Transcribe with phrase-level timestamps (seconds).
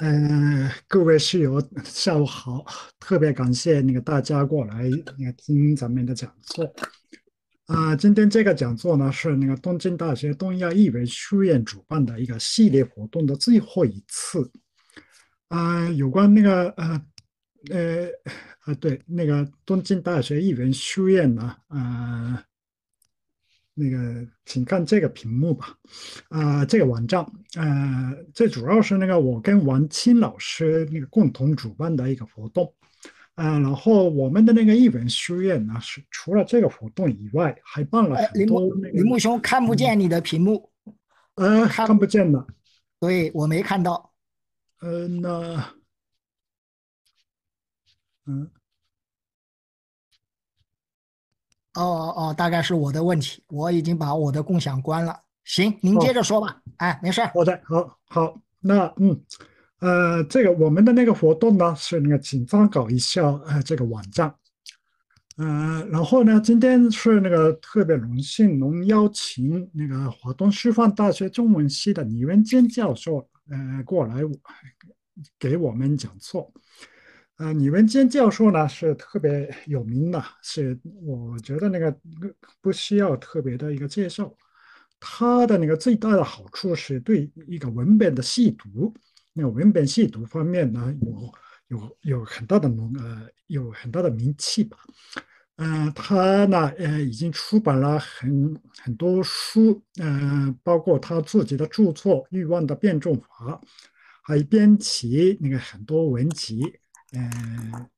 [0.00, 2.64] 嗯，各位室友，下午好！
[2.98, 6.64] 特别感谢那个大家过来那个听咱们的讲座。
[7.66, 14.50] 啊，今天这个讲座呢是那个东京大学东亚译文书院主办的一个系列活动的最后一次。
[15.48, 17.06] 啊，有关那个呃
[17.70, 18.08] 呃
[18.66, 22.44] 呃，对，那个东京大学译文书院呢，啊。
[23.74, 25.76] 那个，请看这个屏幕吧，
[26.28, 32.72] 啊，这个网站，呃，这主要是那个我跟王青老师那个共同主办的一个活动，
[33.34, 38.72] 啊，然后我们的那个译文书院呢，是除了这个活动以外，还办了很多。
[38.92, 40.70] 林木兄看不见你的屏幕，
[41.34, 42.46] 呃，看不见了，
[43.00, 44.12] 对我没看到，
[44.80, 45.74] 呃，那，
[48.26, 48.48] 嗯。
[51.74, 55.18] 哦哦哦，大概是我的问题，我已经把我的共享关了。
[55.44, 56.60] 行，您接着说吧。
[56.78, 57.30] 哎，没事儿。
[57.34, 59.20] 好的，好，好，那嗯，
[59.80, 64.34] 呃，这个我们的那个活动呢是那个紧张搞一下呃这个网站，
[65.36, 74.22] 呃，然后呢今天是那个特别荣幸能邀请那个华东师范大学中文系的李文坚教授呃过来
[75.38, 76.50] 给我们讲座。
[77.36, 81.92] 呃，李文坚教授呢是特别有名的，是我觉得那个
[82.60, 84.32] 不需要特别的一个介绍。
[85.00, 88.94] 他的那个最大的好处是对一个文本的细读，
[89.32, 91.34] 那个文本细读方面呢有
[91.68, 94.78] 有有很大的能呃有很大的名气吧。
[95.56, 103.26] 嗯，他呢呃已经出版了很很多书，嗯，包括他自己的著作《欲望的辩证法》，
[104.22, 106.62] 还编辑那个很多文集。
[107.16, 107.88] 嗯，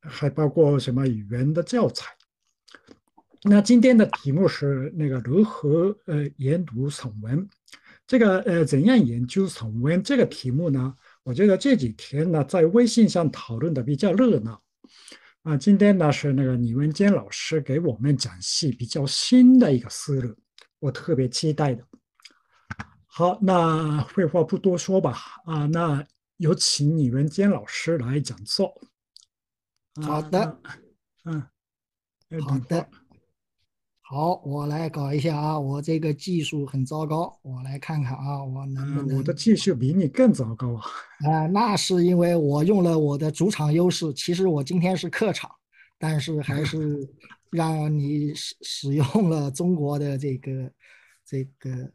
[0.00, 2.06] 还包括什么语言的教材？
[3.44, 7.48] 那今天的题目是那个如何呃研读散文？
[8.06, 10.02] 这个呃怎样研究散文？
[10.02, 14.60] 这个题目呢，我觉得这几天呢在微信上讨论的比较热闹。
[15.42, 20.34] 啊，今天呢是那个李文坚老师给我们讲析比较新的一个思路，
[20.80, 21.84] 我特别期待的。
[23.06, 25.16] 好，那废话不多说吧。
[25.44, 26.04] 啊，那。
[26.38, 28.74] 有请李文坚老师来讲座。
[30.02, 30.60] 好的，
[31.24, 31.40] 嗯，
[32.42, 32.88] 好的，
[34.00, 39.18] 好，我来搞一下啊，我这个技术很糟糕，我来看看啊，我能不能？
[39.18, 40.82] 我的技术比你更糟糕啊！
[41.30, 45.48] 啊，那是因为我用了我的主场优势，其实我今天是客场，
[45.96, 47.08] 但是还是
[47.52, 50.72] 让你使使用了中国的这个
[51.24, 51.92] 这个，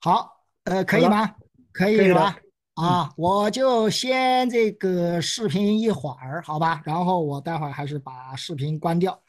[0.00, 0.30] 好，
[0.64, 1.34] 呃，可以吗？
[1.72, 2.36] 可以了。
[2.80, 9.22] 啊，我就先这个视频一会儿，好吧，然后我待会儿还是把视频关掉。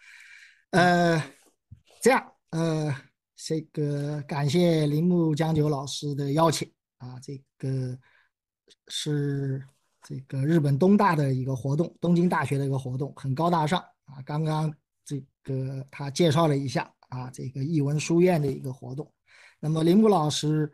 [0.69, 1.22] 呃，
[2.01, 2.95] 这样，呃，
[3.35, 8.00] 这个感谢铃木江九老师的邀请啊，这个
[8.88, 9.61] 是
[10.01, 14.22] 这个日本东大的一个活动，东京大学的一个活动，很高大上啊。
[14.25, 14.73] 刚刚
[15.03, 19.11] 这个他介绍了一下啊，这个译文书院的一个活动。
[19.59, 20.72] 那么铃木老师，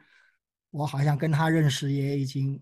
[0.70, 2.62] 我好像跟他认识也已经。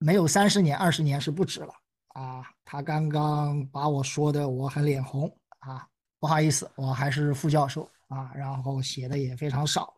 [0.00, 1.72] 没有三十年、二十年是不止了
[2.14, 2.42] 啊！
[2.64, 5.86] 他刚刚把我说的我很脸红啊，
[6.18, 9.92] 不好意思，我还是副教授啊，然后写的也非常少。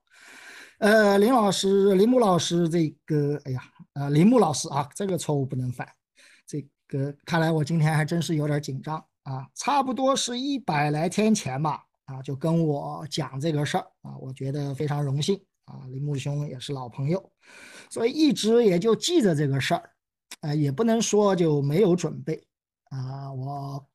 [0.81, 3.63] 呃，林老师、林木老师，这个，哎呀，
[3.95, 5.89] 呃，林木老师啊，这个错误不能犯。
[6.45, 17.33] 这个看来我今天还真是有点紧张啊，差不多是一百来天前吧，啊，就跟我讲这个事儿啊，我觉得非常荣幸啊，林木兄也是老朋友，
[17.91, 19.91] 所以一直也就记着这个事儿。
[20.41, 22.43] 呃，也不能说就没有准备
[22.91, 23.33] 啊！
[23.33, 23.87] 我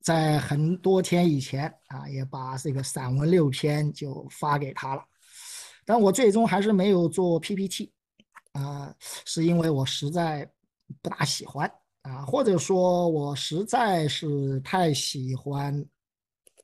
[0.00, 5.04] 在很多天以前啊，也把这个散文六篇就发给他了，
[5.84, 7.92] 但我最终还是没有做 PPT
[8.52, 8.94] 啊，
[9.26, 10.50] 是因为我实在
[11.02, 11.70] 不大喜欢
[12.02, 15.84] 啊，或者说我实在是太喜欢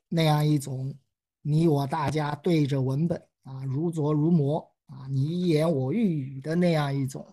[0.07, 0.97] 那样一种
[1.41, 7.25] 你我大家对着文本啊如琢如磨啊你一言我一语的那样一种。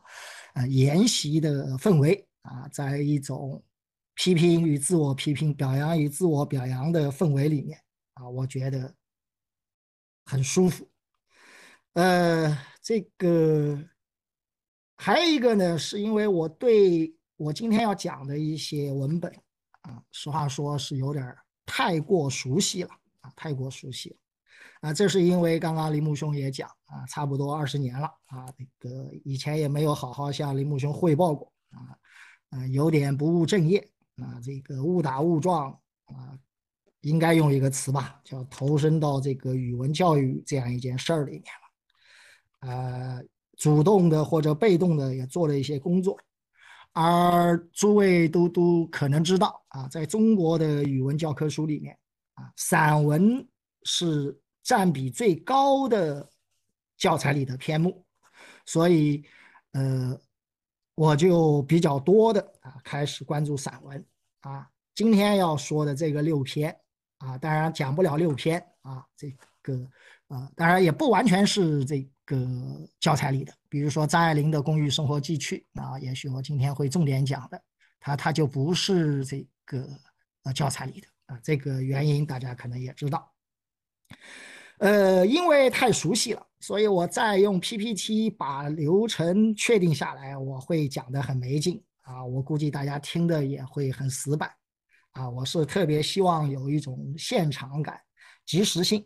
[0.55, 3.63] 啊，研习的氛围啊，在一种
[4.15, 7.79] 批评与自我批评、表扬与自我表扬的氛围里面
[8.15, 8.93] 啊，我觉得
[10.25, 10.91] 很舒服。
[11.93, 13.79] 呃，这个
[14.97, 19.31] 还有一个呢，是因为我对我今天要讲的一些文本
[19.83, 22.91] 啊，实话说是有点太过熟悉了
[23.21, 24.17] 啊，太过熟悉了。
[24.81, 31.99] 啊，这是因为刚刚林木兄也讲啊，差不多二十年了啊，那个以前也没有好好向林木兄汇报过啊，
[32.51, 33.79] 啊，有点不务正业
[34.17, 35.71] 啊，这个误打误撞
[36.07, 36.39] 啊，
[37.01, 42.73] 应该用一个词吧，叫投身到这个语文教育这样一件事儿里面了。
[42.73, 43.23] 呃，
[43.57, 46.17] 主动的或者被动的也做了一些工作。
[46.93, 51.97] 而诸位都都可能知道啊，在中国的语文教科书里面
[52.35, 53.47] 啊，散文
[53.85, 54.37] 是
[54.69, 56.29] 占比最高的
[56.99, 58.05] 教材里的篇目，
[58.67, 59.25] 所以
[59.73, 60.21] 呃，
[60.95, 64.07] 我就比较多的啊开始关注散文
[64.41, 64.69] 啊。
[64.95, 66.79] 今天要说的这个六篇
[67.17, 69.89] 啊，当然讲不了六篇啊，这个
[70.27, 72.07] 啊，当然也不完全是这。
[72.29, 72.37] 个
[73.01, 77.59] 教材里的，比如说张爱玲的《公寓生活记趣》，啊，也许我今天会重点讲的，
[77.99, 79.89] 它它就不是这个
[80.43, 83.33] 呃教材里的啊，这个原因大家可能也知道。
[84.79, 94.51] 呃，因为太熟悉了，所以我再用 PPT 把流程确定下来，我会讲的很没劲啊，我估计大家听的也会很死板
[95.13, 98.01] 啊，我是特别希望有一种现场感、
[98.47, 99.05] 及时性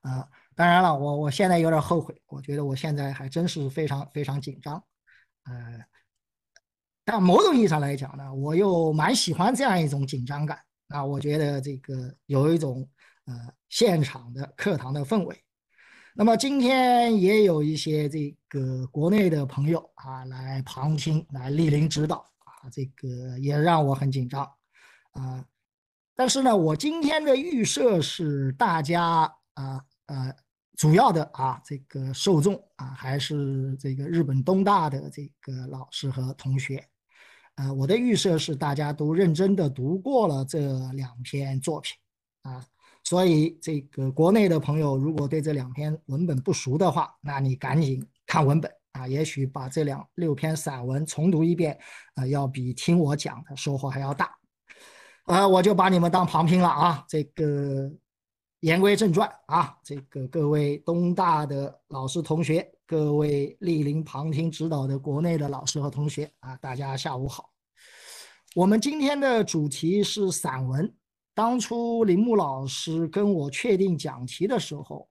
[0.00, 0.28] 啊。
[0.54, 4.82] 当然了，我我现在有点后悔，我觉得我现在还真是非常非常紧张，
[5.44, 5.80] 呃，
[7.04, 12.88] 但某种意义上来讲呢，我又蛮喜欢这样一种紧张感啊，我觉得这个有一种
[13.26, 15.36] 呃现场的课堂的氛围。
[16.14, 24.48] 那么今天也有一些这个国内的朋友啊来旁听，来莅临指导啊，这个也让我很紧张
[25.12, 25.44] 啊。
[26.14, 29.84] 但是呢，我今天的预设是大家啊。
[30.06, 30.34] 呃，
[30.76, 36.84] 主要的啊，这个受众啊，还是这个日本东大的这个老师和同学。
[37.54, 41.96] 呃，我的预设是大家都认真的读过了这两篇作品
[42.42, 42.62] 啊，
[43.12, 51.78] 所以这个国内的朋友如果对这两篇文本不熟的话，那你赶紧看文本啊，也许把这两六篇散文重读一遍，
[52.14, 54.34] 啊，要比听我讲的收获还要大。
[55.26, 57.92] 呃，我就把你们当旁听了啊，这个。
[58.60, 67.50] 言归正传啊，这个各位东大的老师同学，各位莅临旁听指导的国内的老师和同学啊，大家下午好。
[68.54, 70.94] 我们今天的主题是散文。
[71.34, 75.08] 当初林木老师跟我确定讲题的时候，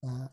[0.00, 0.30] 呃，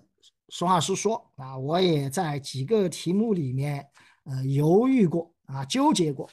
[0.50, 3.88] 实话实说啊，我也在几个题目里面
[4.24, 6.30] 呃犹豫过啊，纠结过，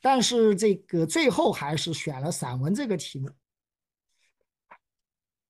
[0.00, 3.28] 但是这个最后还是选了散文这个题目。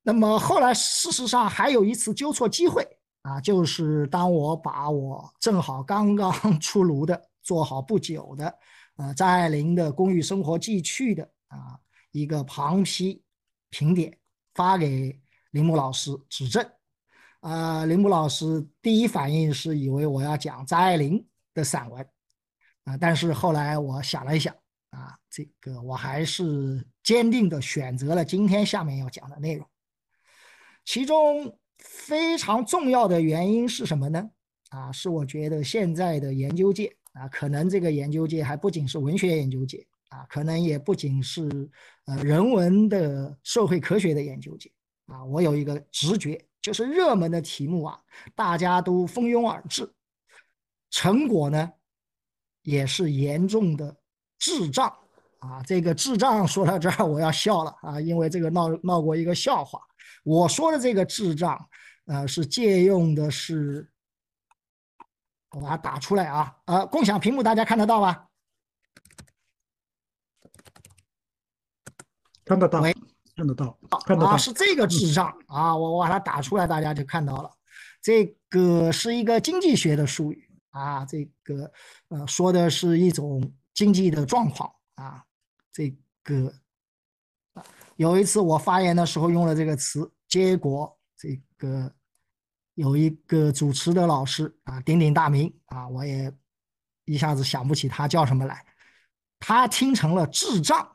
[0.02, 2.86] 那么后来，事实上还有一次纠错机会
[3.22, 8.58] 啊，就是当我把我正好刚刚 出炉的、做好不久的，
[8.96, 11.78] 呃，张爱玲的《公寓生活记趣》的啊
[12.14, 13.20] 一个旁批
[13.70, 14.16] 评点
[14.54, 15.20] 发给
[15.50, 16.64] 林木老师指正，
[17.40, 22.08] 啊，林木老师第一反应是以为我要讲张爱玲的散文，
[22.84, 24.54] 啊，但是后来我想了一想，
[24.90, 29.66] 啊，这个我还是坚定的选择了今天下面要讲的内容。
[30.84, 34.30] 其中非常重要的原因是什么呢？
[34.68, 39.84] 啊，是我觉得现在的研究界啊，可能这个研究界还不仅是文学研究界
[40.14, 41.68] 啊，可能也不仅是
[42.06, 44.70] 呃人文的社会科学的研究界
[45.06, 45.24] 啊。
[45.24, 48.00] 我有一个直觉，就是热门的题目啊，
[48.34, 49.92] 大家都蜂拥而至，
[50.90, 51.68] 成果呢
[52.62, 53.96] 也是严重的
[54.38, 54.86] 智障
[55.40, 55.60] 啊。
[55.64, 59.80] 这个智障说到这儿，我要笑了啊，因为这个闹闹过一个笑话。
[60.22, 61.68] 我说的这个智障，
[62.06, 63.90] 呃，是借用的是，
[65.50, 68.28] 我把它打出来啊，呃，共享屏幕大家看得到吧？
[72.44, 72.82] 看得到，
[73.36, 77.50] 看得到，看得到，是这个智障啊，我我把它打出来，大家就看到了。
[78.00, 81.72] 这个是一个经济学的术语啊，这个
[82.08, 85.24] 呃，说的是一种经济的状况啊，
[85.72, 86.52] 这个。
[87.96, 91.94] 有一次我发言的时候用了这个词，结果这个
[92.74, 96.36] 有一个主持的老师啊，鼎鼎大名啊，我也
[97.04, 98.66] 一下子想不起他叫什么来，
[99.38, 100.93] 他听成了智障，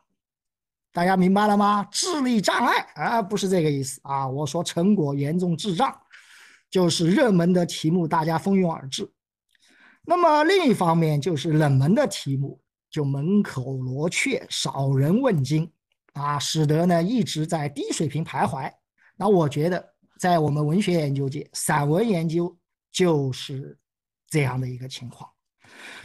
[0.91, 1.87] 大家明白了吗？
[1.91, 4.27] 智力障碍啊，不是这个意思啊。
[4.27, 5.95] 我说成果严重智障，
[6.69, 9.11] 就是热门的题目大家蜂拥而至，
[10.03, 15.71] 那么另一方面就是冷门的题目就门口罗雀，少人问津。
[16.13, 18.69] 啊，使得呢一直在低水平徘徊。
[19.15, 22.57] 那我觉得，在我们文学研究界，散文研究
[22.91, 23.77] 就是
[24.27, 25.29] 这样的一个情况。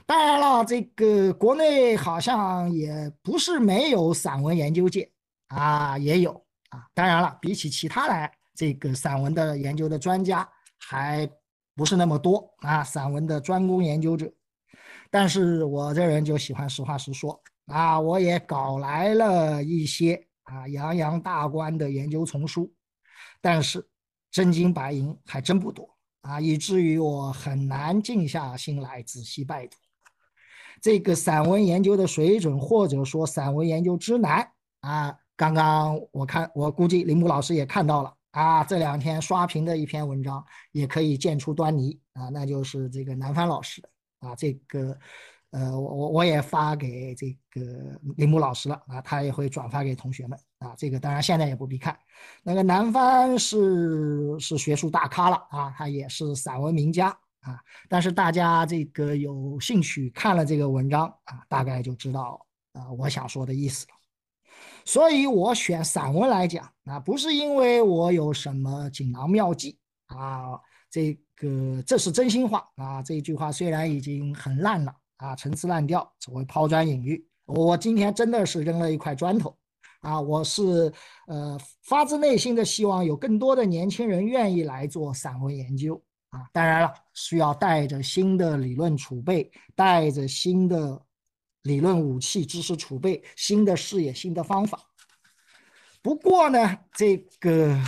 [0.07, 5.11] 当然了，这个国内好像也不是没有散文研究界
[5.49, 6.33] 啊，也有
[6.69, 6.87] 啊。
[6.93, 11.29] 当然了，比起其他的这个散文的研究的专家，还
[11.75, 14.31] 不是那么多啊，散文的专攻研究者。
[15.11, 17.41] 但是我这人就喜欢实话实说。
[17.67, 22.71] 啊，我也搞来了一些啊洋洋大观的研究丛书，
[23.41, 23.83] 但是
[24.31, 25.89] 真金白银还真不多
[26.21, 29.79] 啊，以至于我很难静下心来仔细拜读。
[30.85, 34.47] 这个散文研究的水准，或者说散文研究之难
[34.81, 43.83] 啊，刚刚我看，我估计林木老师也看到了啊，这两天刷屏的一篇文章也可以见出端倪啊，那就是这个南方老师
[44.21, 44.95] 啊，这个。
[45.53, 47.63] 呃，我我我也发给这个
[48.17, 50.75] 林木老师了啊，他也会转发给同学们啊。
[50.77, 51.97] 这个当然现在也不必看。
[52.43, 57.59] 那个南方是是学术大咖了啊，他也是散文名家啊。
[57.89, 63.93] 但是大家这个有兴趣看了这个文章啊，大概就知道啊我想说的意思了。
[64.85, 70.59] 所以我选散文来讲啊，不是因为我有什么锦囊妙计啊，
[70.91, 73.03] 这个这是真心话啊。
[73.03, 74.95] 这一句话虽然已经很烂了。
[75.19, 77.25] 啊，陈词滥调，只会抛砖引玉。
[77.47, 79.57] 我今天真的是扔了一块砖头，
[80.01, 80.93] 啊，我是
[81.29, 86.03] 呃发自内心的希望有更多的年轻人愿意来做散文研究
[86.35, 86.49] 啊。
[86.53, 91.01] 当然了，需要带着新的理论储备，带着新的
[91.63, 94.79] 理论武器、知识储备、新的视野、新的方法。
[96.03, 97.81] 不过呢，这个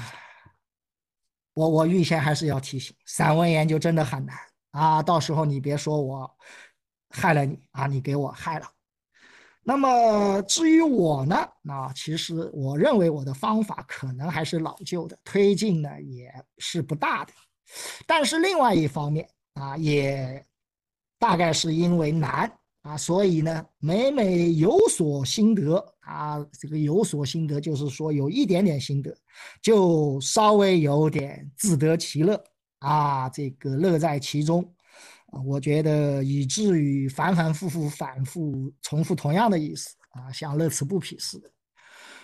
[1.55, 4.37] 我我预先还是要提醒，散文研究真的很难
[4.71, 5.03] 啊。
[5.03, 6.31] 到时候你别说我。
[7.09, 7.87] 害了你啊！
[7.87, 8.69] 你给我害了。
[9.63, 11.37] 那么至于我呢？
[11.37, 17.33] 啊，其实我认为我的方法可能还是老旧的，推进呢也是不大的。
[18.07, 20.45] 但是另外一方面啊，也
[21.19, 22.51] 大概是因为难
[22.83, 29.17] 啊，所以呢，每每有所心得啊，这个有所心得就是说有一点点心得，
[29.61, 32.43] 就稍微有点自得其乐
[32.79, 34.65] 啊，这个乐在其中。
[35.45, 41.51] 我觉得以至于反反复复、反复重复同样的意思啊，像乐此不疲似的。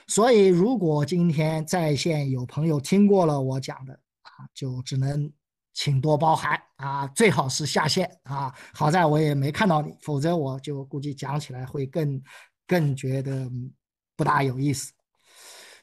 [0.06, 3.98] 所以，如果今天在线有朋友听过了我讲的，
[4.36, 5.30] 啊就只能
[5.72, 8.54] 请多包涵啊，最好是下线啊。
[8.74, 12.22] 好在我也没看到你，否则我就估计讲起来会更
[12.66, 13.50] 更觉得
[14.16, 14.92] 不大有意思。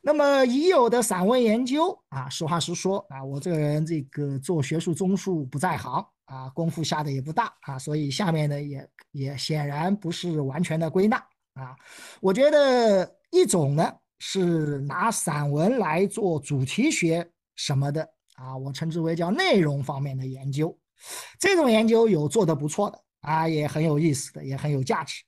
[0.01, 6.05] 那么已有的散文研究啊，实话实说啊，我这个人这个做学术综述不在行。
[6.29, 11.17] 啊，功夫下的也不大啊，所以下面呢也也显然不是完全的归纳
[11.55, 11.75] 啊。
[12.21, 18.07] 我觉得一种呢是拿散文来做主题学什么的
[18.39, 20.77] 啊，我称之为叫内容方面的研究。
[21.39, 25.21] 这种研究有做的不错的啊，也很有意思的，也很有价值。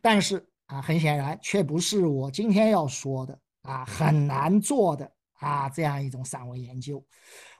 [0.00, 7.04] 但是啊，很显然却不是我今天要说的啊，很难做的啊这样一种散文研究。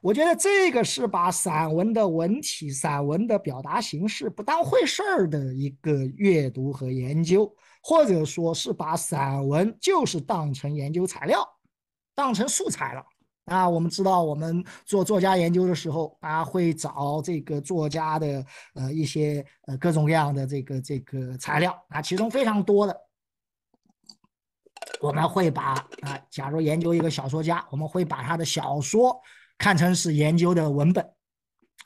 [0.00, 7.50] 我觉得这个是把散文的文体、散文的表达形式不当回事儿的一个阅读和研究，
[7.82, 11.46] 或者说是把散文就是当成研究材料、
[12.14, 13.02] 当成素材了
[13.46, 13.68] 啊。
[13.68, 22.96] 我们知道，我们做作家研究的时候啊，会找这个作家的呃一些呃各种各样的这个这个材料啊，其中非常多的，
[25.00, 29.20] 我们会把啊，假如研究一个小说家，我们会把他的小说。
[29.56, 31.08] 看成是研究的文本，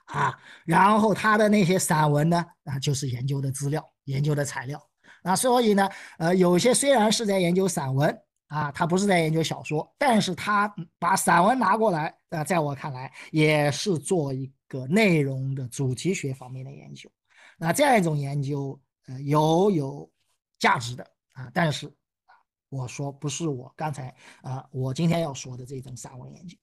[0.07, 0.35] 啊，
[0.65, 4.83] 然后他的那些散文呢，啊，就是研究的资料、研究的材料，
[5.23, 5.87] 啊，所以呢，
[6.19, 17.11] 呃，有些虽然是在研究散文，啊，他不是在研究小说，但是他把散文拿过来，啊，在我看来也是做一个内容的主题学方面的研究，
[17.59, 20.11] 那这样一种研究，呃，有有
[20.59, 21.87] 价值的，啊，但是
[22.27, 22.33] 啊，
[22.71, 26.57] 我说不是我刚才啊，我今天要说的这种散文研究。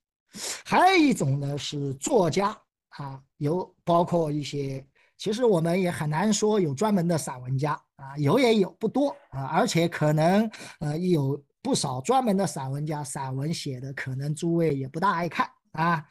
[0.65, 2.57] 还有一种呢是作家
[2.89, 4.85] 啊，有包括一些，
[5.17, 10.49] 其实我们也很难说有专门的散文家啊，有也有不多啊，而且可能
[10.79, 16.05] 呃有不少专门的散文家，散文写的可能诸位也不大爱看啊。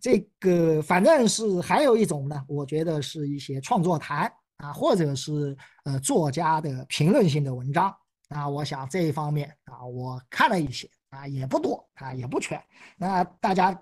[0.00, 7.94] 这个反正是还有一种呢，我觉得是一些创作谈啊，或者是呃作家的评论性的文章
[8.30, 10.90] 啊，我想这一方面啊，我看了一些。
[11.10, 12.60] 啊，也不多啊，也不全。
[12.98, 13.80] 那大家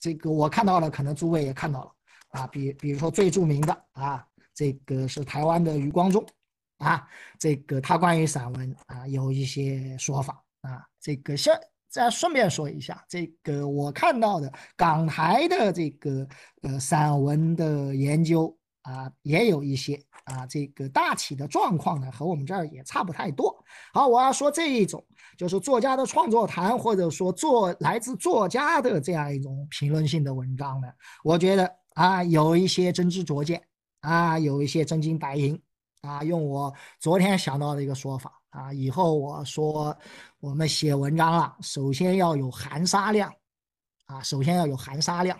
[0.00, 1.92] 这个我看到了，可能诸位也看到了
[2.32, 2.46] 啊。
[2.48, 6.26] 比比如说最著名的啊，这个是台湾的余光中
[6.80, 7.08] 啊，
[7.38, 10.84] 这个他关于散文啊有一些说法啊。
[11.00, 11.58] 这个先
[11.88, 16.26] 再顺便说一下，这个我看到的港台的这个
[16.62, 23.56] 呃散文的研究啊，也有一些啊，这个大体的状况呢和我们这儿也差不太多。
[23.92, 25.04] 好，我要说这一种。
[25.38, 30.88] 就是作家的创作谈，或者说作来自作家的这样一种评论性的文章呢，
[31.24, 33.62] 我觉得啊，有一些真知灼见
[34.00, 35.58] 啊，有一些真金白银
[36.02, 36.22] 啊。
[36.22, 39.96] 用我昨天想到的一个说法啊，以后我说
[40.38, 43.32] 我们写文章啊，首先要有含沙量
[44.06, 45.38] 啊，首先要有含沙量。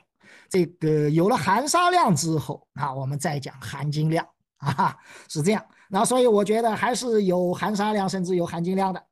[0.49, 4.27] 这个有了含沙量之后，啊，我们再讲含金量
[4.59, 4.97] 啊，
[5.29, 5.65] 是这样。
[5.89, 9.05] 那所以我觉得还是有含沙量，甚至有含金量的。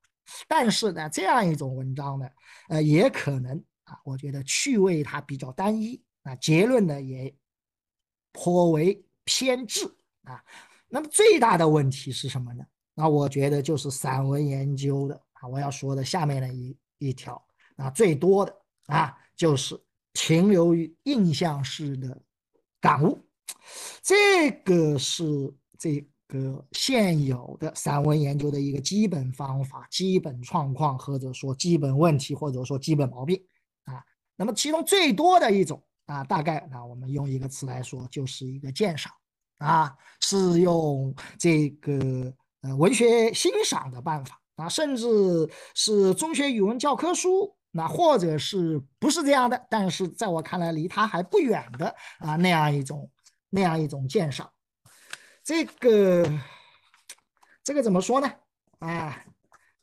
[0.47, 2.28] 但是呢，这样一种文章呢，
[2.69, 7.35] 呃，也可能啊，我觉得趣味它比较单一啊，结论呢也
[8.33, 9.85] 颇为偏执
[10.23, 10.45] 啊。
[10.88, 12.64] 那么最大的问题是什么呢？
[12.95, 17.40] 那我觉得就是散文研究的啊，我要说的下面的一一条
[17.76, 19.78] 啊，最多的啊，就是
[20.12, 22.21] 停留于印象式的
[22.80, 23.18] 感悟，
[24.02, 26.07] 这个是这。
[26.30, 33.42] 个现有的散文研究的一个基本方法、基本状况，或者说基本问题，或者说基本毛病
[33.85, 34.04] 啊。
[34.37, 39.11] 那么其中最多的一种啊，大概啊，我们用一个词来说，就是一个鉴赏
[39.59, 45.07] 啊，是用这个呃文学欣赏的办法啊，甚至
[45.75, 49.67] 是中学语文教科书，那或者是不是这样的？
[49.69, 53.11] 但是在我看来，离它还不远的啊那样一种
[53.50, 54.50] 那样一种鉴赏。
[55.45, 56.31] 这个，
[57.65, 58.31] 这个怎么说呢？
[58.81, 59.25] 啊，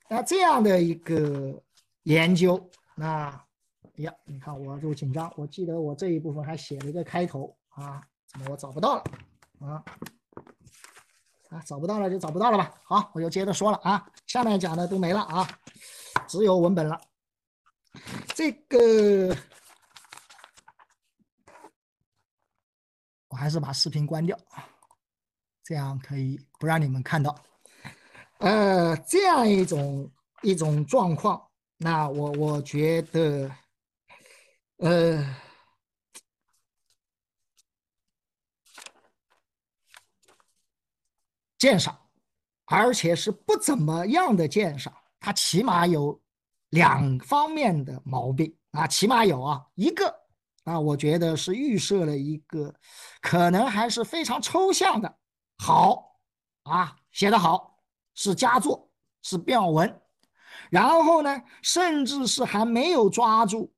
[0.10, 1.62] 那这样的一个
[2.04, 3.44] 研究，那
[3.96, 5.32] 呀，你看我就紧张。
[5.36, 9.04] 我记得我这一部分还写了一个开头啊，怎么我找不到了
[9.60, 9.84] 啊？
[11.50, 12.74] 啊，找不到了就找不到了吧。
[12.84, 15.48] 好，我就接着说了啊，下面讲的都没了啊，
[16.28, 17.00] 只有文本了。
[18.34, 19.36] 这个，
[23.30, 24.38] 我还是把视频关掉。
[25.64, 27.36] 这样可以不让你们看到，
[28.38, 30.12] 呃，这样一种
[30.44, 31.42] 一种状况，
[31.78, 33.50] 那我我觉得，
[34.78, 35.36] 呃，
[41.58, 41.98] 鉴赏，
[42.66, 46.22] 而且是不怎么样的鉴赏，它起码有
[46.70, 50.08] 两方面的毛病啊，起码有啊一个
[50.66, 52.74] 啊，我觉得是预设了一个
[53.22, 55.18] 可能还是非常抽象的。
[55.58, 56.20] 好
[56.64, 57.80] 啊，写得好，
[58.16, 58.92] 是佳作，
[59.22, 60.02] 是妙文。
[60.70, 63.74] 然后呢，甚至是还没有抓住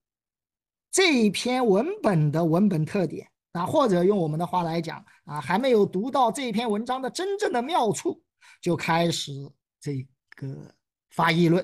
[0.91, 8.23] 这一篇文本的文本特点啊，或者用我们的话来讲啊，还没有读到这篇文章的真正的妙处，
[8.59, 9.31] 就开始
[9.79, 10.73] 这个
[11.11, 11.63] 发议论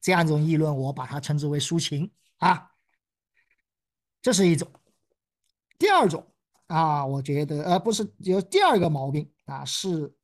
[0.00, 2.70] 这样一种议论，我把它称之为抒情啊。
[4.22, 4.66] 这是一种。
[5.78, 6.24] 第二种。
[6.68, 10.14] 啊，我觉得，呃，不是有第二个毛病啊，是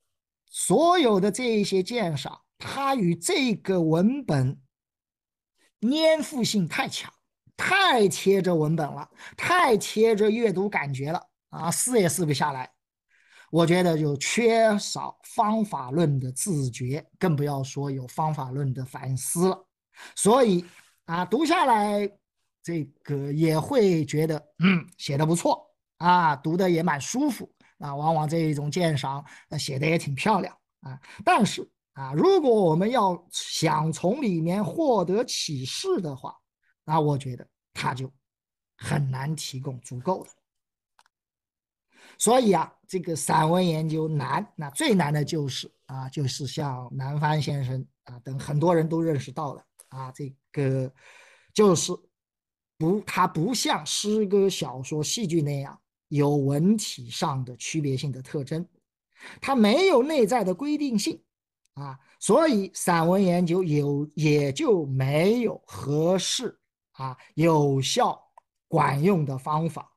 [0.50, 4.60] 所有的这一些鉴赏，它与这个文本
[5.80, 7.10] 粘附性太强，
[7.56, 12.70] 太贴着文本了，太贴着阅读感觉了啊，撕也撕不下来。
[13.50, 19.66] 我觉得就缺少方法论的自觉，更不要说有方法论的反思了。
[20.16, 20.64] 所以
[21.04, 22.10] 啊，读下来
[22.62, 25.64] 这个也会觉得，嗯，写的不错。
[25.98, 29.24] 啊，读的也蛮舒服啊，往往这一种鉴赏，
[29.56, 31.00] 写的也挺漂亮啊。
[31.24, 36.36] 但是啊，如果我们要想从里面获得启示的话，
[36.84, 38.12] 那我觉得它就
[38.76, 40.30] 很难提供足够的。
[42.18, 50.92] 所以啊，这个散文研究难，那最难的就是啊，就是像南帆先生啊等很多人都认识到了啊，这个
[51.52, 51.92] 就是
[52.78, 55.78] 不，它不像诗歌、小说、戏剧那样。
[56.08, 58.64] 有文体上的区别性的特征，
[59.40, 61.20] 它没有内在的规定性
[61.72, 66.56] 啊，所以散文研究有也就没有合适
[66.92, 68.22] 啊有效
[68.68, 69.90] 管用的方法，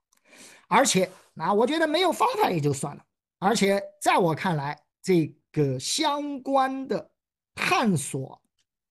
[0.68, 1.08] 而且
[1.40, 3.04] 啊，我觉得没有方法也就算了，
[3.40, 7.12] 而且在我看来，这个相关的
[7.54, 8.42] 探索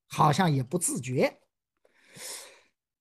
[0.06, 1.40] 好像也不自觉。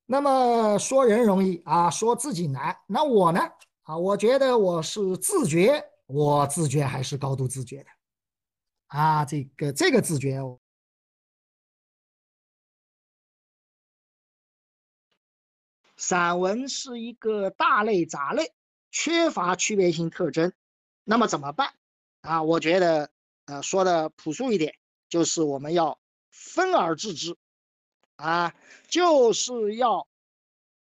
[0.08, 3.40] 那么说人容易啊，说自己难，那我呢？
[3.84, 7.90] 啊，我觉得我是自觉，我自觉还是高度自觉的，
[8.88, 10.40] 啊，这个这个自觉，
[15.98, 18.54] 散文是一个大类杂类，
[18.96, 20.54] 缺乏区别性特征，
[21.04, 21.74] 那么怎么办？
[22.22, 23.12] 啊，我觉得，
[23.44, 24.74] 呃，说的朴素一点，
[25.10, 26.00] 就是我们要
[26.32, 27.36] 分而治之，
[28.16, 28.56] 啊，
[28.88, 30.08] 就是要。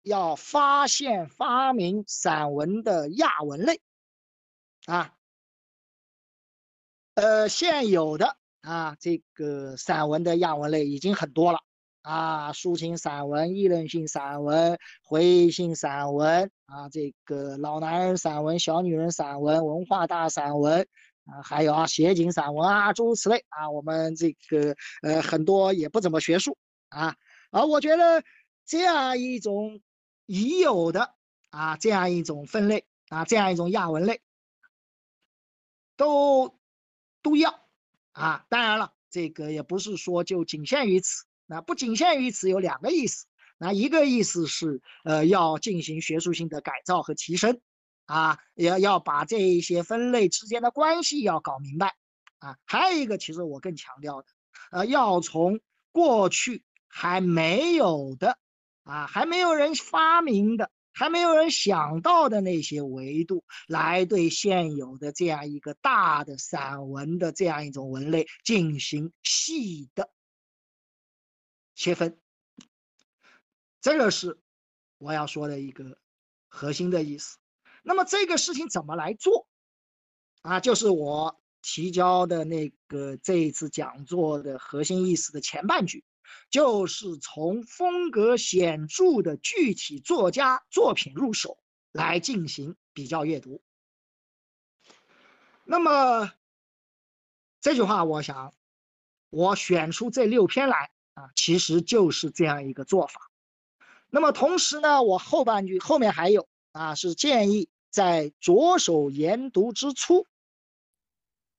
[0.04, 3.80] 要发现发明散文的亚文类，
[4.88, 5.13] 啊，
[7.13, 11.60] 呃，现有的啊，这个散文的亚文类已经很多了
[12.02, 20.88] 啊，抒情散文、议论性散文、回忆性散文啊，这个老男人散文、小女人散文、文化大散文
[21.26, 26.58] 啊，还有啊，写景散文啊，诸如此类啊，我们这个呃很多也不怎么学术
[26.90, 27.16] 啊，
[27.52, 28.24] 而我觉得
[28.66, 29.82] 这样一种。
[30.28, 31.14] 已有的
[31.50, 34.22] 啊这样一种分类啊这样一种亚文类，
[35.98, 36.58] 都
[37.22, 37.68] 都要
[38.14, 38.46] 啊。
[38.48, 43.26] 当然了，这个也不是说就仅限于此，那不仅限于此有两个意思，
[43.62, 47.62] 那一个意思是呃要进行学术性的改造和提升。
[48.06, 51.95] 啊，要要把这一些分类之间的关系要搞明白，
[52.39, 54.28] 啊，还有一个其实我更强调的，
[54.71, 55.62] 呃，要从
[55.93, 58.38] 过去还没有的，
[58.84, 70.10] 啊，还没有人发明的，还没有人想到的那些维度，来对现有的这样一个大的散文的这样一种文类进行细的
[71.76, 72.19] 切分，
[73.82, 74.39] 这个是
[75.00, 75.98] 我要说的一个
[76.48, 77.38] 核心的意思。
[77.84, 79.48] 那么这个事情怎么来做？
[80.44, 86.06] 啊，就是我提交的那个这一次讲座的核心意思的前半句，
[86.52, 91.58] 就是从风格显著的具体作家作品入手
[91.91, 93.63] 来进行比较阅读。
[95.63, 96.32] 那么
[97.62, 98.54] 这句话，我想
[99.32, 103.31] 我选出这六篇来啊，其实就是这样一个做法。
[104.12, 106.47] 那么同时呢，我后半句后面还有。
[106.74, 110.26] 啊，是建议在着手研读之初，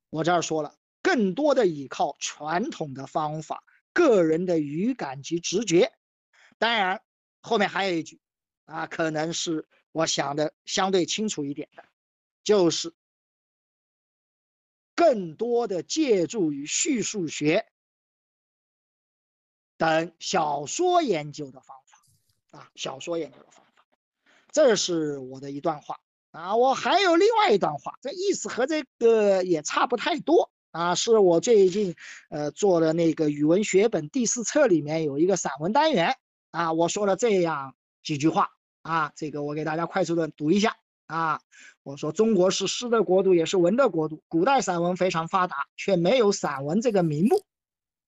[0.09, 3.63] 我这儿说了，更多的依靠传统的方法、
[3.93, 5.93] 个人的语感及直觉。
[6.57, 7.03] 当然，
[7.43, 8.23] 后面还有一句，
[8.65, 11.85] 啊，可能是我想的相对清楚一点的，
[12.43, 12.95] 就是
[14.95, 17.71] 更多的借助于叙述学
[19.77, 21.82] 等小说研究的方法，
[22.53, 23.83] 啊，小说研究的方法。
[24.53, 25.99] 这是我的一段话。
[26.31, 30.51] 啊，我还有另外一段话，这意思和这个也差不太多。
[30.71, 31.95] 啊，是我最近
[32.31, 36.17] 呃做的那个语文学本第四册里面有一个散文单元。
[36.51, 38.49] 啊，我说了这样几句话。
[38.81, 40.77] 啊，这个我给大家快速的读一下。
[41.07, 41.43] 啊，
[41.83, 47.43] 我说中国是诗的国度，也是文的国度，古代散文非常发达，却没有散文这个名目。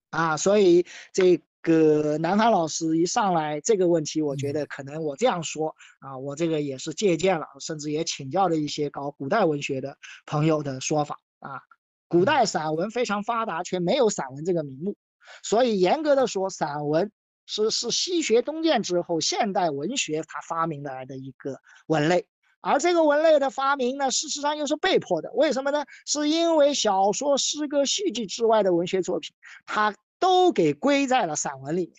[0.09, 1.41] 啊，所以这。
[1.65, 9.97] 个南方老师一上来这个问题，我觉得可能我这样说啊，我这个也是借鉴了，甚至也请教了一些搞古代文学的
[10.27, 11.59] 朋友的说法啊。
[12.07, 14.95] 古代散文非常发达，却没有散文这个名目，
[15.41, 17.11] 所以严格的说，散文
[17.47, 22.27] 是是西学东渐之后现代文学它发明来的一个文类，
[22.61, 25.31] 而这个文类的发明呢，事实上又是被迫的。
[25.33, 25.83] 为什么呢？
[26.05, 29.31] 是因为小说、诗歌、戏剧之外的文学作品，
[29.65, 29.95] 它。
[30.25, 31.95] 都给归在了散文里面，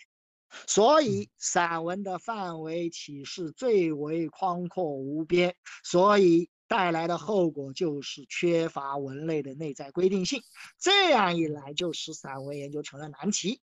[0.66, 10.42] 所以散文的范围体式最为宽阔无边，所以带来的后果就是缺乏文类的内在规定性。
[10.76, 13.60] 这样一来，就使散文研究成了难题。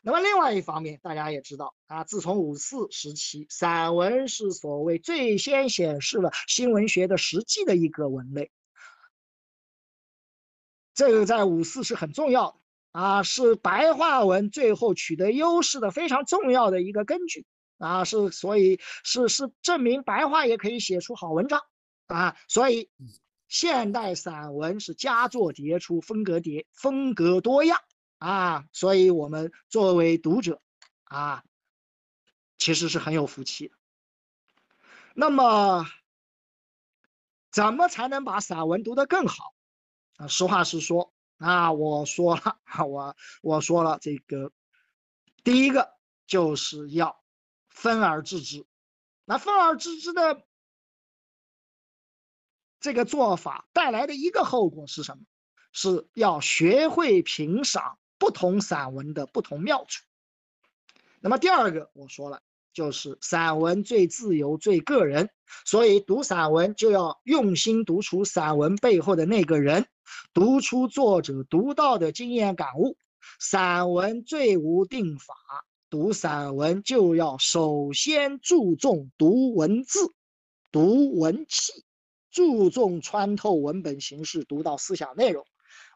[0.00, 8.50] 那么另外一方面，大家也知道啊，自从五四时期，散文是所谓最先显示了新文学的实际的一个文类，
[10.94, 12.59] 这个在五四是很重要的。
[12.92, 17.46] 啊，是白话文最后取得优势的非常重要的一个根据
[17.78, 21.62] 啊，是所以是是证明白话也可以写出好文章
[22.08, 22.90] 啊，所以
[23.46, 27.78] 现代散文是佳作迭出，风格迭风格多样
[28.18, 30.60] 啊，所以我们作为读者
[31.04, 31.44] 啊，
[32.58, 33.74] 其实是很有福气的。
[35.14, 35.86] 那么，
[37.52, 39.54] 怎么才能把散文读得更好
[40.16, 40.26] 啊？
[40.26, 41.12] 实话实说。
[41.42, 44.52] 那我说了， 我我说了，这个
[45.42, 47.24] 第一个就是要
[47.70, 48.66] 分而治之。
[49.24, 50.44] 那分而治之的
[52.78, 55.24] 这个做法带来的一个后果是什么？
[55.72, 60.04] 是要学会评赏不同散文的不同妙处。
[61.20, 65.28] 那么第二个，我说了，就是散文最自由、最个人，
[65.64, 69.86] 所以读散文就要用心读出散文背后的那个人。
[70.34, 72.96] 读出作者独到的经验感悟，
[73.38, 75.34] 散文最无定法。
[75.88, 79.98] 读散文就要首先注重读文字、
[80.70, 81.84] 读文气，
[82.30, 85.44] 注重穿透文本形式，读到思想内容。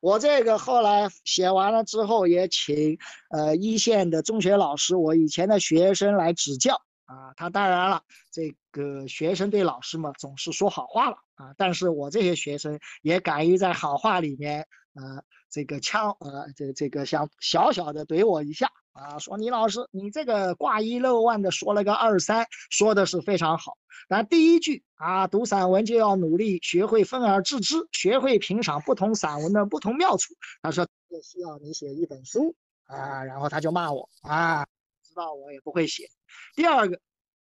[0.05, 2.99] 我这个后来写完了之后，也请
[3.31, 6.83] 呃一线的中学老师，我以前的学生来指教。
[7.07, 23.76] 啊，他当然了，这个学生对老师嘛总是说好话了啊，但是我这些学生也敢于在好话里面，呃，这个枪，呃，这这个想小小的怼我一下啊，说你老师你这个挂一漏万的说了个二三，说的是非常好，
[24.09, 30.35] 那第一句啊，读散文就要努力学会分而治之，学会评赏不同散文的不同妙处。
[30.62, 32.54] 他说这需要你写一本书
[32.87, 34.64] 啊，然后他就骂我啊。
[35.02, 36.09] 知道我也不会写。
[36.54, 36.98] 第二个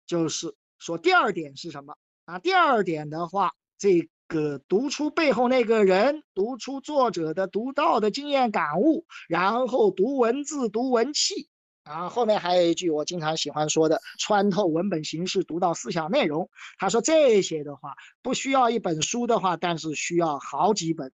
[0.06, 2.38] 就是说第二点是什么啊？
[2.38, 11.48] 第二点的话，这个读出背后那个人，读出作者的独到的经验感悟，然后读文字，读文气。
[11.84, 16.50] 啊，后面还有一句我经常喜欢说的：穿透文本形式，读到思想内容。
[16.78, 21.12] 他说这些的话不需要一本书的话，但是需要好几本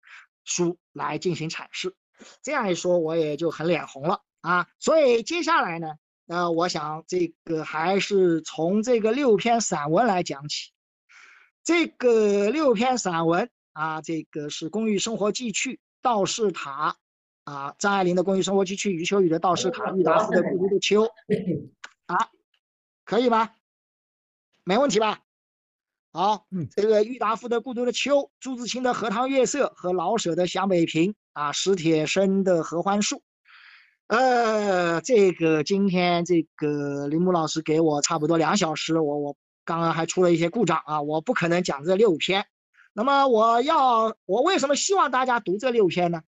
[0.45, 1.95] 书来进行阐释。
[2.42, 4.66] 这样一说，我也就很脸红了啊。
[4.81, 5.92] 所以接下来呢，
[6.27, 10.73] 呃，我想这个还是从这个六篇散文来讲起。
[11.66, 16.92] 这个六篇散文啊，这个是《公寓生活记趣》《道士塔》。
[17.52, 21.02] 啊，张爱玲的《公寓生活记趣》，余秋雨的《道士塔》，郁达夫的《孤独的秋》，
[22.07, 22.29] 啊，
[23.05, 23.55] 可以吧？
[24.64, 25.20] 没问题吧？
[26.12, 33.16] 好，这个郁达夫的《孤独的秋》，朱自清的《荷塘月色》和老舍的《湘北平》，啊，史铁生的《合欢树》。
[34.09, 42.46] 呃，这个今天这个林木老师给我差不多两小时，我我刚刚还出了一些故障啊，我不可能讲这六篇。
[42.94, 46.22] 那么我要，我为什么希望大家读这六篇呢？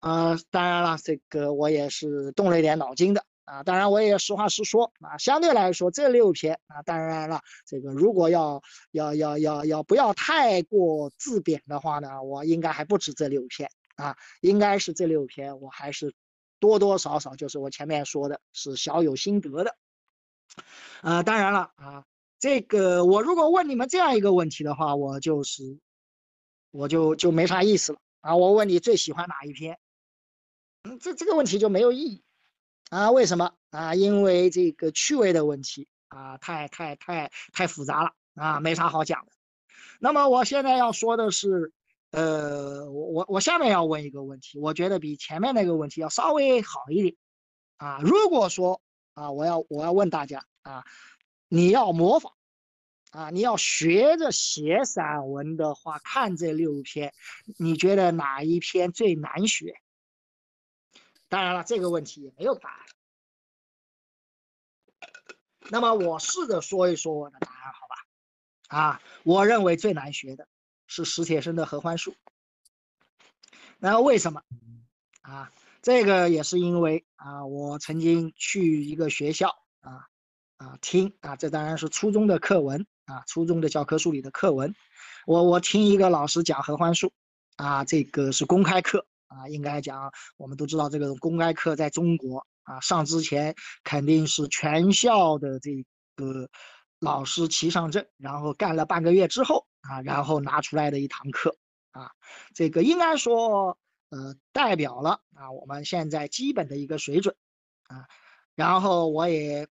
[0.00, 3.62] 呃，当然了，这个我也是动了一点脑筋的啊。
[3.62, 5.16] 当然，我也实话实说啊。
[5.18, 16.14] 相对来说，这六篇啊，当然了，这个如果要要要要要不要太过自贬的话呢，我应该还不止这六篇啊，应该是这六篇，我还是
[16.58, 19.76] 多多少少就是我前面说的是小有心得的。
[21.02, 22.04] 呃，当然了啊，
[22.40, 25.78] 这个我如果问你们这样一个问题的话，我就是
[26.70, 28.34] 我就就没啥意思了啊。
[28.34, 29.78] 我问你最喜欢哪一篇？
[30.84, 32.24] 嗯，这这个问题就没有意义
[32.88, 33.10] 啊？
[33.10, 33.94] 为什么啊？
[33.94, 39.32] 因为这个趣味的问题啊，太太太太复杂了啊，没啥好讲的。
[39.98, 41.74] 那么我现在要说的是，
[42.12, 47.14] 呃，我我我下面要问一个问题，我觉得比前面那个问题要稍微好一点
[47.76, 48.00] 啊。
[48.02, 48.80] 如果说
[49.12, 50.84] 啊，我要我要问大家啊，
[51.52, 52.32] 你要模仿
[53.10, 57.12] 啊，你要学着写散文的话，看这六篇，
[57.58, 59.74] 你觉得哪一篇最难学？
[61.28, 62.86] 当然了，这个问题也没有答案。
[65.70, 68.78] 那么我试着说一说我的答案，好吧？
[68.78, 70.46] 啊，我认为最难学的
[70.86, 72.12] 是史铁生的《合欢树》。
[73.78, 74.44] 那为什么？
[75.22, 79.48] 啊，这个也是因为啊，我曾经去一个学校
[79.80, 80.09] 啊
[80.60, 84.74] 啊听啊，这当然是初中的课文啊，初中的教科书里的课文。
[85.26, 87.06] 我我听一个老师讲《合欢树》，
[87.56, 89.06] 啊，这个是公开课。
[89.28, 95.70] 啊，应该讲，我们都知道这个公开课在中国啊，上之前肯定是全校的这
[96.16, 96.50] 个
[96.98, 101.56] 老师齐上阵，然后干了半个月之后啊，然后拿出来的一堂课
[101.92, 102.10] 啊，
[102.56, 107.36] 这个应该说呃代表了啊我们现在基本的一个水准
[107.84, 108.08] 啊，
[108.56, 109.68] 然后我也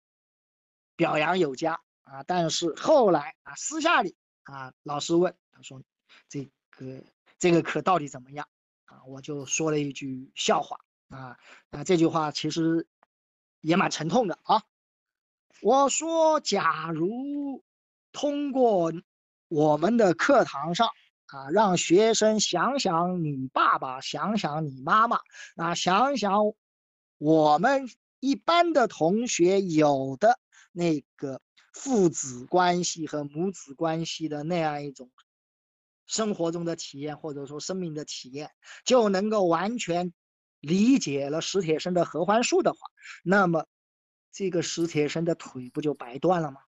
[0.95, 5.81] 表扬有加啊，但是后来啊私下里啊老师问他说
[6.29, 7.03] 这个
[7.39, 8.47] 这个课到底怎么样？
[8.85, 10.77] 啊我就说了一句笑话
[11.09, 11.37] 啊
[11.71, 12.87] 啊，这句话其实
[13.61, 14.63] 也蛮沉痛的啊。
[15.61, 17.63] 我说，假如
[18.11, 18.91] 通过
[19.47, 20.89] 我们的课堂上
[21.27, 25.21] 啊，让学生想想你爸爸，想想你妈妈，
[25.55, 26.53] 啊，想想
[27.17, 30.39] 我们一般的同学有的
[30.73, 35.09] 那个父子关系和母子关系的那样一种。
[36.05, 38.51] 生活中的体验，或者说生命的体验，
[38.83, 40.13] 就能够完全
[40.59, 42.79] 理解了史铁生的《合欢树》的话，
[43.23, 43.67] 那么
[44.29, 46.59] 这个史铁生的腿不就白断了吗？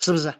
[0.00, 0.34] 是不是？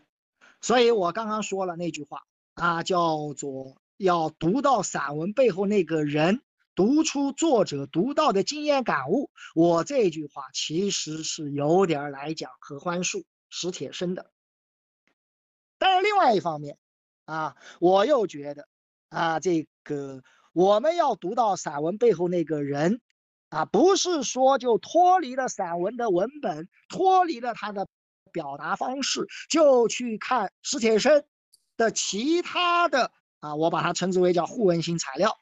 [0.61, 6.43] 所以我刚刚说了那句话啊，叫做要读到散文背后那个人，
[6.75, 9.31] 读出作者独到的经验感悟。
[9.55, 14.31] 我这句话其实是有点来讲《合欢树》史铁生的，
[15.79, 16.79] 但是另外一方面。
[17.27, 18.67] 啊，我又觉得，
[19.09, 20.21] 啊，这个
[20.53, 23.01] 我们要读到散文背后那个人，
[23.51, 27.87] 啊，不是说就脱离了散文的文本，脱离了他的
[28.33, 31.23] 表达方式，就去看史铁生
[31.77, 35.40] 的其他的啊，我把它称之为叫互文性材料，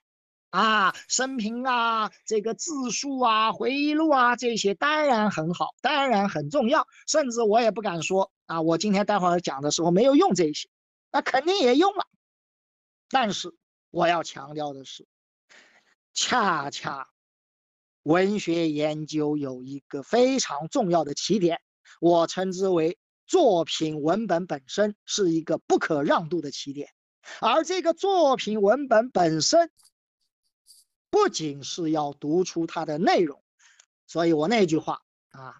[0.51, 10.69] 啊，生平啊，这个自述啊，回忆录啊，这些当然很好，当然很重要，甚至我也不敢说啊，我今天待会儿讲的时候没有用这些。
[11.11, 12.07] 那肯定也用了，
[13.09, 13.55] 但是
[13.91, 15.07] 我要强调的是，
[16.13, 17.09] 恰恰
[18.03, 21.61] 文学研究有一个非常重要的起点，
[22.01, 26.91] 我称之为作品文本本身是一个不可让渡的起点，
[27.41, 29.71] 而这个作品文本本身
[31.11, 33.42] 不仅是要读出它的内容，
[34.07, 35.57] 所以我那句话啊，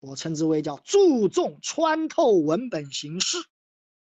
[0.00, 3.38] 我称之为叫注重穿透文本形式，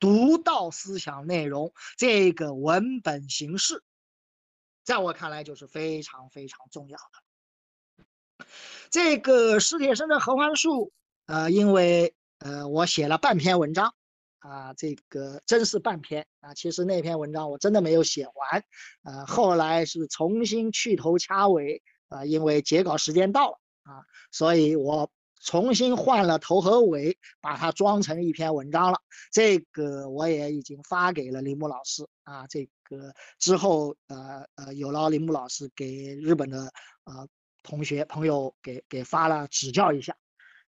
[0.01, 1.73] 读到思想内容。
[1.97, 3.85] 这个文本形式，
[4.83, 8.47] 在我看来就是非常非常重要的。
[8.91, 10.93] 这个史铁生的合欢树，
[11.27, 13.95] 呃，因为呃我写了半篇文章，
[14.43, 16.55] 啊，这个真是半篇啊。
[16.55, 18.65] 其实那篇文章我真的没有写完，
[19.05, 25.11] 呃，后来是重新去头掐尾，啊，因为截稿时间到了啊，所以我。
[25.45, 29.01] 重新换了头和尾，把它装成一篇文章了。
[29.33, 32.47] 这个我也已经发给了铃木老师啊。
[32.47, 37.27] 这个之后，呃呃，有劳铃木老师给日本的呃
[37.65, 40.17] 同学朋友给给发了指教一下。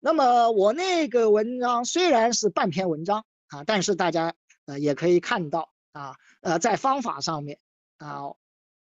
[0.01, 4.35] 那么我那个文章虽然是半篇文章啊，但是大家
[4.67, 7.59] 呃也可以看到啊，呃在方法上面
[7.99, 8.35] 啊，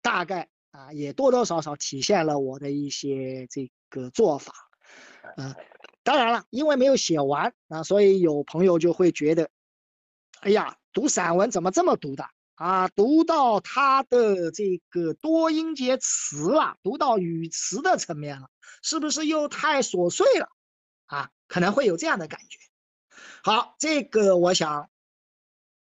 [0.03, 4.53] 大概啊也多多少少体现了我的一些这个做法，
[5.37, 5.55] 嗯。
[6.05, 9.51] 当然了，因为没有写完啊，所以有朋友就会觉得，
[10.41, 12.89] 哎呀，读散文怎么这么读的啊？
[12.89, 18.49] 读到他的这个多音节词了，读到语词的层面了，
[18.83, 20.49] 是不是又太琐碎了
[21.05, 21.31] 啊？
[21.47, 22.59] 可能会有这样的感觉。
[23.43, 24.91] 好，这个我想，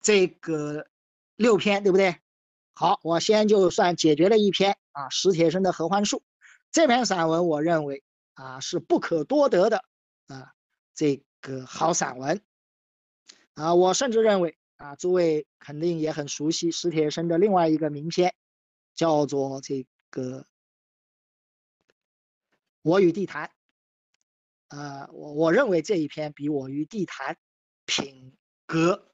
[0.00, 0.88] 这个
[1.36, 2.16] 六篇对不对？
[2.74, 6.18] 好，我先就算解决了一篇啊，史铁生的《合欢树》
[6.70, 8.02] 这篇散文，我认为
[8.34, 9.84] 啊是不可多得的。
[10.28, 10.54] 啊，
[10.94, 12.40] 这个好散文
[13.54, 18.34] 啊，我甚至认为啊，诸位肯定也很熟悉史铁生的另外一个名篇，
[18.94, 20.40] 叫做这个
[22.80, 23.48] 《我与地坛》。
[24.72, 27.36] 呃，我我认为这一篇比我与地坛
[27.86, 29.12] 品格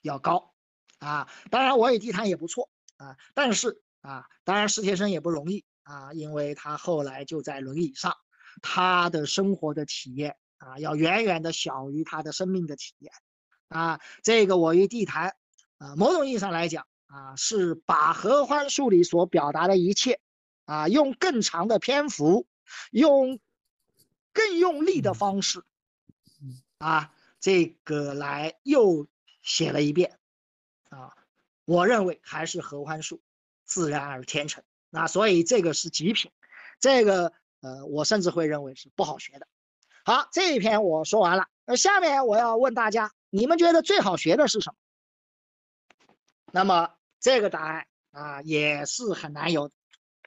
[0.00, 0.54] 要高
[0.98, 1.28] 啊。
[1.50, 8.16] 当然，我与地坛也不错啊，但是啊，当然史铁生也不容易啊，因为他后来就在轮椅上，
[8.62, 10.36] 他的生活的体验。
[10.56, 13.12] 啊，要远远的小于他的生命的体验，
[13.68, 15.36] 啊，这个我与地坛，
[15.76, 20.20] 啊，某种意义上来讲，啊，是把合欢树里所表达的一切，
[20.64, 22.46] 啊，用更长的篇幅，
[22.92, 23.40] 用
[24.34, 25.64] 更用力的方式，
[26.76, 29.06] 啊，这个来又
[29.40, 30.18] 写了一遍，
[30.90, 31.16] 啊，
[31.64, 33.22] 我认为还是合欢树
[33.64, 36.30] 自然而天成，那所以这个是极品，
[36.80, 39.46] 这个呃，我甚至会认为是不好学的。
[40.04, 41.46] 好，这一篇我说完了。
[41.64, 44.76] 那下面我要问大家，你们觉得最好学的是什么？
[46.52, 49.70] 那么这个答案啊也是很难有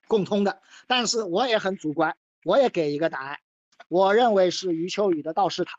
[0.08, 0.62] 共通的。
[0.88, 3.40] 但是我也很主观，我也给一个答案。
[3.88, 5.78] 我认为是余秋雨的《道士塔》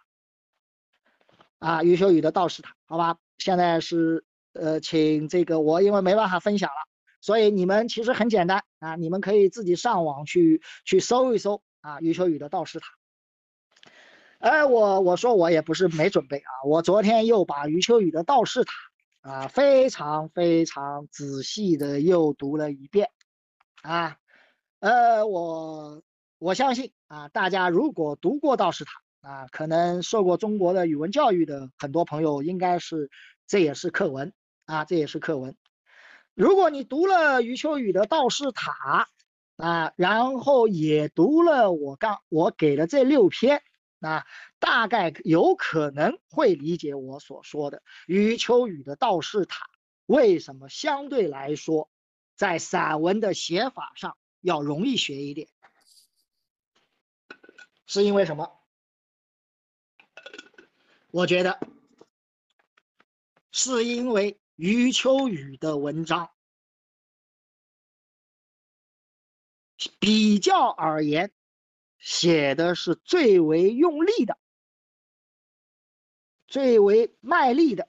[1.66, 3.18] 啊，余秋雨的《道士塔》，好吧。
[3.38, 6.88] 现在是呃，请这个我因为没办法分享了，
[7.20, 12.86] 所以你们其实很简单啊，你们可以自己上网去去搜一搜啊，余秋雨的《道士塔》。
[14.40, 18.72] 哎，我我说我也不是没准备啊，我昨天又把余秋雨的《道士塔》
[19.30, 23.10] 啊非常非常仔细的又读了一遍，
[23.82, 24.16] 啊，
[24.80, 26.02] 呃，我
[26.38, 28.92] 我相信啊，大家如果读过《道士塔》
[29.28, 33.10] 啊，可能受过中国的语文教育的很多朋友，应该是
[33.48, 34.32] 这也是课文
[34.64, 35.56] 啊，这也是课文。
[36.34, 39.08] 如果你读了余秋雨的《道士塔》
[39.64, 43.62] 啊，然后也读了我刚我给的这六篇。
[44.00, 44.24] 那
[44.60, 49.64] 大概有可能会理解我所说的余秋雨的《道士塔》
[50.06, 51.90] 为什么相对来说
[52.36, 55.48] 在散文的写法上要容易学一点，
[57.88, 58.60] 是因为什么？
[61.10, 61.58] 我觉得
[63.50, 66.30] 是因为余秋雨的文章
[69.98, 71.32] 比较而言。
[71.98, 74.38] 写的是最为用力的，
[76.46, 77.88] 最为卖力的，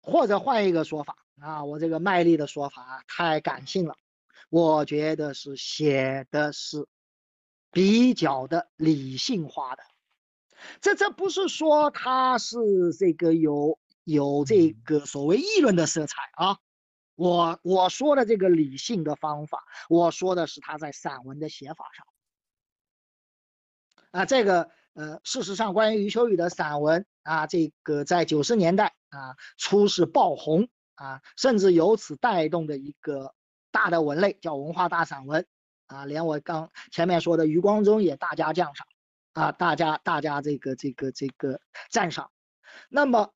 [0.00, 3.98] 或者换一个说法啊，我这个卖力的说法太感性了，
[4.48, 6.86] 我觉得是写的是
[7.70, 9.82] 比较的理性化的，
[10.80, 12.56] 这这不是说他是
[12.98, 16.58] 这个有有这个所谓议论的色彩啊。
[17.14, 22.06] 我我说的这个理性的方法，我说的是他在散文的写法上，
[24.12, 33.34] 啊，这个呃，事实上，关于余秋雨的散文啊，这个在九十年代啊，初是爆红啊，甚至由此带动的一个
[33.70, 35.46] 大的文类叫文化大散文。
[35.86, 38.86] 啊，连我刚前面说的余光中也大加奖赏
[39.32, 41.60] 啊，大家大家这个这个这个
[41.90, 42.30] 赞赏，
[42.88, 43.32] 那么，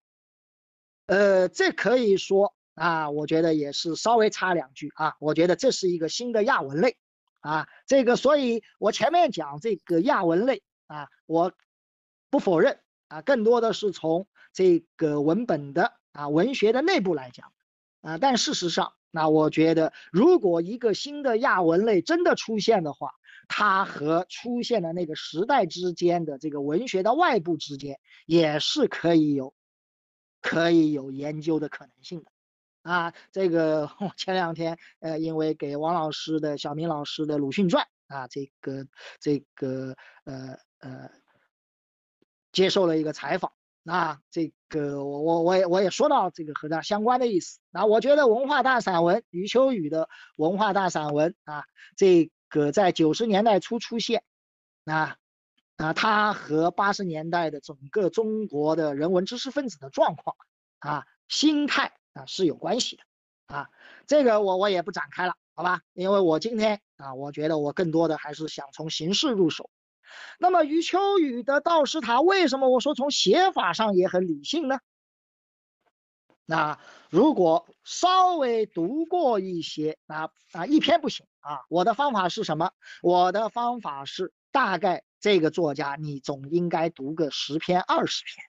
[1.07, 2.55] 呃，这可以说。
[2.75, 6.97] 啊，我觉得也是稍微插两句啊，我觉得这是一个新的亚文类，
[7.41, 11.53] 啊，这个，所以我前面讲这个亚文类啊，我
[12.31, 17.53] 不否认啊，更多的是从这个文本的啊文学的内部来讲。
[18.01, 23.11] 啊，但事实上，那我觉得，如果一个新的亚文类真的出现的话，
[23.47, 29.55] 它和出现的那个时代之间的这个文学的外部之间，也是可以有
[30.41, 32.33] 可以有研究的可能性的。
[32.83, 38.87] 啊，这个我前两天，呃，因为给王老师的小明老师的鲁迅传啊，这个
[39.21, 39.95] 这个
[40.25, 41.11] 呃呃，
[42.51, 43.53] 接受了一个采访，
[43.83, 47.61] 那这个我我我也我也说到这个和它相关的意思。
[47.71, 51.65] 那我觉得文化大散文余秋雨的文化大散文啊，
[51.97, 54.23] 这个在九十年代初出现，
[54.85, 55.17] 啊
[55.77, 60.37] 啊，它和八十年代的整个中国的人文知识分子的状况
[60.79, 61.93] 啊心态。
[62.15, 63.03] 啊是有关系的，
[63.47, 63.71] 啊，
[64.07, 65.81] 这个我我也不展开了，好吧？
[65.95, 69.71] 因为我今天啊，我觉得我更多的还是想从形式入手。
[70.39, 74.79] 那么余秋雨的《道士塔》，为什么我说从写法上也很理性呢？
[76.45, 81.61] 那如果稍微读过一些，啊啊，一篇不行啊。
[81.69, 82.73] 我的方法是什么？
[83.01, 88.45] 我的方法是大概这个作家，你总应该读个十篇二十篇。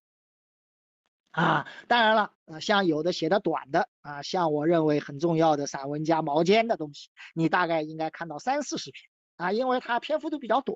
[1.32, 10.76] 啊，当然了，呃，像有的写的短的啊，像我认为很重要的散文家毛尖的东西，你大概应该看到三四十篇啊，因为它篇幅都比较短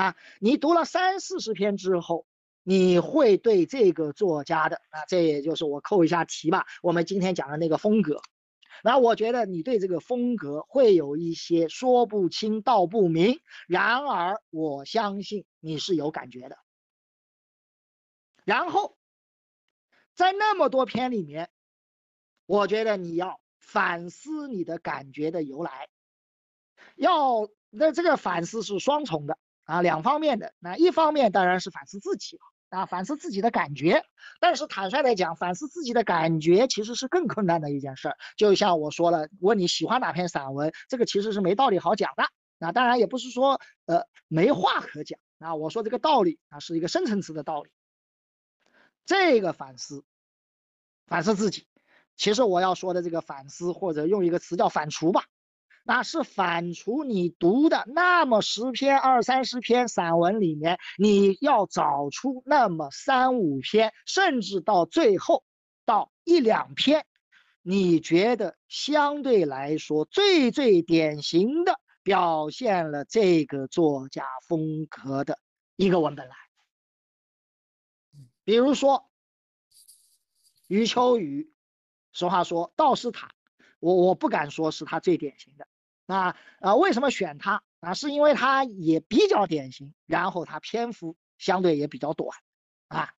[0.00, 0.16] 啊。
[0.40, 2.26] 你读了三四十篇之后，
[2.62, 8.20] 你会对这个作家的啊，这也就是我扣一下题吧，我们今天讲的那个风格，
[8.82, 16.56] 那我觉得你对这个风格会有一些说不清道不明，然而我相信你是有感觉的，
[18.44, 18.96] 然后。
[20.14, 21.50] 在那么多篇里面，
[22.46, 25.90] 我觉得你要反思你的感觉的由来，
[26.94, 29.36] 要那这个反思是双重的
[29.66, 30.54] 啊，两方面的。
[30.58, 32.40] 那一方面当然是反思自己
[32.70, 34.02] 啊，反思自己的感觉。
[34.40, 38.16] 但是坦率来讲，反思自己的感觉其实是更困难的一件事儿。
[38.36, 42.24] 就像我说了，问你喜欢哪篇散文，这个其实是没道理好讲的。
[42.58, 47.70] 那当然也不是说呃没话可讲啊，我说这个道理啊是一个深层次的道理。
[49.04, 50.04] 这个反思，
[51.06, 51.66] 反思自己，
[52.16, 55.26] 其实我要说的这个反思，或者用一个词叫反刍吧，
[55.88, 65.44] 那是反刍你读的那么十篇、二三十篇散文里面，你要找出那么三五篇，甚至到最后
[65.84, 67.06] 到一两篇，
[67.62, 75.38] 你觉得相对来说最最典型的表现了这个作家风格的
[75.76, 76.34] 一个文本来。
[78.42, 79.08] 比如说
[80.66, 81.52] 余秋雨，
[82.12, 83.28] 俗话说，《道士塔》，
[83.78, 85.68] 我我不敢说是他最典型的。
[86.06, 87.94] 啊啊，为什么选他啊？
[87.94, 92.30] 是因为他也比较典型，然后他篇幅相对也比较短
[92.88, 93.12] 啊。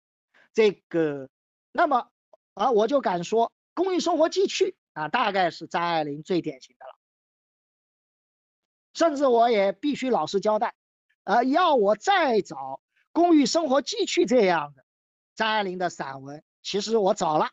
[0.53, 1.29] 这个，
[1.73, 2.11] 那么
[2.55, 6.95] 啊，我就敢说，《公寓生活记趣》啊，大概是张爱玲最典型的了。
[8.95, 10.75] 甚至我也必须老实交代，
[11.23, 12.57] 呃，要我再找
[13.13, 14.85] 《公寓生活记趣》这样的。
[15.37, 17.51] 张爱玲的散文，其实我找了，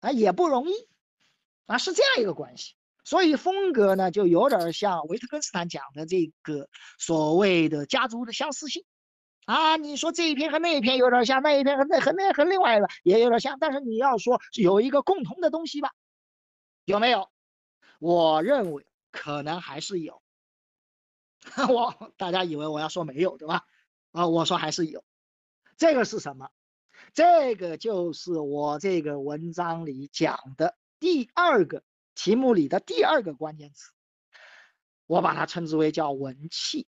[0.00, 0.88] 啊也不容易，
[1.66, 2.74] 啊是这样一个关系，
[3.08, 8.84] 所以风格呢就有点像维特根斯坦讲的这个所谓的家族的相似性，
[9.46, 15.92] 啊你说这一篇和那一篇有点像，那一篇和那和那和另外一个也有点像，但是你要说有一个共同的东西吧，
[16.84, 17.30] 有没有？
[17.98, 20.20] 我认为可能还是有，
[21.70, 23.64] 我大家以为我要说没有对吧？
[24.12, 25.02] 啊我说还是有，
[25.78, 26.50] 这个是什么？
[27.14, 31.82] 这个就是我这个文章里讲的第二个
[32.18, 33.92] 题目里的第二个关键词，
[35.06, 36.88] 我把它称之为叫文气，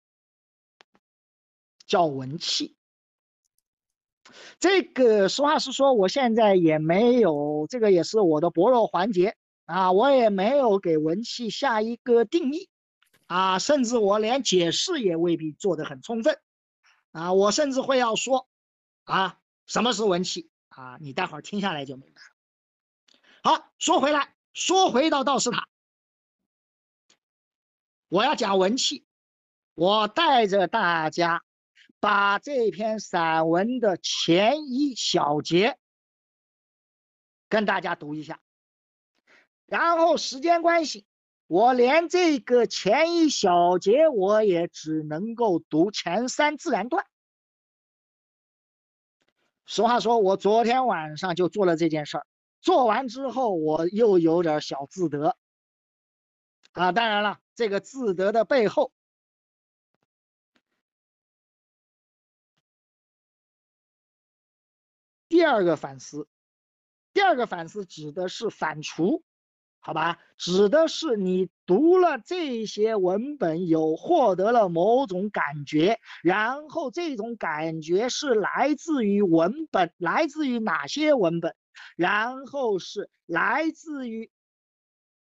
[1.84, 2.76] 叫文气。
[4.60, 12.70] 这个实话实说，我现在也没有，这个也是我的薄弱环节啊，我也没有给文气下一个定义
[13.26, 16.38] 啊，甚至我连解释也未必做得很充分
[17.10, 18.48] 啊，我甚至会要说
[19.02, 19.40] 啊。
[19.66, 20.96] 什么是文气啊？
[21.00, 23.58] 你待会儿听下来就明白了。
[23.58, 25.68] 好，说回来，说回到道士塔，
[28.08, 29.04] 我要讲文气，
[29.74, 31.44] 我带着大家
[32.00, 35.76] 把这篇散文的前一小节
[37.50, 38.40] 跟大家读一下，
[39.66, 41.04] 然后时间关系，
[41.48, 47.04] 我连这个前一小节我也只能够读前三自然段。
[49.66, 52.26] 实话说，我昨天晚上就做了这件事儿，
[52.66, 55.36] 做完之后我又有点小自得。
[56.72, 58.90] 啊，当然了，这个自得的背后
[65.28, 66.26] 第二个反思
[67.12, 69.22] 第二个反思指的是反刍，
[69.78, 81.54] 好吧，指的是你读了这些文本有获得了某种感觉，然后这种感觉是来自于文本，来自于哪些文本？
[81.96, 84.30] 然后是来自于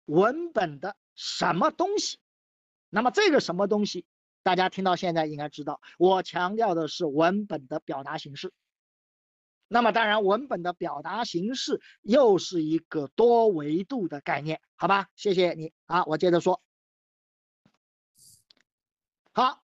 [0.05, 2.19] 文本的什么东西？
[2.89, 4.07] 那么这个什么东西，
[4.43, 8.53] 大家听到现在应该知道，我强调的是文本的表达形式。
[9.69, 15.09] 那么当然，文本的表达形式又是一个多维度的概念，好吧？
[15.15, 16.61] 谢谢你啊，我接着说。
[19.31, 19.63] 好，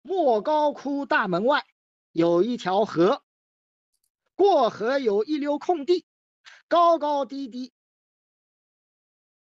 [0.00, 1.66] 莫高窟大门外
[2.12, 3.22] 有一条河，
[4.38, 6.06] 过河有一溜空地，
[6.68, 7.72] 高高低低。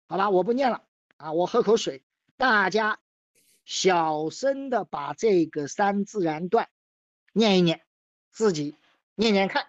[0.06, 0.84] 好吧，我不念了
[1.16, 2.04] 啊，我喝口水。
[2.36, 3.00] 大家
[3.64, 6.68] 小声的把这个三自然段
[7.32, 7.84] 念一念，
[8.30, 8.76] 自己。
[9.16, 9.66] 念念看，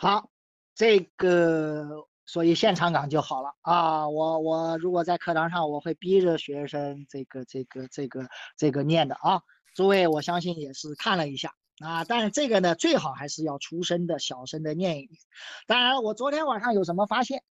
[0.00, 0.30] 好。
[0.72, 4.08] 这个，所以现场讲就好了啊！
[4.08, 8.26] 我我如果在课堂上，我会逼着学生这个这个这个
[8.56, 9.42] 这个念的啊。
[9.74, 12.04] 诸位，我相信也是看了一下啊。
[12.04, 15.20] 但是这个呢，最好还是要出声的小声的念一念。
[15.66, 17.42] 当然，我昨天晚上有什么发现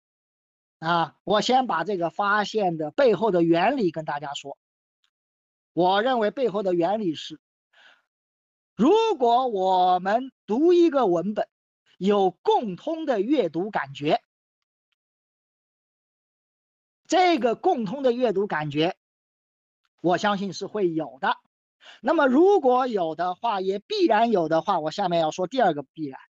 [0.78, 1.16] 啊？
[1.24, 4.56] 我先把这个发现的背后的原理跟大家说。
[5.74, 7.38] 我认为背后的原理是，
[8.74, 11.46] 如果我们读一个文本。
[11.98, 14.22] 有共通的阅读感觉，
[17.06, 18.96] 这个共通的阅读感觉，
[20.00, 21.36] 我相信是会有的。
[22.00, 26.20] 那么如果有的话，也必然有的话，我下面要说第二个必然，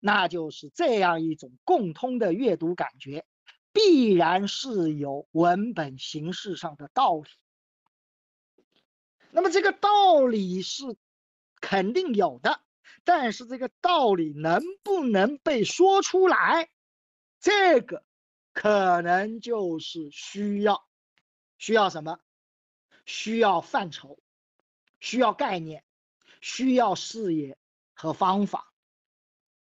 [0.00, 3.26] 那就是这样一种共通的阅读感觉，
[3.72, 7.28] 必然是有文本形式上的道理。
[9.30, 10.96] 那么这个道理是
[11.60, 12.60] 肯定有的。
[13.04, 16.70] 但是这个道理能不能被说出来，
[17.40, 18.04] 这个
[18.52, 20.86] 可能就是需要，
[21.58, 22.20] 需要什么？
[23.04, 24.20] 需要范畴，
[25.00, 25.82] 需要概念，
[26.40, 27.58] 需要视野
[27.94, 28.72] 和方法，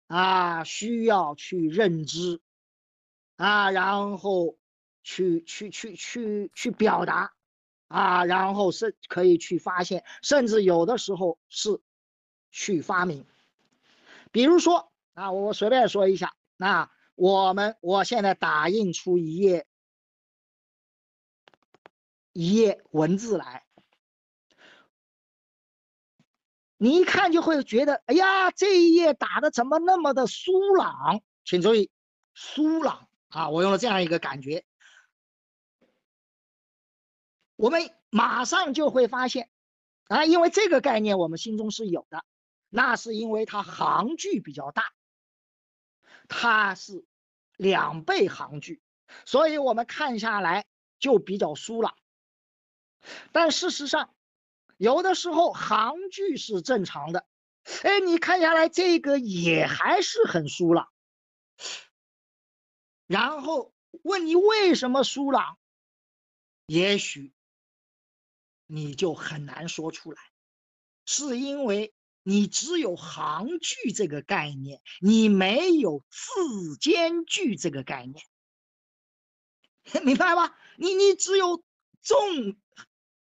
[0.07, 2.41] 啊，需要去认知，
[3.37, 4.57] 啊，然后
[5.03, 7.35] 去去去去去表达，
[7.89, 11.83] 啊，然后是可以去发现，甚至有的时候是。
[12.51, 13.27] 去发明，
[14.33, 19.67] 比如说啊，我随便说一下，那我们我现在打印出一页
[22.33, 23.65] 一页文字来，
[26.77, 31.23] 你一看就会觉得，哎呀，这一页打的怎么那么的疏朗？
[31.45, 31.91] 请注意，
[32.35, 34.65] 疏朗啊，我用了这样一个感觉，
[37.57, 39.49] 我们马上就会发现
[40.09, 42.25] 啊，因为这个概念我们心中是有的。
[42.77, 44.93] 那是因为它行距比较大，
[46.29, 47.07] 它是
[47.57, 48.83] 两倍行距，
[49.25, 50.67] 所以我们看下来
[50.99, 51.97] 就比较疏朗。
[53.33, 54.15] 但事实上，
[54.77, 57.27] 有的时候行距是正常的，
[57.83, 60.93] 哎，你看下来这个也还是很疏朗。
[63.07, 63.73] 然后
[64.03, 65.57] 问你为什么疏朗，
[66.67, 67.33] 也许
[68.67, 70.21] 你就很难说出来，
[71.07, 71.95] 是因为。
[72.29, 78.25] 你只有行距这个概念，你没有字间距这个概念，
[80.03, 80.59] 明白吧？
[80.77, 81.63] 你你只有
[82.03, 82.57] 纵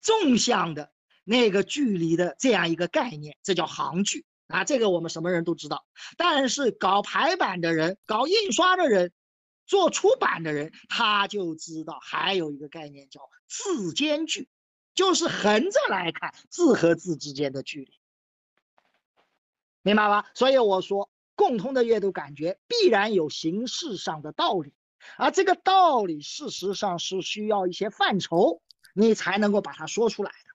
[0.02, 0.92] 纵向的
[1.24, 4.66] 那个距离的这样一个概念，这叫行距啊。
[4.66, 5.86] 这个我们什么人都知道，
[6.18, 9.14] 但是搞排版的人、搞印刷的人、
[9.66, 14.50] 做出版的人，他就知道还有一个概念叫字间距，
[14.94, 17.99] 就是横着来看字和字之间的距离。
[19.82, 20.30] 明白吧？
[20.34, 24.74] 所以我说，共通的阅读感觉必然有形式上的道理，
[25.18, 28.62] 而这个道理事实上是需要一些范畴，
[28.94, 30.52] 你才能够把它说出来的。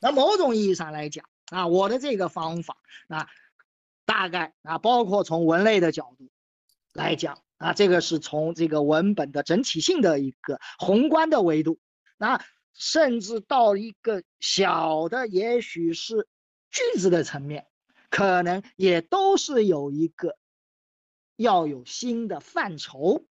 [0.00, 2.76] 那某种意义上来讲啊，我的这个方法
[3.08, 3.28] 啊，
[4.04, 6.28] 大概啊，包括从文类的角度
[6.92, 11.78] 来讲啊，这个是从这个文本的整体性的一个宏观的维度，
[12.18, 12.44] 那
[12.74, 16.28] 甚至到一个小的，也许是
[16.70, 17.66] 句子的层面。
[18.10, 20.36] 可能也都是有一个
[21.36, 23.24] 要有新的范畴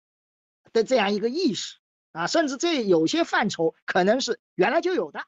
[0.73, 1.77] 的这样一个意识
[2.11, 5.23] 啊，甚至这有些范畴可能是原来就有的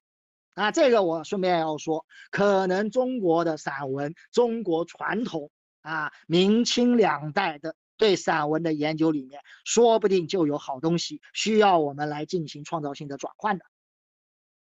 [0.53, 0.71] 啊。
[0.71, 13.65] 这个我顺便要说，可能中国的散文，中国传统啊，明清两代的对散文的研究里面，说不定就有好东西需要我们来进行创造性的转换的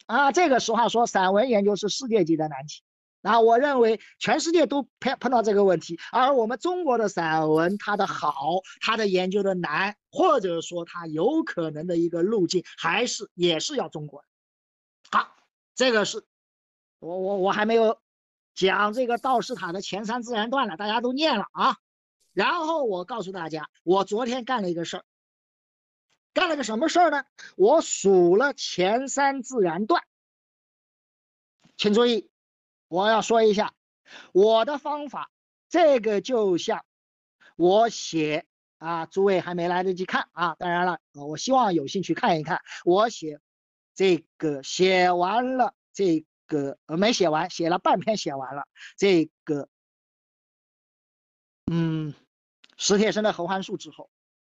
[0.05, 0.31] 啊。
[0.31, 2.83] 这个实话说，散文研究是世界级的难题。
[3.21, 14.25] 啊，我认为全世界都碰碰到这个问题，而我们中国的散文，它的好，它的研究的难，或者说它有可能的一个路径，还是也是要中国。
[15.11, 15.35] 好，
[15.75, 16.23] 这个是
[16.99, 17.99] 我我我还没有
[18.55, 21.77] 讲这个道士塔的前三自然段了，大家都念了啊。
[22.33, 25.05] 然后我告诉大家，我昨天干了一个事儿，
[26.33, 27.25] 干了个什么事儿呢？
[27.55, 30.01] 我数了前三自然段，
[31.77, 32.30] 请注意。
[32.91, 33.73] 我要说一下
[34.33, 35.31] 我的方法，
[35.69, 36.83] 这个就像
[37.55, 38.45] 我写
[38.79, 40.55] 啊，诸位还没来得及看啊。
[40.55, 43.39] 当然了，我希望有兴趣看一看我写
[43.95, 48.67] 这个写完了这个呃没写完，写了半篇写完了
[48.97, 49.69] 这个
[51.71, 52.13] 嗯
[52.75, 54.09] 史铁生的《合欢树》之后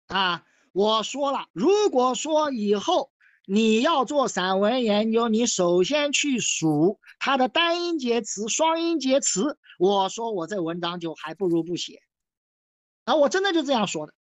[0.09, 3.11] 啊，我说了，如果说以后。
[3.49, 9.57] 你要做散文研究，你首先去数它的单音节词、双音节词。
[9.79, 12.03] 我说我这文章就还不如不写，
[13.05, 14.15] 啊，我真的就这样说的。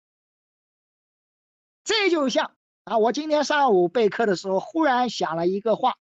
[1.82, 2.52] 这就像
[2.84, 5.94] 啊，我今天上午备课的时候，忽然想了一个话，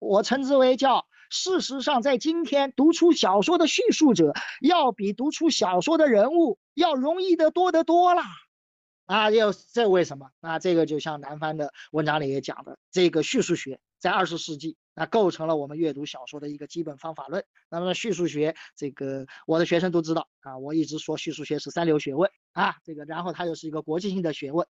[0.00, 8.24] 我称之为叫：事实上，在今天读出小说的叙述者，要比读出小说的人物要容易得多得多啦。
[9.06, 10.30] 啊，又这为什么？
[10.40, 17.44] 啊，这个就像南方的文章里也讲的，这个叙述学在二十世纪啊，构成了我们阅读小说的一个基本方法论。
[17.68, 24.66] 那么叙述学，这个我的学生都知道啊，我一直说叙述学是三流学问啊，这个然后它又是一个国际性的学问。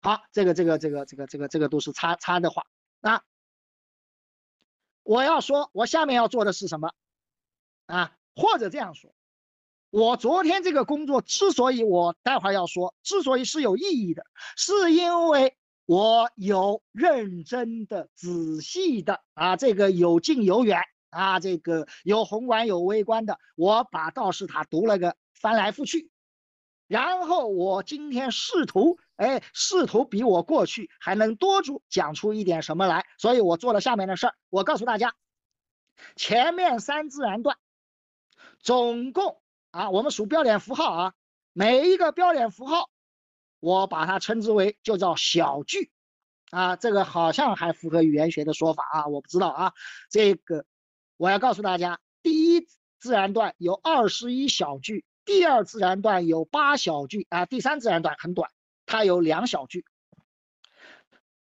[0.00, 2.66] 好，这个这个这个这个这个这个都是插插的话。
[3.00, 3.22] 那
[5.04, 6.92] 我要说，我下面要做的是什么？
[7.86, 9.14] 啊，或者这样说。
[9.90, 14.24] 我昨天这个工作之所以我待会儿要说，之所以是有意义的，
[14.56, 20.80] 是因为我有认真的、仔细的啊，这个有近有远
[21.10, 26.08] 啊，这个有宏观有微观的，我把道士塔读了个翻来覆去，
[26.86, 35.16] 然后我今天试图，哎，试图比我过去还能多出讲出一点什么来，所以我做了下面的事儿，我告诉大家，
[36.14, 37.58] 前面三自然段
[38.60, 39.39] 总共。
[39.70, 41.14] 啊，我们数标点符号啊，
[41.52, 42.90] 每一个标点符号，
[43.60, 45.90] 我把它称之为就叫小句，
[46.50, 49.72] 啊，这个好像还符合语言学的说法啊，我不知道啊，
[50.10, 50.64] 这个
[51.16, 52.66] 我要告诉大家，第一
[52.98, 58.50] 自然段有二十一小句，第二自然段有八小句啊，第三自然段很短，
[58.86, 59.84] 它有两小句，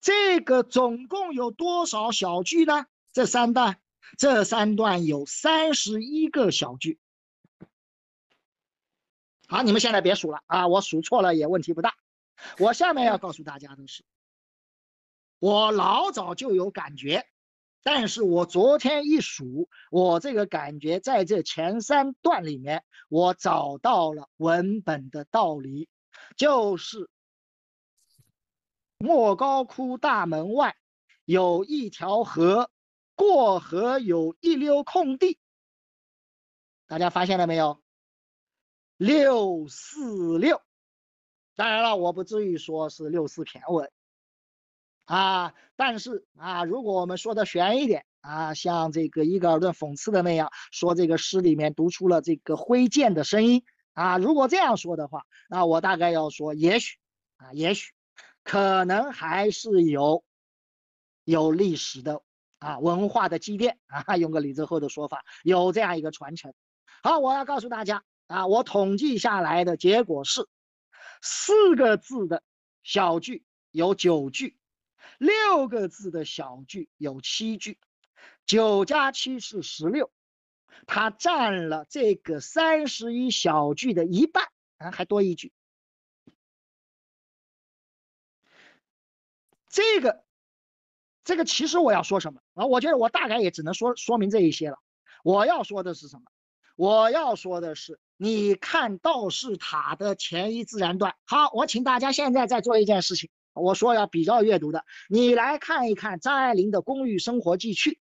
[0.01, 2.85] 这个总共有多少小句呢？
[3.11, 3.81] 这三段，
[4.19, 6.99] 这三段有三十一个小句。
[9.51, 10.69] 好，你们现在别数了啊！
[10.69, 11.95] 我数错了也问题不大。
[12.59, 14.05] 我下面要告诉大家的是，
[15.39, 17.27] 我老早就有感觉，
[17.83, 25.89] 但是我昨天一数，我这个感觉在这前三段里面，我找到了文本的道理，
[26.37, 27.09] 就是
[28.99, 30.77] 莫高窟大门外
[31.25, 32.71] 有一条河，
[33.15, 35.39] 过河有一溜空地。
[36.87, 37.83] 大家发现了没有？
[38.99, 40.61] 六四六，
[41.55, 43.91] 当然了，我不至于说是六四骈文
[45.05, 56.97] 啊，但是啊，如果我们说的玄一点啊，像这个伊格尔顿讽刺的那样，说这个诗里面读出了这个挥剑的声音啊，如果这样说的话，那我大概要说，也许
[57.37, 57.93] 啊，也许
[58.43, 60.25] 可能还是有
[61.23, 62.21] 有历史的
[62.59, 66.53] 啊文化的积淀啊，用个李泽厚的说法，有这样一个传承。
[67.05, 68.03] 好，我要告诉大家。
[68.29, 70.47] 啊，我统计下来的结果是，
[71.23, 72.43] 四个字的
[72.83, 74.59] 小句有九句，
[75.17, 77.79] 六个字的小句有七句，
[78.45, 80.13] 九加七是十六，
[80.87, 84.45] 它占了这个三十一小句的一半，
[84.77, 85.55] 啊，还多一句。
[89.71, 90.23] 这个，
[91.25, 92.67] 这个其实我要说什么啊？
[92.67, 94.79] 我觉得我大概也只能说说明这一些了。
[95.25, 96.25] 我要说的是什么？
[96.77, 97.99] 我要说的是。
[98.21, 108.01] 你看道士塔的前一自然段，好，我请大家现在再做一件事情，我说要比较阅读的，你来看一看张爱玲的《公寓生活记趣》，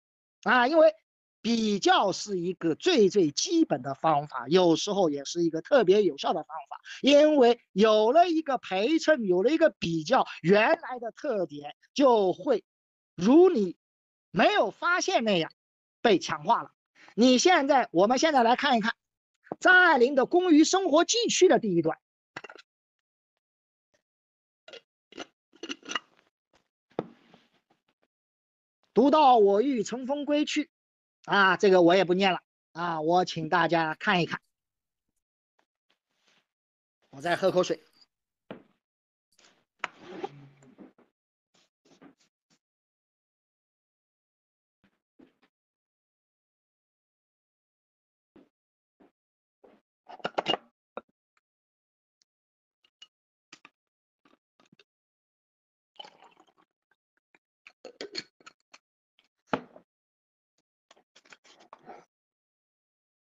[0.49, 0.93] 啊，因为
[1.41, 12.63] 比较是一个最最基本的方法，有时候也是一个特别有效的方法，因为有了一个陪衬，有了一个比较，原来的特点就会
[13.15, 13.75] 如你
[14.31, 15.51] 没有发现那样
[16.01, 16.71] 被强化了。
[17.15, 18.93] 你现在，我们现在来看一看
[19.59, 21.97] 张爱玲的《工于生活记趣》的第一段。
[28.93, 30.69] 读到我欲乘风归去，
[31.25, 32.41] 啊，这个我也不念了
[32.71, 34.41] 啊，我请大家看一看。
[37.09, 37.81] 我再喝口水。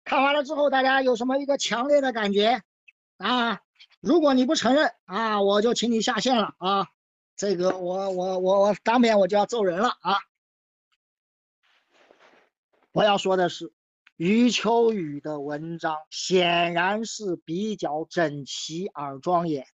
[0.03, 2.63] 看完了之后，大家有什么一个强烈的感觉
[3.17, 3.59] 啊？
[3.99, 6.87] 如果你不承认啊，我就请你下线了啊！
[7.35, 10.19] 这个我我我我当面我就要揍人了啊！
[12.93, 13.73] 我要说的是，
[14.15, 19.67] 余秋雨的文章显然是比较整齐而庄严，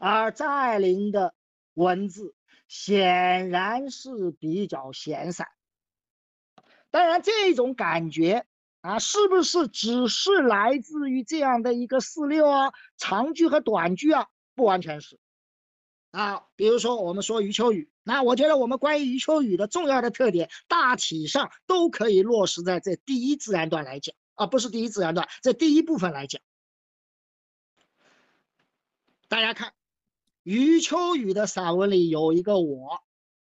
[0.00, 1.34] 而张爱玲的
[1.74, 2.34] 文字
[2.66, 5.46] 显然是比较闲散。
[6.90, 8.44] 当然，这种感觉。
[8.80, 14.28] 啊，是不是只是来自于这样的一个四六啊，长句和短句啊？
[14.54, 15.18] 不完全是。
[16.10, 26.40] 啊，比如说我们说余秋雨，那我觉得我们关于余秋雨的重要的特点，大体上都可以落实在这第一自然段来讲，啊，不是第一自然段，这第一部分来讲。
[29.28, 29.74] 大家看，
[30.44, 33.02] 余秋雨的散文里有一个我，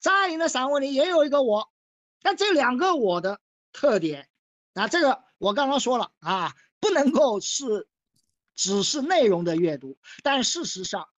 [0.01, 1.69] 张爱玲的散文里也有一个我，
[2.23, 3.41] 但这两个我的
[3.73, 4.28] 特点。
[4.79, 7.89] 那这个我刚刚说了啊，不能够是
[8.55, 11.09] 只是内容的阅读，但事实上，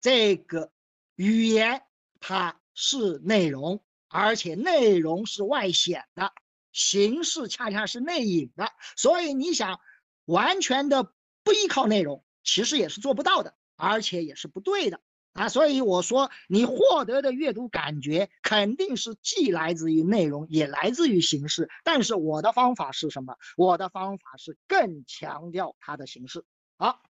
[0.00, 0.72] 这个
[1.14, 1.82] 语言
[2.18, 6.32] 它是内容，而且内容是外显的，
[6.72, 9.80] 形式恰恰是内隐的，所以你想
[10.24, 11.12] 完全的
[11.42, 14.98] 不依靠内容，其实也是做不到的，而且也是不对的。
[15.38, 21.70] 啊，所以我说，你获得的阅读感觉肯定是既来自于内容，也来自于形式。
[21.84, 23.36] 但是我的方法是什么？
[23.56, 26.44] 我的方法是更强调它的形式。
[26.76, 27.02] 好，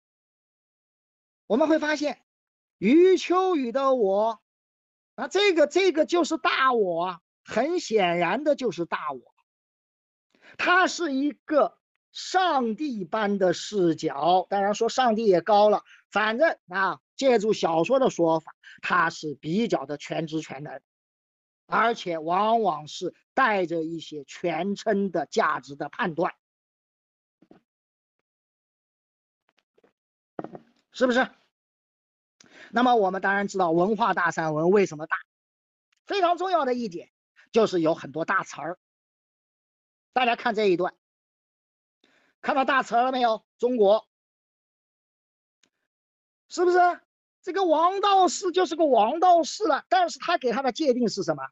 [1.47, 2.21] 我们会发现，
[2.79, 4.41] 余秋雨的我，
[5.15, 9.21] 啊，这个这个就是大我，很显然的就是大我。
[10.59, 11.76] 它是一个
[12.17, 16.99] 上帝般的视角，当然说上帝也高了，反正啊。
[17.17, 20.83] 借助小说的说法，他是比较的全知全能，
[21.65, 26.35] 而且往往是带着一些全称的价值的判断，
[30.93, 31.27] 是不是？
[32.71, 35.17] 那么我们当然知道文化大散文为什么大，
[36.05, 37.11] 非常重要的一点
[37.51, 38.79] 就是有很多大词儿。
[40.13, 40.93] 大家看这一段，
[42.47, 43.45] 看到大词了没有？
[43.59, 44.07] 中国，
[46.49, 46.79] 是不是？
[47.43, 51.43] 这个王道士就是个王道士了，但是他给他的界定是什么？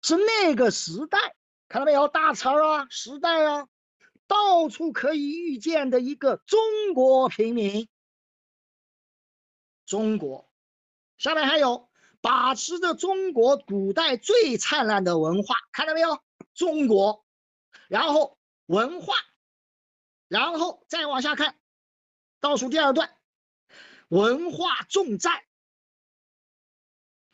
[0.00, 1.18] 是那个时代，
[1.68, 2.08] 看到没有？
[2.08, 3.68] 大词儿啊，时代啊，
[4.26, 7.86] 到处可以遇见的一个中国平民。
[9.84, 10.48] 中国，
[11.18, 11.90] 下面还有
[12.22, 16.22] 把持着中国古代最灿烂的文化，看到没有？
[16.54, 17.22] 中国，
[17.88, 19.12] 然后文化，
[20.28, 21.56] 然后再往下看，
[22.40, 23.16] 倒数第二段。
[24.08, 25.44] 文化重在，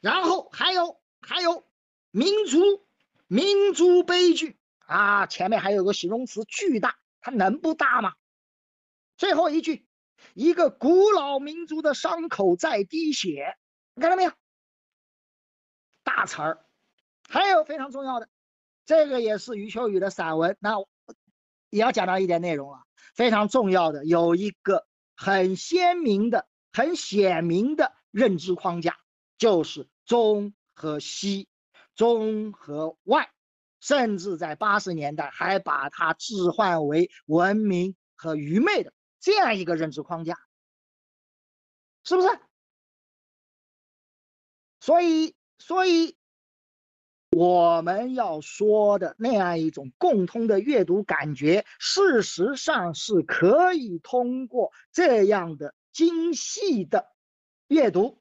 [0.00, 1.68] 然后还有还有
[2.10, 2.86] 民族
[3.26, 8.14] 民族悲剧啊，前面还有个形容词巨大，它能不大吗？
[9.16, 9.86] 最后一句，
[10.32, 13.58] 一个古老民族的伤口在滴血，
[13.94, 14.32] 你看到没有？
[16.02, 16.64] 大词儿，
[17.28, 18.28] 还有非常重要的，
[18.86, 20.78] 这个也是余秋雨的散文，那
[21.70, 22.82] 也要讲到一点内容了，
[23.14, 26.46] 非常重要的有一个很鲜明的。
[26.72, 28.96] 很显明的认知框架
[29.38, 31.48] 就是中和西，
[31.96, 33.28] 中和外，
[33.80, 40.38] 甚至在八十年代还把它置换为文明和愚昧的这样一个认知框架，
[42.04, 42.28] 是不是？
[44.78, 46.16] 所以，所以
[47.40, 55.74] 我们要说的那样一种共通的阅读感觉，事实上是可以通过这样的。
[55.90, 57.10] 精细的
[57.66, 58.20] 阅读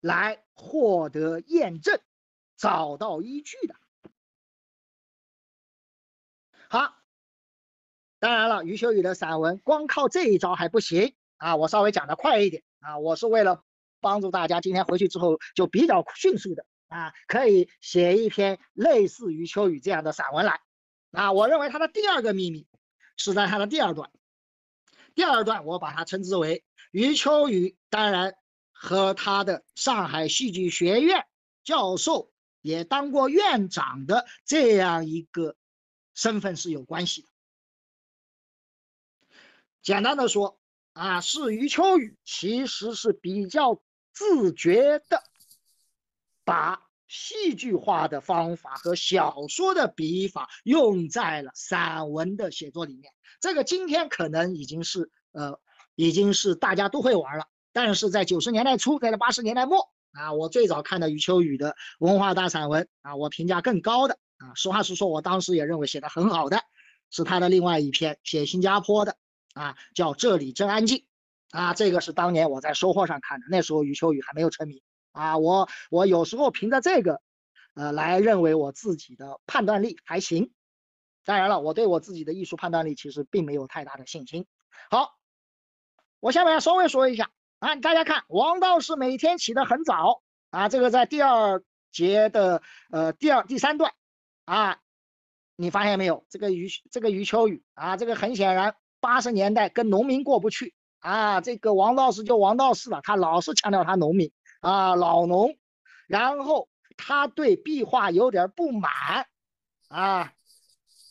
[0.00, 2.00] 来获得验证，
[2.56, 3.74] 找到依据的。
[6.68, 6.94] 好，
[8.20, 13.64] 当然了，余秋雨的散文光靠这一招还不行啊，我稍微讲的快一点啊，我是为了
[14.00, 20.60] 帮助大家今天回去之后就比较迅速的啊，可以写一篇类似余秋雨这样的散文来
[21.12, 21.32] 啊。
[21.32, 22.66] 我认为他的第二个秘密
[23.16, 24.10] 是在他的第二段，
[25.14, 28.34] 第二段我把它称之为余秋雨，当然
[28.72, 31.26] 和他的上海戏剧学院
[31.64, 35.54] 教授也当过院长的这样一个。
[36.14, 37.28] 身份是有关系的。
[39.82, 40.58] 简单的说
[40.92, 43.80] 啊，是余秋雨其实是比较
[44.12, 45.22] 自觉的，
[46.48, 53.12] 把戏剧化的方法和小说的笔法用在了散文的写作里面。
[53.38, 55.60] 这个今天可能已经是呃，
[55.94, 57.44] 已经是大家都会玩了。
[57.70, 64.18] 但是在九十年代初，在八十年代末啊，我最早看的余秋雨的文化大散文啊，我评价更高的。
[64.38, 66.62] 啊，实话实说，我当时也认为写的很好的，
[67.10, 69.18] 是他的另外一篇写新加坡的，
[69.52, 71.04] 啊，叫这里真安静，
[71.50, 74.80] 啊，这个是当年我在收获上看的，那时候余秋雨还没有成名，
[75.18, 77.20] 啊，我我有时候凭着这个，
[77.74, 80.52] 呃，来认为我自己的判断力还行，
[81.24, 84.46] 当然了，我对我自己的艺术判断力其实并没有太大的信心。
[84.90, 85.16] 好，
[86.20, 92.62] 我下面稍微说一下，啊，大家看，王道士每天起得很早，啊，这个在第二节的
[92.92, 93.92] 呃第二第三段。
[94.44, 94.78] 啊，
[95.56, 96.24] 你发现没有？
[96.30, 101.42] 这个余这个余秋雨啊，这个很显然八十年代跟农民过不去啊。
[101.42, 105.56] 这个王道士就王道士了，他老是强调他农民啊，老农。
[106.06, 109.28] 然后他对壁画有点不满
[109.88, 110.32] 啊，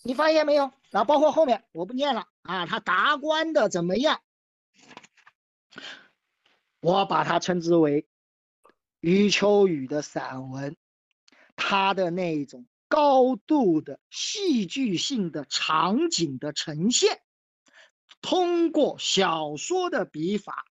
[0.03, 0.71] 你发现没有？
[0.91, 4.21] 啊包括后面我不念了啊，他达官的怎么样？
[6.79, 8.07] 我把它称之为
[8.99, 10.75] 余秋雨的散文，
[11.55, 12.65] 他的那种。
[12.89, 17.21] 高度的戏剧性的场景的呈现，
[18.21, 20.65] 通过小说的笔法，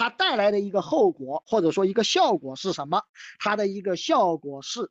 [0.00, 3.02] 它带来的一个后果或者说一个效果是什么？
[3.38, 4.90] 它的一个效果是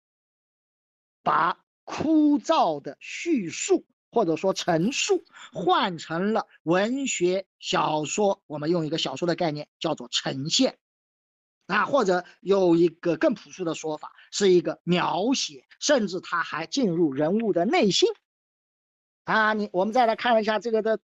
[1.23, 8.43] 把枯燥的叙述或者说陈述换成了文学小说。
[8.45, 10.77] 我们用一个小说的概念叫做呈现。
[11.65, 18.09] 啊，或者有一个更朴素的说法，是一个描写，甚至他还进入人物的内心。
[19.23, 20.99] 啊，你我们再来看一下这个的，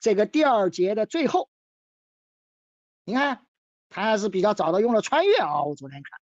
[0.00, 1.50] 这个第二节的最后，
[3.04, 3.46] 你看
[3.88, 5.62] 他还是比较早的用了穿越啊。
[5.62, 6.20] 我昨天看，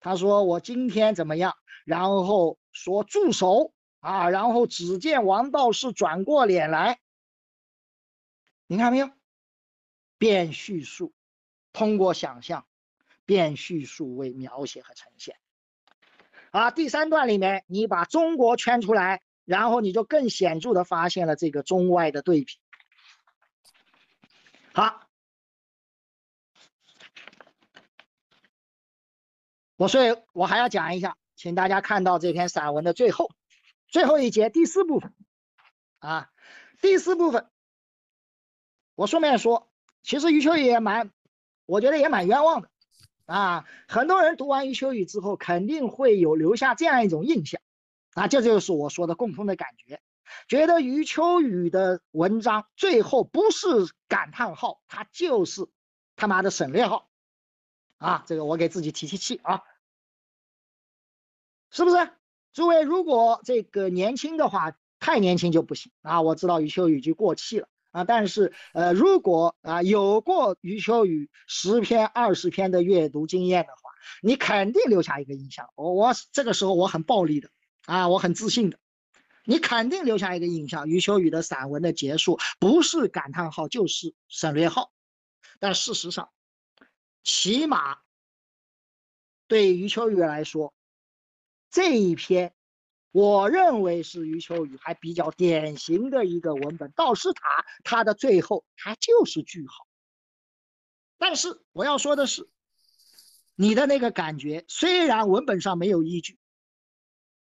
[0.00, 7.00] 他说我今天怎么样，然后说住手啊，然后只见王道士转过脸来，
[8.66, 9.10] 你看没有？
[10.18, 11.12] 变叙述，
[11.72, 12.66] 通过想象。
[13.24, 15.34] 变叙述为描写和呈现。
[16.52, 22.54] 啊，第三段里面，你把中国圈出来，然后你就更显著的发现了这个中外的对比。
[24.72, 25.05] 好，
[29.76, 33.30] 我所以，我还要讲一下，请大家看到这篇散文的最后，
[33.88, 35.12] 最后一节第四部分。
[35.98, 36.30] 啊，
[36.80, 37.48] 第四部分，
[38.94, 39.68] 我顺便说，
[40.02, 41.10] 其实余秋雨也蛮，
[41.64, 42.70] 我觉得也蛮冤枉的。
[43.26, 47.60] 啊，很多人读完余秋雨之后，肯定会有留下这样一种印象，
[48.14, 50.00] 啊，这就是我说的共通的感觉，
[50.48, 53.66] 觉得余秋雨的文章最后不是
[54.06, 55.66] 感叹号，他就是
[56.14, 57.08] 他妈的省略号，
[57.98, 59.62] 啊，这个我给自己提提气啊，
[61.70, 62.10] 是不是？
[62.52, 67.68] 诸位，如果这个年轻的话，太年轻就不行啊，我知道余秋雨已经过气了。
[67.92, 73.90] 啊，但是呃，如果啊有过余秋雨十篇、二十篇的阅读经验的话，
[74.20, 75.70] 你肯定留下一个印象。
[75.76, 77.48] 我我这个时候我很暴力的
[77.86, 78.78] 啊，我很自信的，
[79.44, 80.88] 你肯定留下一个印象。
[80.88, 84.92] 余秋雨的散文的结束不是感叹号就是省略号，
[85.58, 86.28] 但事实上，
[87.26, 87.98] 起码
[89.48, 90.72] 对余秋雨来说，
[91.70, 92.54] 这一篇。
[93.10, 99.88] 我认为是余秋雨还比较典型的一个文本，《道士塔》它的最后它就是句号。
[101.16, 102.46] 但是我要说的是，
[103.54, 106.38] 你的那个感觉虽然文本上没有依据，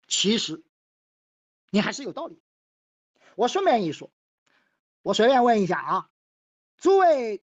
[0.06, 0.62] 其实
[1.70, 2.40] 你还是有道理。
[3.34, 4.12] 我顺便一说，
[5.02, 6.08] 我随便问一下啊，
[6.76, 7.42] 诸位，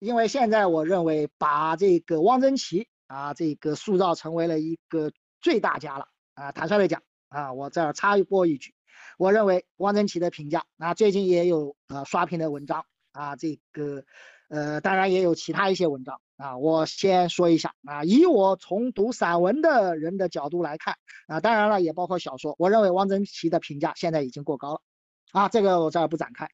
[0.00, 7.00] 因为现在我认为把这个汪曾祺啊这个塑造成为了一个最大家了啊，坦率的讲。
[7.28, 8.74] 啊，我这儿插播一句，
[9.16, 14.02] 我认为汪曾祺的评价，啊，最近也有呃刷屏的文章啊，这个
[14.48, 20.96] 呃当然也有其他一些文章啊，我先说一下啊，以我从读散文的人的角度来看
[21.28, 24.80] 啊，当然了也包括小说，我认为汪曾祺的评价现在已经过高了
[25.30, 26.48] 啊，这个我这儿不展开。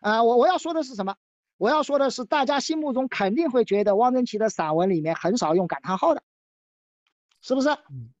[0.00, 1.16] 啊，我我要说的是什么？
[1.56, 6.22] 我要说的是，大家心目中肯定会觉得汪曾祺的散文里面很少用感叹号的，
[7.40, 7.68] 是不是？
[7.90, 8.12] 嗯。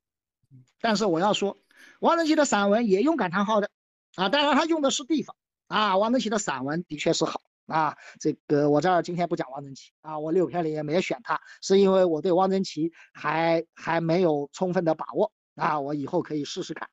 [0.80, 1.56] 但是我要说，
[2.00, 3.70] 汪曾祺的散文也用感叹号的，
[4.16, 5.34] 啊，当然他用的是地方
[5.66, 5.96] 啊。
[5.96, 16.88] 汪曾祺的散文的确是好啊，这个我这儿今天不讲汪曾祺啊，我六篇里也没选他，是因为我对汪曾祺还还没有充分的把握啊，我以后可以试试看。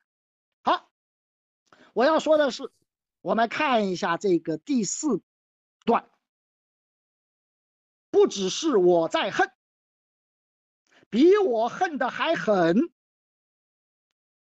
[0.62, 0.88] 好，
[1.92, 2.70] 我要说的是。
[3.20, 5.22] 我们看一下这个第四
[5.84, 6.08] 段，
[8.12, 9.50] 不只是我在恨，
[11.10, 12.92] 比我恨的还狠。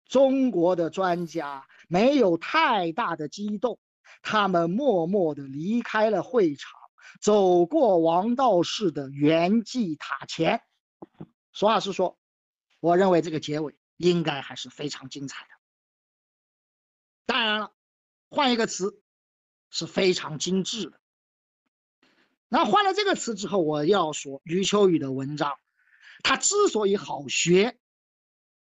[0.06, 3.80] 中国的专家没有太大的激动，
[4.22, 6.80] 他们默默的离开了会场，
[7.20, 10.62] 走过王道士的圆寂塔前。
[11.52, 12.20] 实话实说，
[12.80, 15.50] 我认为这个结尾应该还是非常精彩的。
[17.26, 17.72] 当然了。
[18.28, 19.02] 换一个词，
[19.70, 21.00] 是非常精致的。
[22.48, 25.54] 那换了这个词之后，我要说余秋雨的文章，
[26.24, 27.78] 他之所以好学，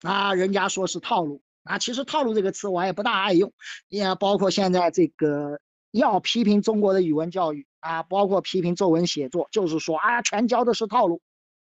[0.02, 3.54] 啊，人家说是套路啊，其实套路这个词我也不大爱用，
[3.88, 5.60] 也包括现在这个
[5.92, 11.22] 要批评中国的语文教育啊，包括批评作文写作，就是说啊，全教的是套路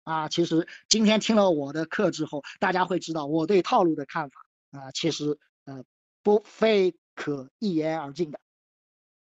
[0.03, 0.29] 啊。
[0.29, 5.83] 其实今天听了我的课之后，大家会知道我对套路的看法啊，其实呃
[6.23, 6.95] 不非。
[7.19, 8.39] 可一言而尽的，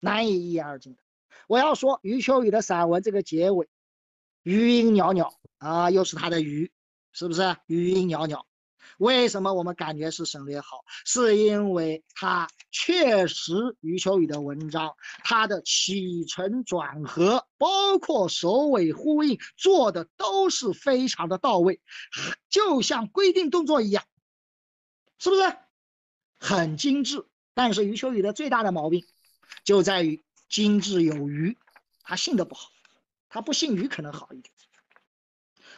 [0.01, 0.99] 难以一言而尽的。
[1.47, 3.67] 我要说余秋雨的散文这个结尾，
[4.43, 6.71] 余音袅袅啊，又是他的余，
[7.11, 7.55] 是不是？
[7.67, 8.45] 余音袅袅，
[8.97, 10.83] 为什么我们感觉是省略号？
[11.05, 21.81] 是因为他确实余秋雨的文章，他的起承转合，包括首尾呼应，做的都是非常的到位，
[22.49, 24.03] 就像规定动作一样，
[25.19, 25.55] 是不是？
[26.39, 27.25] 很精致。
[27.53, 29.03] 但是余秋雨的最大的毛病，
[29.63, 31.57] 就在于精致有余，
[32.01, 32.71] 他信的不好，
[33.29, 34.53] 他不信余可能好一点。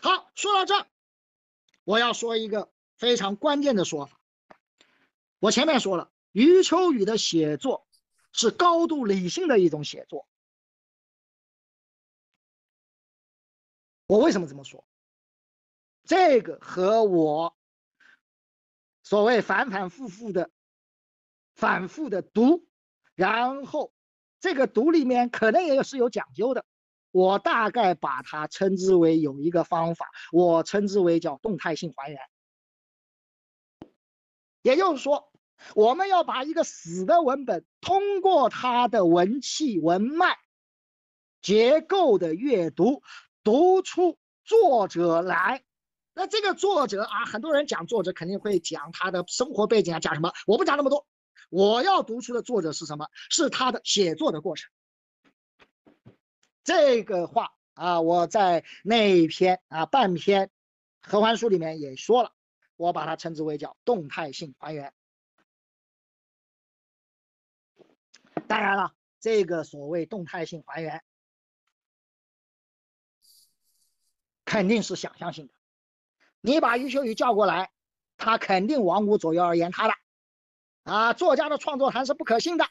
[0.01, 0.87] 好，说到这，
[1.83, 4.19] 我要说一个非常关键的说法。
[5.39, 7.87] 我前面说了，余秋雨的写作
[8.31, 10.27] 是高度理性的一种写作。
[14.05, 14.85] 我为什么这么说？
[16.03, 17.57] 这个和我
[19.03, 20.49] 所谓反反复复的。
[21.55, 22.65] 反复的读，
[23.15, 23.91] 然后
[24.39, 26.65] 这个读里面可能也是有讲究的。
[27.11, 32.19] 我大概把它称之为有一个方法，我称之为叫动态性还原。
[34.61, 35.31] 也就是说，
[35.73, 40.37] 我们要把一个死的文本，通过它的文气、文脉、
[41.41, 43.01] 结构的阅读，
[43.43, 45.63] 读出作者来。
[46.13, 50.31] 那这个作者啊，很多人讲作者肯定会讲他的生活背景啊，讲什么？
[50.45, 51.07] 我不讲那么多。
[51.49, 53.09] 我要读出的作者是什么？
[53.29, 54.71] 是他的写作的过程。
[56.63, 60.51] 这个话啊，我在那一篇啊半篇
[61.01, 62.33] 合欢书里面也说了，
[62.75, 64.93] 我把它称之为叫动态性还原。
[68.47, 71.03] 当然了，这个所谓动态性还原，
[74.45, 75.53] 肯定是想象性的。
[76.41, 77.71] 你把余秋雨叫过来，
[78.17, 79.93] 他肯定往五左右而言他的。
[80.89, 82.67] 啊，作家的创作还是不可信的，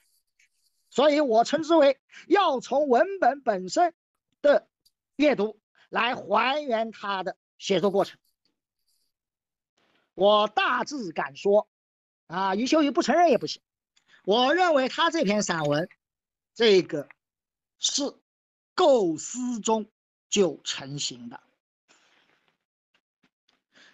[0.91, 3.95] 所以我称之为要从文本本身
[4.43, 4.67] 的
[5.15, 5.57] 阅读
[5.89, 8.19] 来还原他的写作过程。
[10.15, 11.69] 我大致敢说，
[12.27, 13.63] 啊，余秋雨不承认也不行。
[14.25, 15.89] 我认为他这篇散文，
[16.55, 17.09] 这个
[17.79, 18.17] 是
[18.75, 19.87] 构思中
[20.29, 21.41] 就成型的，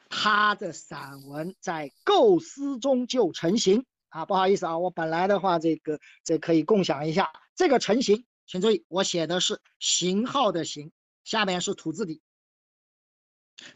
[0.08, 3.84] 他的散文在构思中就成型。
[4.14, 7.32] 啊，不好意思啊，我本来的话，这个这可以共享一下。
[7.56, 10.92] 这个成型，请注意，我写的是型号的型，
[11.24, 12.22] 下面是土字底。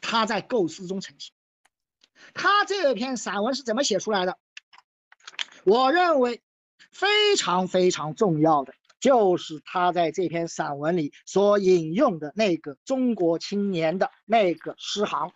[0.01, 1.35] 他在构思中成型。
[2.35, 4.39] 他这篇散文是怎么写出来的？
[5.65, 6.41] 我认为
[6.93, 15.33] 非常非常重要的，就是他在这篇散文里所引用的那个中国青年的那个诗行。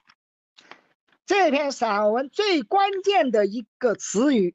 [1.27, 4.55] 这篇散文最关键的一个词语。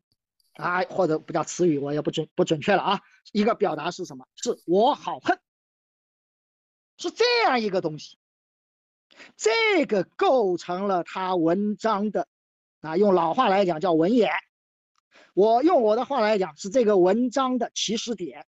[0.57, 3.01] 啊，或者不叫词语，我也不准不准确了啊。
[3.31, 4.27] 一个表达是什么？
[4.35, 5.39] 是我好恨，
[6.97, 8.17] 是这样一个东西。
[9.35, 12.27] 这个构成了他文章的
[12.81, 14.31] 啊，用老话来讲叫文眼。
[15.33, 18.47] 我用我的话来讲是这个文章的起始点。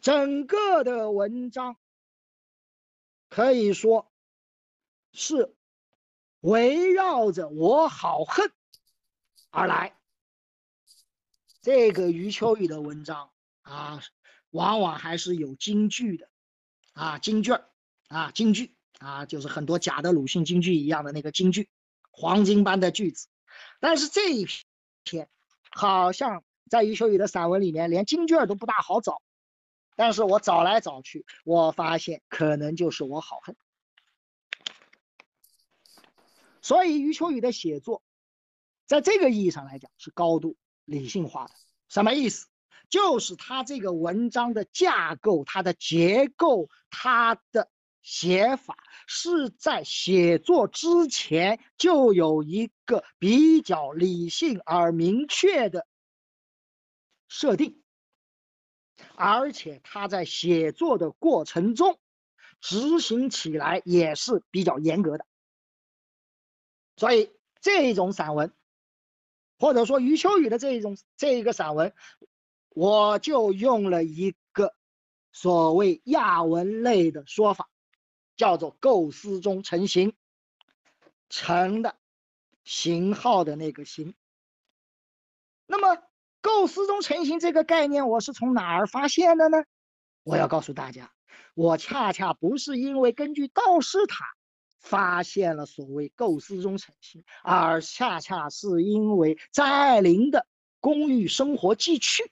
[0.00, 1.76] 整个的文章
[3.28, 4.10] 可以说
[5.12, 5.54] 是
[6.40, 8.50] 围绕着我好恨。
[9.50, 9.96] 而来，
[11.62, 13.30] 这个余秋雨的文章
[13.62, 14.00] 啊，
[14.50, 16.28] 往往还是有金句的
[16.92, 17.52] 啊，金句
[18.08, 21.68] 啊，金句啊，就是很多假的鲁迅金句一样的那个金句，
[22.10, 23.28] 黄金般的句子。
[23.80, 24.46] 但是这一
[25.04, 25.28] 篇
[25.70, 29.22] 好像在余秋雨的散文里面，连金句都不大好找。
[29.96, 33.56] 但是我找来找去，我发现可能就是我好恨。
[36.62, 38.02] 所以余秋雨的写作，
[38.88, 41.54] 在这个意义上来讲是高度理性化的。
[41.88, 42.48] 什么意思？
[42.88, 47.70] 就是他这个文章的架构、它的结构、它的
[48.00, 55.86] 写法，是在写作之前就有一个比较理性而明确的
[57.28, 57.82] 设定。
[59.14, 62.00] 而且他在写作的过程中，
[62.60, 65.26] 执行起来也是比较严格的。
[66.96, 67.30] 所以
[67.60, 68.52] 这种散文，
[69.58, 71.92] 或者说余秋雨的这一种这一个散文，
[72.70, 74.74] 我就用了一个
[75.32, 77.68] 所谓亚文类的说法，
[78.36, 80.14] 叫做构思中成形，
[81.28, 81.96] 成的
[82.64, 84.14] 型号的那个型。
[85.66, 86.02] 那么。
[86.40, 89.58] 构思中成型这个概念，我是从哪儿发现的呢？
[90.22, 91.12] 我要告诉大家，
[91.54, 94.24] 我恰恰不是因为根据道士塔
[94.88, 100.40] 发现了所谓构思中成型，而恰恰是因为张爱玲的
[100.80, 102.22] 《公寓生活记趣》，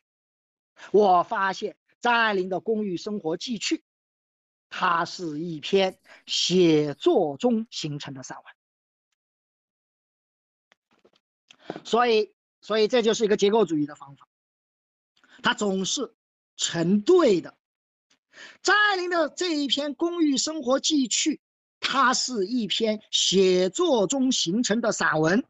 [0.93, 3.77] 我发现张爱玲的《公寓生活记趣》，
[4.71, 8.39] 它是一篇写作中形成的散
[11.65, 12.35] 文，所以。
[12.63, 14.27] 所以这就是一个结构主义的方法，
[15.41, 16.17] 它总是
[16.57, 17.57] 成对的。
[18.61, 21.35] 张爱玲的这一篇《公寓生活记趣》，
[21.89, 25.47] 它是一篇写作中形成的散文。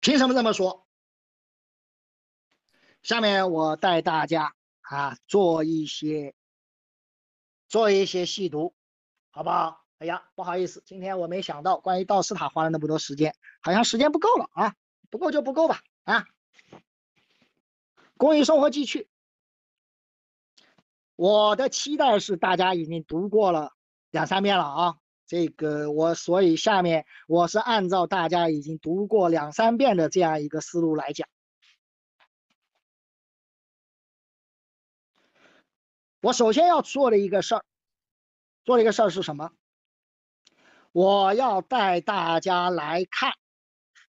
[0.00, 0.86] 凭什么这么说？
[3.02, 6.34] 下面我带大家啊做一些
[7.66, 8.74] 做一些细读，
[9.30, 9.86] 好不好？
[9.98, 14.76] 哎呀，不好意思，今天我没想到关于道士塔花了那么多时间，好像时间不够了啊，
[15.08, 16.26] 不够就不够吧啊。
[18.18, 19.08] 公益生活继续，
[21.16, 23.72] 我的期待是大家已经读过了
[24.10, 24.96] 两三遍了啊，
[25.26, 31.26] 这个我所以下面我是按照大家已经读过两三遍的这样一个思路来讲，
[36.20, 37.64] 我首先要做的一个事儿，
[38.64, 39.52] 做了一个事儿是什么？
[40.92, 43.32] 我要带大家来看，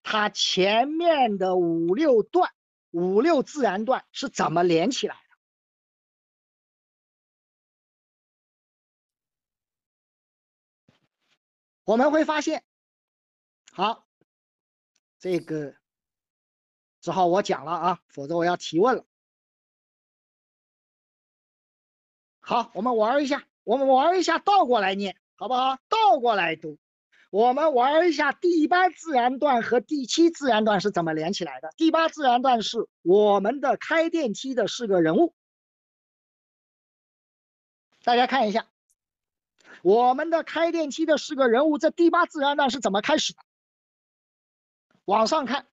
[0.04, 2.52] 它前面的五六段、
[2.92, 5.16] 五六自然段是怎么连起来
[11.88, 12.66] 我们会发现，
[13.72, 14.06] 好，
[15.20, 15.74] 这个
[17.00, 19.06] 只好我讲了啊，否则我要提问了。
[22.42, 25.18] 好，我们玩一下，我们玩一下，倒过来念。
[25.38, 25.78] 好不好？
[25.88, 26.78] 倒过来读，
[27.30, 31.74] 我们玩一下第八自然段和第七自然段是怎么连起来的。
[31.78, 35.34] 第八自然段是我们的开电梯的是个人物，
[38.04, 38.68] 大家看一下，
[39.84, 43.40] 我们的开电梯的是个人物，这第八自然段是怎么开始的？
[45.06, 45.68] 往上看，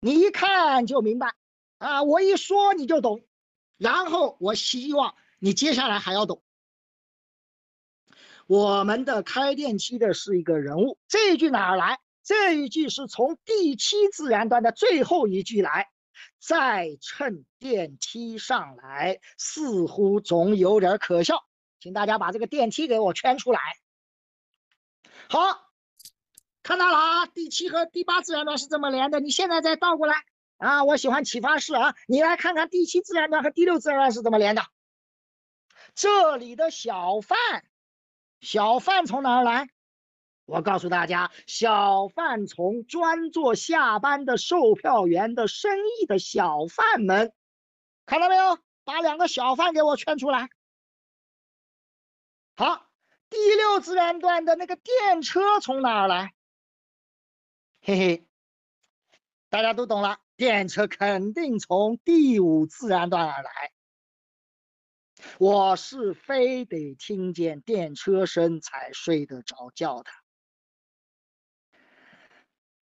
[0.00, 1.34] 你一看就明白
[1.78, 3.24] 啊，我一说你就懂，
[3.76, 6.42] 然后我希望你接下来还要懂。
[8.46, 11.98] 我们的开电梯的是一个人物，这一句哪儿来？
[12.22, 15.90] 这一句是从第七自然段的最后一句来。
[16.38, 21.44] 再乘电梯上来，似乎总有点可笑。
[21.80, 23.60] 请大家把这个电梯给我圈出来。
[25.28, 25.70] 好，
[26.62, 29.20] 看到了啊，第七和第八自然段是这么连的。
[29.20, 30.24] 你现在再倒过来
[30.58, 34.62] 啊，我喜欢启发式啊，你来看看第七自然段和第六自然段是怎么连的。
[35.94, 37.36] 这里的小贩。
[38.40, 39.68] 小贩从哪儿来？
[40.44, 47.32] 我告诉大家，小贩从专做下班的售票员的生意的小贩们，
[48.04, 48.58] 看到没有？
[48.84, 50.48] 把两个小贩给我圈出来。
[52.58, 52.88] 好，
[53.28, 56.32] 第六自然段的那个电车从哪儿来？
[57.82, 58.26] 嘿嘿，
[59.50, 63.72] 大家都懂了，电车肯定从第五自然段而来。
[65.38, 70.10] 我是非得听见电车声才睡得着觉的。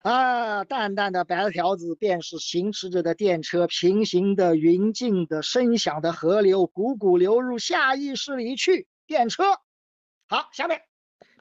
[0.09, 8.87] 啊，淡淡的白条子便是行驶着的电车，平行的、匀静的、声响的河流，汩汩流入下意识里去。
[9.07, 9.61] 电车，
[10.35, 10.83] 好，下面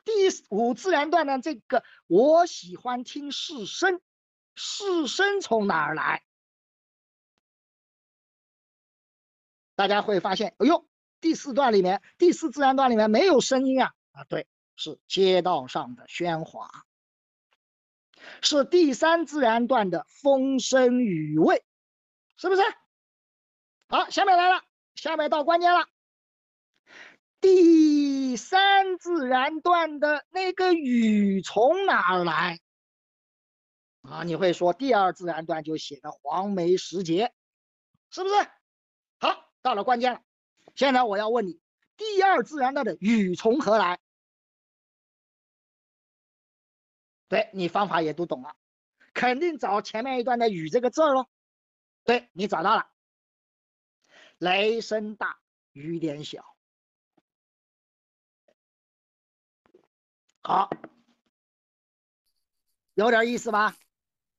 [0.06, 0.12] 第
[0.52, 4.00] 五自然段呢这个，我喜欢听是声，
[4.54, 6.24] 是声从哪儿来？
[9.74, 10.88] 大家会发现，哎呦，
[11.22, 14.46] 第四段里面，第四自然段里面没有声音啊啊，对，
[14.76, 16.86] 是街道上的喧哗，
[18.44, 21.66] 是第三自然段的风声雨味，
[22.38, 22.62] 是不是？
[23.88, 24.62] 好，下面来了，
[24.94, 25.88] 下面到关键了。
[27.44, 32.62] 第三自然段的那个雨从哪儿来？
[34.02, 37.34] 啊，你会说第二自然段就写的黄梅时节，
[38.10, 38.36] 是不是？
[39.20, 40.22] 好，到了关键了，
[40.74, 41.60] 现在我要问你，
[41.98, 44.00] 第二自然段的雨从何来？
[47.28, 48.56] 对你方法也都懂了，
[49.14, 51.28] 肯定找前面一段的雨这个字儿喽。
[52.06, 52.90] 对你找到了，
[54.38, 55.42] 雷声大
[55.74, 56.53] 雨点小。
[60.46, 60.70] 好，
[62.96, 63.78] 有点意思吧？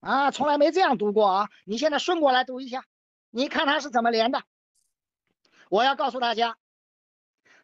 [0.01, 1.51] 啊，从来没这样读过啊！
[1.65, 2.85] 你现在顺过来读一下，
[3.31, 4.45] 你看它是怎么连的。
[5.71, 6.59] 我要告诉大家，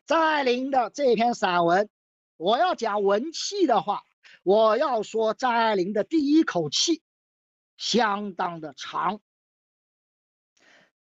[0.07, 1.91] 张爱玲的这篇散文，
[2.39, 4.05] 我要讲文气的话，
[4.43, 7.03] 我要说张爱玲的第一口气
[7.77, 9.21] 相当的长。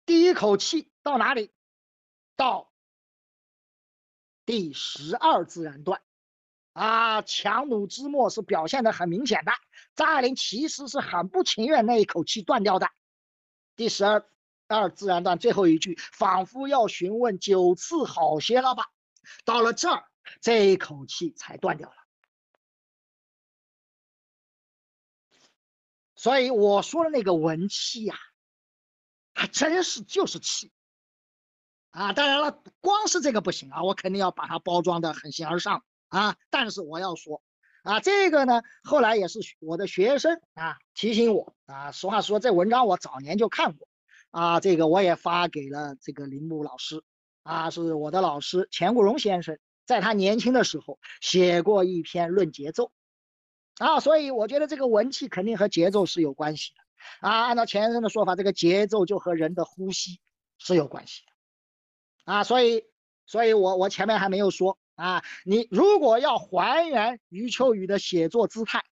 [0.04, 1.50] 第一口气到哪里？
[2.36, 2.70] 到
[4.44, 6.02] 第十二自然段。
[6.74, 9.52] 啊，强弩之末是表现的很明显的。
[9.94, 12.90] 张爱玲其实是很不情愿那一口气断掉的。
[13.76, 14.28] 第十二
[14.66, 18.84] 二自然段最后一句，仿佛要询问九次好些了吧？
[19.44, 20.04] 到了这儿，
[20.40, 21.96] 这一口气才断掉了。
[26.16, 28.16] 所以我说的那个文气呀，
[29.32, 30.72] 还真是就是气
[31.90, 32.12] 啊！
[32.12, 35.84] 当然了，光是这个不行啊，我肯定要把它包装的很形而上。
[36.14, 36.36] 啊！
[36.48, 37.42] 但是我要说，
[37.82, 41.90] 啊，这个呢，后来也是我的学生啊提醒我啊。
[41.90, 43.88] 实话说，这文章我早年就看过，
[44.30, 47.02] 啊，这个我也发给了这个铃木老师，
[47.42, 52.92] 啊，是我的老师钱固荣先生，在他年轻的时候写过一篇论节奏，
[53.78, 60.20] 啊，所以我觉得这个文气肯定和节奏是有关系的，啊，按照钱先生的说法，这个节奏就和人的呼吸
[60.58, 62.84] 是有关系的，啊，所以，
[63.26, 64.78] 所以我我前面还没有说。
[64.94, 68.84] 啊，你如果要还原余秋雨的写作姿态，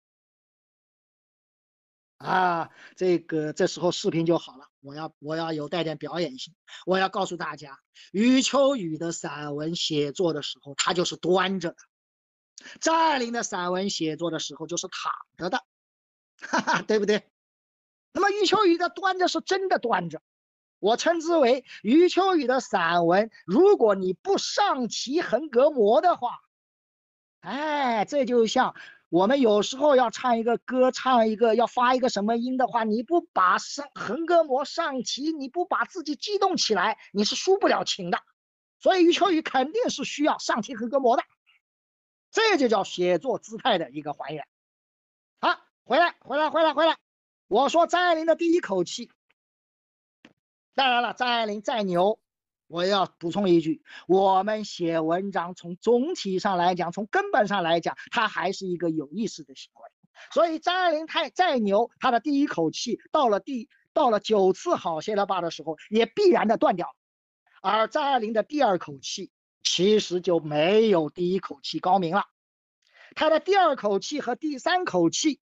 [2.17, 4.67] 啊，这个这时候视频就好了。
[4.81, 6.53] 我要我要有带点表演性，
[6.85, 7.79] 我要告诉大家，
[8.11, 11.77] 余秋雨的散文写作的时候，他就是端着的；
[12.81, 15.63] 张爱玲的散文写作的时候，就是躺着的，
[16.41, 17.29] 哈哈，对不对？
[18.11, 20.21] 那么余秋雨的端着是真的端着。
[20.83, 23.31] 我称之为余秋雨的散文。
[23.45, 26.41] 如果你不上齐横膈膜的话，
[27.39, 28.75] 哎，这就像
[29.07, 38.19] 我们有时候要唱一个歌，唱一个要发一个什么音的话，你不把上横膈膜上齐，你不把自己激动起来，你是抒不了情的。
[38.77, 41.23] 所以余秋雨肯定是需要上齐横膈膜的，
[42.29, 44.45] 这就叫写作姿态的一个还原。
[45.39, 46.97] 好，回来，回来，回来，回来。
[47.47, 49.09] 我说张爱玲的第一口气。
[50.75, 52.19] 当然了，张爱玲再牛，
[52.67, 59.81] 我要补充一句：我们写文章，从总体上来讲，从根本上来讲，它还是一个有意识的行为。
[60.31, 66.95] 所以张爱玲太再牛，她的第一口气到了第到了九次好些了吧的时候，也必然的断掉。
[67.61, 69.31] 而张爱玲的第二口气，
[69.61, 72.25] 其实就没有第一口气高明了。
[73.13, 75.39] 她的第二口气和第三口气。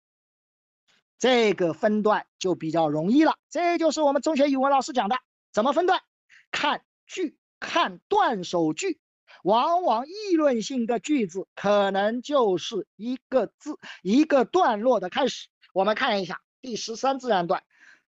[1.19, 5.17] 这个分段就比较容易了，这就是我们中学语文老师讲的，
[5.51, 6.01] 怎么分段？
[6.49, 9.01] 看句，看段首句，
[9.43, 15.49] 往往议论性的句子可能就是一个字一个段落的开始。
[15.73, 17.63] 我们看一下第十三自然段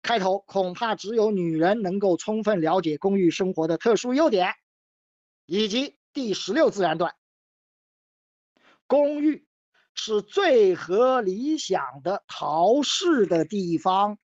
[0.02, 4.56] 开头，恐怕只有女人能够充分了解公寓生活的特殊优点，
[5.46, 7.14] 以及第十六自然段
[8.88, 9.45] 公寓。
[9.96, 14.20] 是最合理想的陶氏的地方，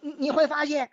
[0.00, 0.90] 你你会发现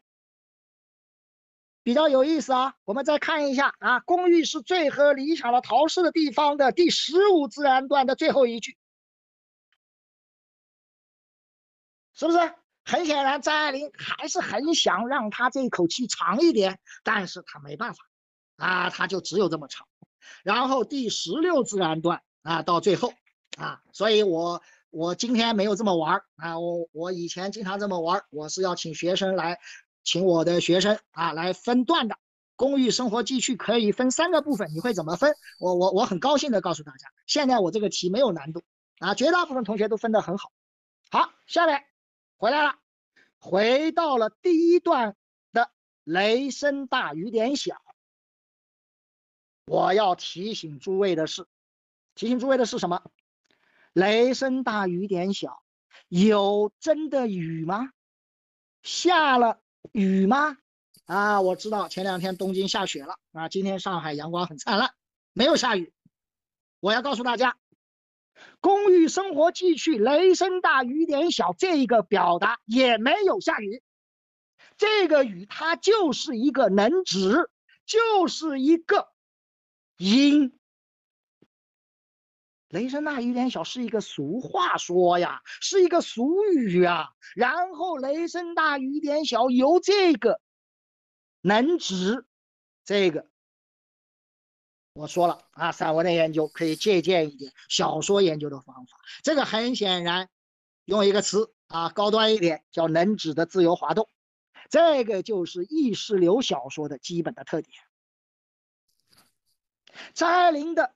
[1.83, 2.75] 比较有意思啊。
[2.83, 8.77] 我们再看一下啊，公寓是最合理想的陶氏的地方的第十五自然段的最后一句，
[12.13, 12.37] 是不是？
[12.87, 18.03] 很显然，张爱玲还是很想让他这一口气长一点，但是他没办法
[18.57, 19.87] 啊，他就只有这么长。
[20.43, 23.13] 然后第十六自然段啊，到最后
[23.57, 24.61] 啊，所以我
[24.91, 29.59] 我今天没有这么玩啊，我我以前经常这么玩，我是要请学生来，
[30.03, 32.15] 请我的学生啊来分段的
[32.55, 35.35] 公寓生活继续可以分三个部分，你会怎么分？
[35.59, 38.63] 我我我很高兴的告诉大家，现在我这个题没有难度
[38.99, 40.51] 啊，绝大部分同学都分得很好。
[41.11, 41.83] 好，下面
[42.37, 42.75] 回来了，
[43.39, 45.15] 回到了第一段
[45.51, 45.69] 的
[46.03, 47.75] 雷声大雨点小。
[49.65, 51.47] 我要提醒诸位的是，
[52.13, 53.01] 提醒诸位的是什么？
[53.93, 55.63] 雷声大雨点小，
[56.07, 57.89] 有真的雨吗？
[58.83, 59.59] 下了
[59.91, 60.57] 雨吗？
[61.05, 64.93] 啊，我知道前两天东京下雪了啊，今天上海阳光很灿烂，
[65.33, 65.91] 没有下雨。
[66.79, 67.57] 我要告诉大家，
[68.59, 73.81] 公寓生活继续，雷声大雨点小，这一个表达也没有下雨。
[74.77, 77.49] 这个雨它就是一个能指，
[77.87, 79.14] 就是一个。
[79.97, 80.59] 阴，
[82.67, 87.13] 雷声大雨点小是一个俗话说呀，是一个俗语啊。
[87.33, 90.41] 然后雷声大雨点小，由这个
[91.41, 92.25] 能指
[92.83, 93.29] 这个，
[94.93, 98.97] 我说了啊，散文的研究可以借鉴一点小说研究的方法。
[99.23, 100.29] 这个很显然，
[100.83, 104.09] 用一个词啊，高端一点叫能指的自由滑动，
[104.69, 107.79] 这个就是意识流小说的基本的特点。
[110.13, 110.93] 张爱玲的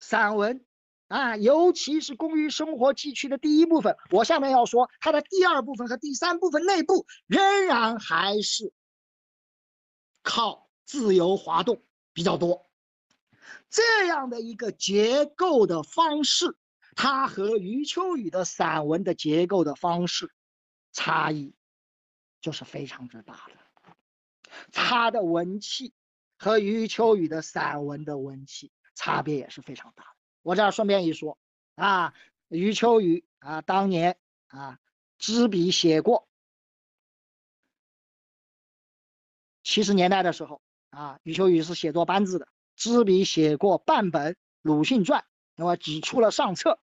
[0.00, 0.64] 散文
[1.08, 8.72] 啊，尤其是《公寓生活记趣》的第一部分，我下面要说它的第二部分和第三部分内部仍然还是
[10.22, 12.66] 靠自由滑动比较多。
[13.68, 16.56] 这样的一个结构的方式，
[16.94, 20.32] 它和余秋雨的散文的结构的方式
[20.92, 21.54] 差异
[22.40, 23.94] 就是非常之大的，
[24.72, 25.92] 他的文气。
[26.42, 30.10] 和余秋雨的散文的文气差别也是非常大的。
[30.42, 31.38] 我这儿顺便一说
[31.76, 32.14] 啊，
[32.48, 34.80] 余秋雨啊，当年啊，
[35.18, 36.26] 执笔写过
[39.62, 40.60] 七十年代的时候
[40.90, 44.32] 啊，余秋雨是写作班子的，执笔写过半本
[44.62, 45.20] 《鲁迅传》，
[45.54, 46.80] 那么只出了上册。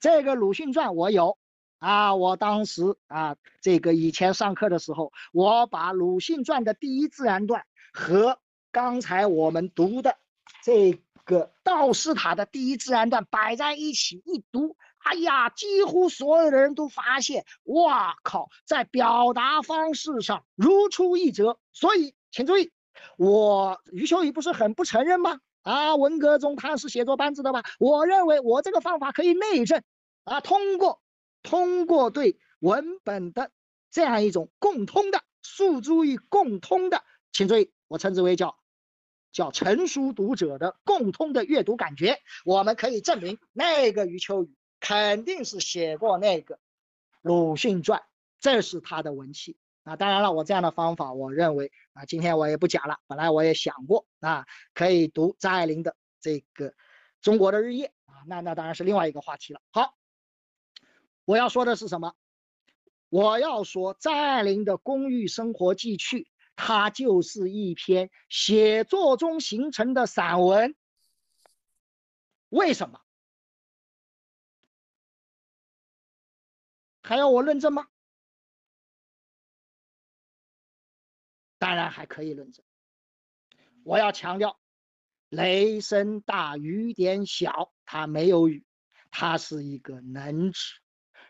[0.00, 1.38] 这个《鲁迅传》我有
[1.78, 8.38] 啊，我当时啊，这个以前上课的时候，我把《鲁迅传》的第一自然段和
[8.72, 10.16] 刚才我们读的
[10.64, 21.58] 这个道士塔的第一自然段摆在一起一读，哎呀，几乎所有的人都发现，哇靠，在表达方式上如出一辙。
[21.72, 22.72] 所以，请注意，
[23.18, 25.38] 我余秋雨不是很不承认吗？
[25.60, 27.62] 啊，文革中他是写作班子的吧？
[27.78, 29.82] 我认为我这个方法可以内证，
[30.24, 31.02] 啊，通过
[31.42, 33.50] 通过对文本的
[33.90, 38.61] 这样一种共通的诉诸于共通的，请注意，我称之为叫。
[39.32, 46.56] 叫成熟读者的共通的阅读感觉，我们可以证明那个余秋雨肯定是写过那个
[47.22, 48.00] 《鲁迅传》，
[48.40, 49.96] 这是他的文气啊。
[49.96, 52.98] 当然了，我这样的方法，我认为啊，今天我也不讲了。
[53.06, 56.70] 本来我也想过啊，可以读张爱玲的这个
[57.20, 59.60] 《中国的日夜》啊，那那当然是另外一个话题了。
[59.70, 59.94] 好，
[61.24, 62.14] 我要说的是什么？
[63.08, 66.20] 我要说张爱玲的《公寓生活记趣》。
[66.56, 70.76] 它就是一篇写作中形成的散文。
[72.48, 73.00] 为什么？
[77.02, 77.88] 还要我论证吗？
[81.58, 82.64] 当然还可以论证。
[83.84, 84.60] 我要强调，
[85.28, 88.64] 雷声大雨点小，它没有雨，
[89.10, 90.81] 它是一个能指。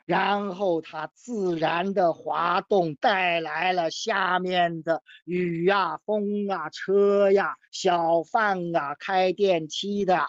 [0.04, 10.26] 然后它自然的滑动带来了下面的雨呀、风啊、车呀、小贩啊、开电梯的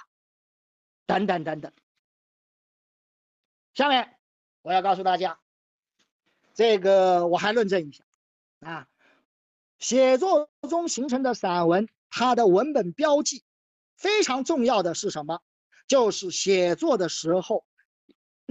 [1.08, 1.72] 等等等等。
[3.74, 4.16] 下面
[4.62, 5.40] 我要告诉大家，
[6.54, 8.04] 这个我还论证一下
[8.60, 8.88] 啊，
[9.80, 13.44] 写作中形成的散文，它的文本标记
[13.98, 15.42] 非常重要的是什么？
[15.88, 17.66] 就是写作的时候。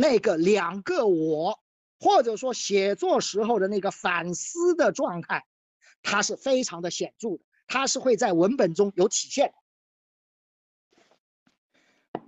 [0.02, 1.60] 那个两个我，
[2.00, 5.46] 或者说写作时候的那个反思的状态，
[6.02, 9.54] 它是非常的显著的，它是会在文本中有体现。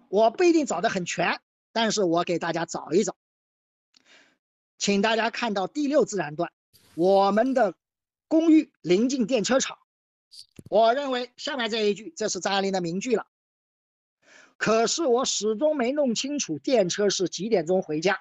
[0.09, 1.41] 我不一定找的很全，
[1.73, 3.17] 但是我给大家找一找，
[4.79, 6.53] 请大家看到第六自然段，
[6.95, 7.75] 我们的
[8.29, 9.77] 公寓临近电车厂，
[10.71, 13.27] 我认为下面这一句，这是张爱玲的名句了。
[14.57, 18.19] 可是我始终没弄清楚电车是几点钟回家。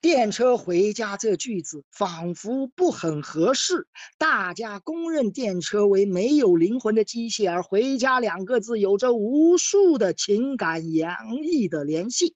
[0.00, 3.86] 电车回家这句子仿佛不很合适。
[4.18, 12.34] 大家公认电车为没有灵魂的机械，而回家两个字有着无数的情感洋溢的联系。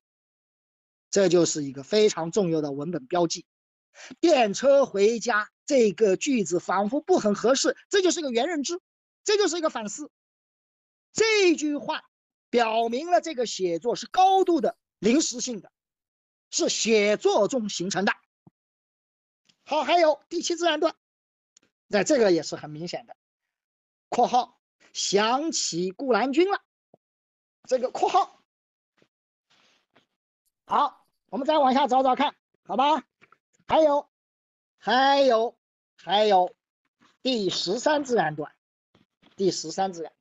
[1.11, 3.45] 这就是一个非常重要的文本标记。
[4.19, 8.79] 电车回家这个句子仿佛不很合适，这就是一个原认知，
[9.23, 10.09] 这就是一个反思。
[11.13, 12.01] 这句话
[12.49, 15.71] 表明了这个写作是高度的临时性的，
[16.49, 18.13] 是写作中形成的。
[19.65, 20.95] 好，还有第七自然段，
[21.87, 23.15] 那这个也是很明显的。
[24.09, 24.59] 括号
[24.93, 26.61] 想起顾兰君了，
[27.63, 28.41] 这个括号。
[30.65, 33.03] 好，我们再往下找找看，好吧？
[33.67, 34.09] 还有。
[34.79, 35.57] 还有，
[35.97, 36.55] 还有
[37.23, 38.55] 第十三自然段，
[39.35, 40.13] 第十三自然。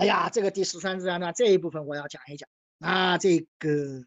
[0.00, 2.48] 哎呀，这个第十三自然段这一部分我要讲一讲
[2.78, 4.06] 啊，这个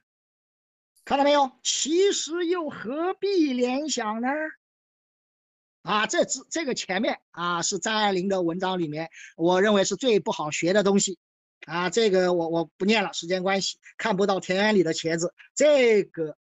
[1.05, 1.51] 看到没有？
[1.61, 4.27] 其实又何必联想呢？
[5.83, 11.19] 啊，这这这个前面啊是张爱玲的文章里面，我认为是最不好学的东西
[11.67, 11.91] 啊。
[11.91, 16.35] 这个我我不念了，时间关系，看不到田园里的茄子，这个。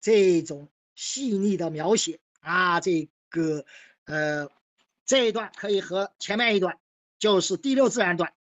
[0.00, 3.64] 这种细腻的描写啊，这个
[4.04, 4.48] 呃
[5.04, 6.78] 这一段可以和前面一段，
[7.18, 8.32] 就是第六自然段，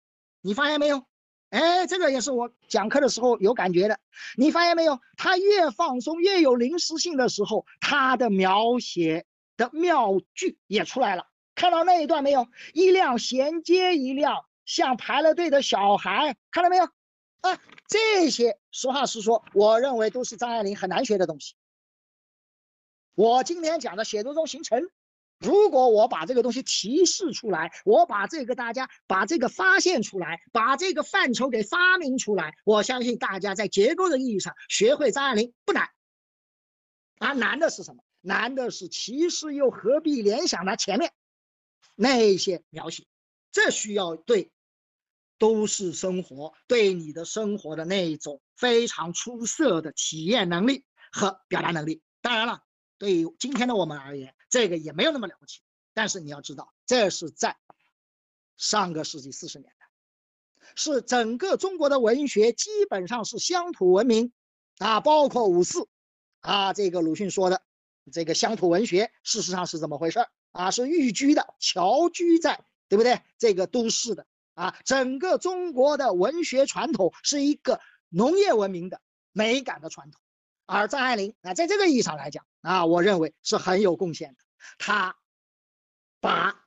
[0.46, 1.04] 你发现没有？
[1.50, 3.98] 哎，这个也是我讲课的时候有感觉的。
[4.36, 5.00] 你发现没有？
[5.16, 11.26] 他越放松，越有临时性的时候，他的描写的妙句也出来了。
[11.56, 12.46] 看到那一段没有？
[12.74, 16.84] 一辆衔接一辆，像排了队的小孩，看到没有？
[16.84, 21.56] 啊，这些实话实说，我认为都是张爱玲很难学的东西。
[23.16, 24.88] 我今天讲的写作中形成，
[25.38, 35.88] 如果我把这个东西提示出来，我把这个大家把这个发现出来，把这个范畴给发明出来，我相信大家在结构的意义上学会张爱玲不难。
[37.18, 38.02] 啊，难的是什么？
[38.20, 41.12] 难的是其实又何必联想到前面
[41.94, 43.04] 那些描写？
[43.52, 44.50] 这需要对。
[45.38, 52.00] 都市生活对你的生活的那一种非常出色的体验能力和表达能力。
[52.22, 52.62] 当然了，
[52.96, 55.60] 对于今天的我们而言，这个也没有那么了不起。
[55.94, 57.56] 但是你要知道，这是在
[58.56, 59.86] 上个世纪四十年代，
[60.74, 64.32] 是整个中国的文学基本上是乡土文明
[64.78, 65.88] 啊，包括五四
[66.40, 67.62] 啊，这个鲁迅说的
[68.12, 70.70] 这个乡土文学，事实上是怎么回事啊？
[70.70, 73.22] 是寓居的，侨居在，对不对？
[73.38, 74.26] 这个都市的。
[74.54, 77.78] 啊，整个中国的文学传统是一个
[78.08, 79.02] 农业文明的
[79.32, 80.18] 美感的传统，
[80.64, 84.40] 而张爱玲啊，在这个意义上来讲啊，我认为是很有贡献的。
[84.76, 85.16] 他
[86.20, 86.66] 把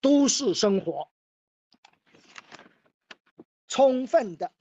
[0.00, 1.08] 都市生活
[3.66, 4.52] 充分的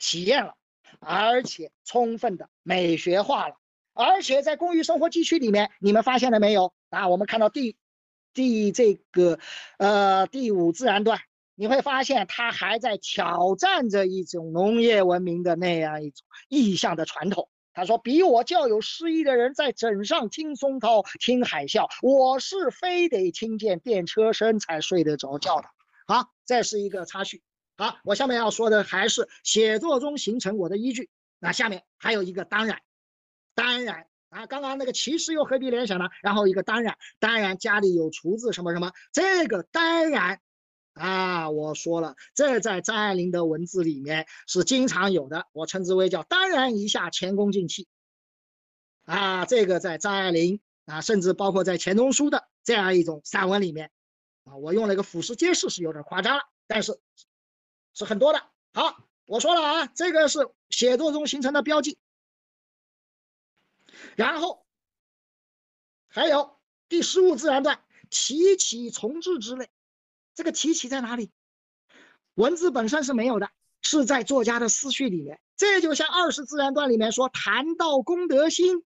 [0.00, 0.56] 体验了，
[0.98, 3.54] 而且充分的美学化了，
[3.92, 7.06] 而且在公寓生活地区里面，你们发现了没有啊？
[7.06, 7.76] 我们看到第
[8.32, 9.38] 第这个
[9.78, 11.20] 呃第五自然段。
[11.54, 17.48] 你会发现，他还在挑战着一种农业文明的那样一种意象的传统。
[17.74, 25.68] 他说：“比我较有诗意的人在枕上听松涛、听海啸，我是非得听见电车声才睡得着觉的。”
[26.06, 27.42] 好，这是一个插叙。
[27.76, 31.10] 好，我下面要说的还是写作中形成我的依据。
[31.40, 32.80] 那下面还有一个当然，
[33.54, 36.08] 当然啊，刚刚那个其实又何必联想呢？
[36.22, 40.40] 然后一个当然，当然家里有厨子什么什么，这个当然。
[40.94, 47.88] 啊，我说了，这在张爱玲的文字里面是经常有的，我称之为叫“当然一下前功尽弃”。
[49.04, 53.90] 啊，这个在张爱玲啊，甚至包括在钱钟书的这样一种散文里面，
[54.44, 56.98] 啊，我用了一个俯拾皆是是有点夸张了，但是
[57.92, 58.40] 是很多的。
[58.72, 61.98] 好，我说了啊，这个是写作中形成的标记。
[64.16, 64.64] 然后
[66.06, 66.56] 还有
[66.88, 69.68] 第十五自然段提起重置之类。
[70.34, 71.30] 这个提起在哪里？
[72.34, 73.48] 文字本身是没有的，
[73.80, 75.40] 是在作家的思绪里面。
[75.56, 78.82] 这就像二十自然段里面说谈到功德心，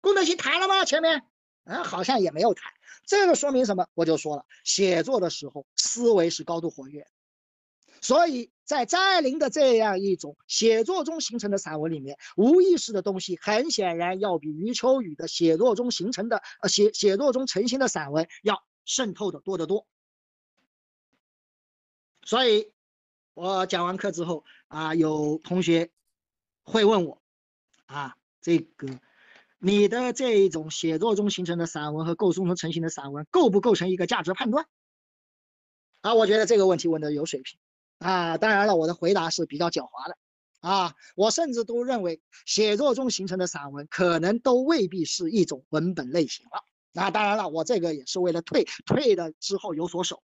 [0.00, 0.84] 功德心谈了吗？
[0.84, 1.24] 前面，
[1.64, 2.72] 嗯，好像也没有谈。
[3.04, 3.86] 这个说明什么？
[3.94, 7.04] 我就说了，写作的时候思维是高度活跃。
[8.00, 19.84] 所以在张爱玲的这样一种写作中形成的散文里面，无意识的东西很显然要比余秋雨的写作中形成的呃写写作中成型的散文要渗透的多得多。
[22.28, 22.70] 所以，
[23.32, 25.90] 我讲完课之后啊，有同学
[26.62, 27.22] 会问我，
[27.86, 29.00] 啊，这个
[29.56, 34.66] 你的这一种写作中形成的散文和构思中成型的散文，构不构成一个价值判断？
[36.02, 37.58] 啊，我觉得这个问题问的有水平，
[37.96, 40.18] 啊，当然了，我的回答是比较狡猾的，
[40.60, 46.62] 啊，我甚至都认为写作中形成的散文可能都未必是一种文本类型了。
[46.92, 50.22] 那当然了，我这个也是为了退退了之后有所守，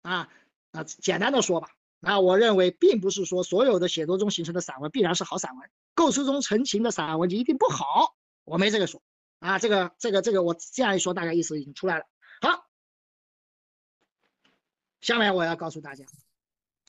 [0.00, 0.30] 啊。
[0.74, 1.68] 啊，简单的说吧，
[2.00, 9.00] 那我认为并不是说所有的写作中形成的散文必然是好散文，构思中成型的散文就一定不好我没这个说
[9.38, 12.06] 啊，这个这个这个我这样一说，大概意思已经出来了。
[12.40, 12.66] 好，
[15.00, 16.04] 下面我要告诉大家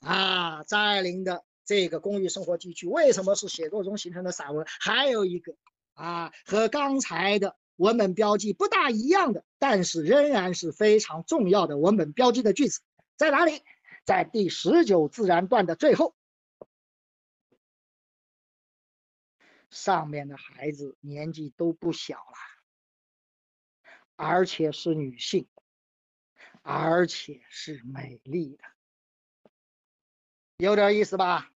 [0.02, 4.66] 啊，张爱玲的这个公寓生活记趣为什么是写作中形成的散文？
[4.80, 5.54] 还有一个
[5.94, 12.82] 啊，和刚才的文本标记不大一样的，但是仍然是非常重要的文本标记的句子
[13.18, 13.62] 在哪里？
[14.06, 16.16] 在第十九自然段的最后。
[19.72, 22.38] 上面的孩子年纪都不小了，
[24.16, 25.50] 而且是女性，
[26.62, 28.64] 而且是美丽的，
[30.58, 31.52] 有点意思吧？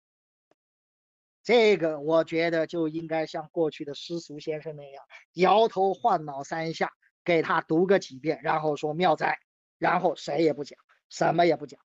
[1.45, 5.05] 这个我觉得就应该像过去的施俗先生那样，
[5.35, 6.93] 摇头晃脑三下，
[7.23, 9.39] 给他读个几遍，然后说妙哉，
[9.79, 10.77] 然后谁也不讲，
[11.09, 11.81] 什么也不讲。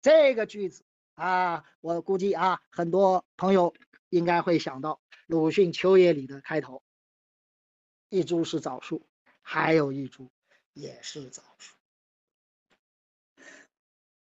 [0.00, 0.84] 这个句子。
[1.14, 3.74] 啊，我估计啊，很多朋友
[4.08, 6.82] 应该会想到鲁迅《秋夜》里的开头，
[8.08, 9.06] 一株是枣树，
[9.42, 10.30] 还有一株
[10.72, 11.76] 也是枣树。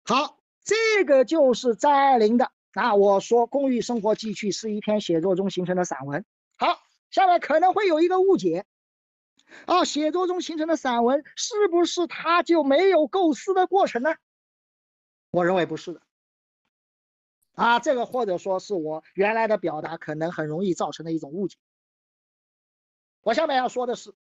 [0.03, 2.95] 好，这个就是张爱玲的啊。
[2.95, 6.25] 我说《公寓生活记趣》是一篇写作中形成的散文。
[6.57, 8.65] 好，下面可能会有一个误解，
[9.67, 14.15] 啊，写作中形成的散文是不是它就没有构思的过程呢？
[15.31, 16.01] 我认为不是的。
[17.53, 21.57] 啊，这个或者说是我原来的表达可能很容易造成的一种误解。
[23.21, 24.13] 我下面要说的是，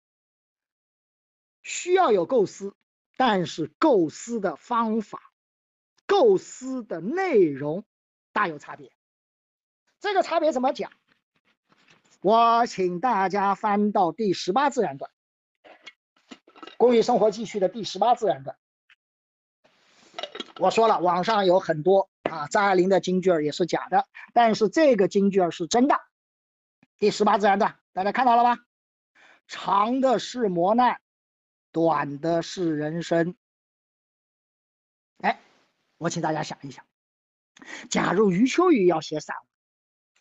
[1.61, 2.75] 需要有构思，
[3.15, 5.31] 但是构思的方法、
[6.05, 7.85] 构思的内容
[8.33, 8.91] 大有差别。
[9.99, 10.91] 这个差别怎么讲？
[12.21, 15.11] 我请大家翻到第十八自然段，
[16.75, 18.57] 《公寓生活记叙》的第十八自然段。
[20.59, 22.09] 我说了，网上有很多。
[22.23, 25.97] 啊，张爱玲的京剧儿也是假的，但是这个京剧儿是真的。
[26.97, 28.57] 第十八自然段，大家看到了吧？
[29.47, 30.99] 长的是磨难，
[31.71, 33.37] 短的是人生。
[35.19, 35.39] 哎，
[35.97, 36.85] 我请大家想一想，
[37.89, 39.45] 假如余秋雨要写散文，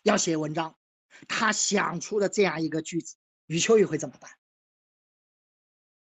[0.05, 0.77] 要写文章，
[1.27, 4.31] 他想出了这样一个句子，余秋雨会怎么办？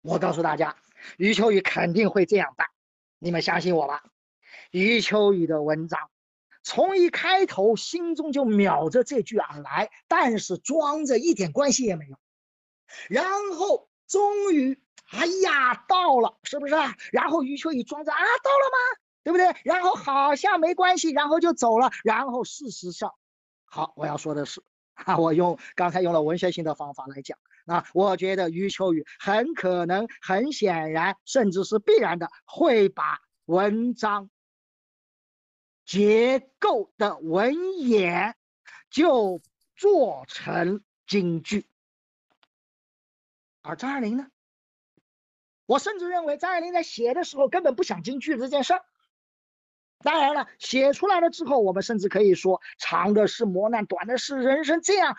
[0.01, 0.75] 我告诉大家，
[1.15, 2.67] 余秋雨肯定会这样办，
[3.17, 4.03] 你们相信我吧。
[4.75, 6.09] 余秋雨的文章，
[6.61, 12.17] 从一开头心中就秒着这句而来，但是装着一点关系也没有。
[13.07, 13.25] 然
[13.57, 14.77] 后终于，
[15.11, 16.75] 哎呀，到了，是不是？
[17.13, 18.99] 然后余秋雨装着啊，到了吗？
[19.23, 19.55] 对不对？
[19.63, 21.89] 然后好像没关系，然后就走了。
[22.03, 23.13] 然后事实上，
[23.63, 24.61] 好，我要说的是，
[24.95, 34.29] 啊，我用刚才用了文学性的方法来讲啊，我觉得余秋雨很可能、很显然，甚至是必然的会把文章。
[35.85, 38.35] 结构的文言
[38.89, 39.41] 就
[39.75, 41.69] 做成京剧，
[43.61, 44.27] 而张爱玲呢？
[45.67, 48.85] 我甚至认为张爱玲在写的时候根本不想京剧这件事儿。
[49.99, 54.81] 当然了，写出来了之后，我们甚至可以说长的是磨难，短的是人生。
[54.81, 55.15] 这样，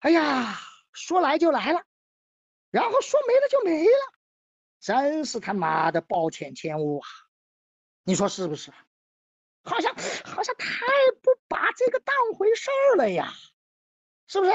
[0.00, 0.56] 哎呀，
[0.92, 1.82] 说来就来了，
[2.70, 4.14] 然后说没了就没了，
[4.78, 7.08] 真是他妈的暴殄天物啊！
[8.04, 8.72] 你说是不是？
[9.64, 10.86] 好像好像太
[11.22, 13.32] 不把这个当回事儿了呀，
[14.26, 14.52] 是不是？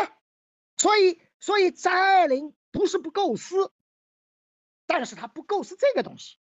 [0.77, 3.73] 所以所以张爱玲不是不构思，
[4.86, 6.38] 但是她不构思这个东西，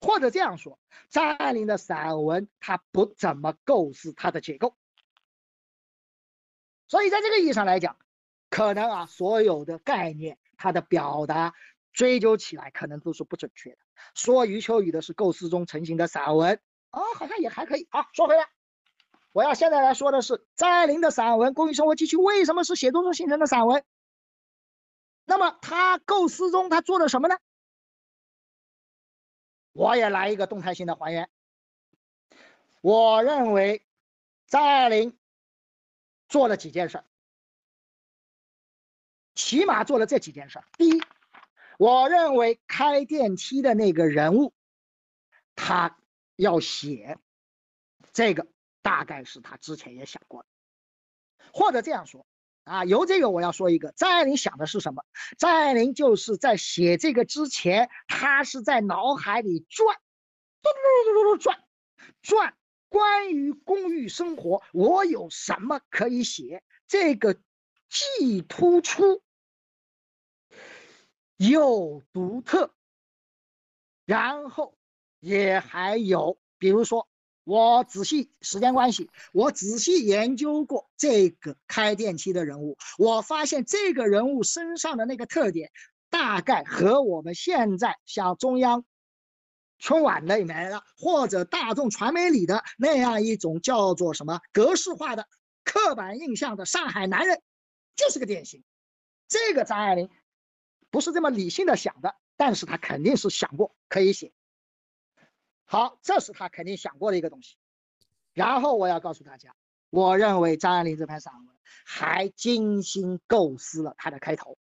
[0.00, 0.78] 或者这样说，
[1.10, 4.76] 张爱玲的散文她不怎么构思它的结构。
[6.86, 7.98] 所以在这个意义上来讲，
[8.48, 11.52] 可能啊所有的概念它的表达
[11.92, 13.78] 追究起来可能都是不准确的。
[14.14, 16.60] 说余秋雨的是构思中成型的散文。
[16.90, 17.86] 哦，好像也还可以。
[17.90, 18.48] 好，说回来，
[19.32, 23.84] 我要现在来说的是张爱玲的散文《公寓生活记趣》为什么是写作中形成的散文？
[25.26, 27.36] 那么他构思中他做了什么呢？
[29.72, 31.28] 我也来一个动态性的还原。
[32.80, 33.84] 我认为
[34.46, 35.18] 张爱玲
[36.28, 37.04] 做了几件事，
[39.34, 40.60] 起码做了这几件事。
[40.78, 41.02] 第一，
[41.78, 44.54] 我认为开电梯的那个人物，
[45.54, 45.98] 他。
[46.38, 47.18] 要写
[48.12, 48.46] 这个，
[48.80, 50.48] 大概是他之前也想过的，
[51.52, 52.24] 或者这样说
[52.62, 55.04] 啊，由这个我要说一个，张爱玲想的是什么？
[55.36, 59.96] 张爱玲就是在写这个之前，她是在脑海里转，
[60.62, 61.64] 嘟嘟嘟嘟嘟转，
[62.22, 62.56] 转
[62.88, 66.62] 关于公寓生活，我有什么可以写？
[66.86, 67.34] 这个
[67.88, 69.24] 既突出
[71.36, 72.72] 又独特，
[74.04, 74.77] 然后。
[75.20, 77.08] 也还有，比如说，
[77.44, 85.70] 我仔细时间关系，我仔细研究过这个开电梯的人物，我发现这个人物身上的那个特点，
[86.10, 88.84] 大概和我们现在像中央
[89.78, 95.26] 春晚里面的或者大众传媒里的那样一种叫做什么格式化的
[95.64, 97.40] 刻板印象的上海男人，
[97.96, 98.62] 就是个典型。
[99.28, 100.08] 这个张爱玲
[100.90, 104.32] 不是这么理性的想的，但是他肯定是想过可以写。
[105.70, 107.58] 好，这是他肯定想过的一个东西。
[108.32, 109.54] 然后我要告诉大家，
[109.90, 114.56] 我认为张爱玲这篇散文还精心构思了它的开头。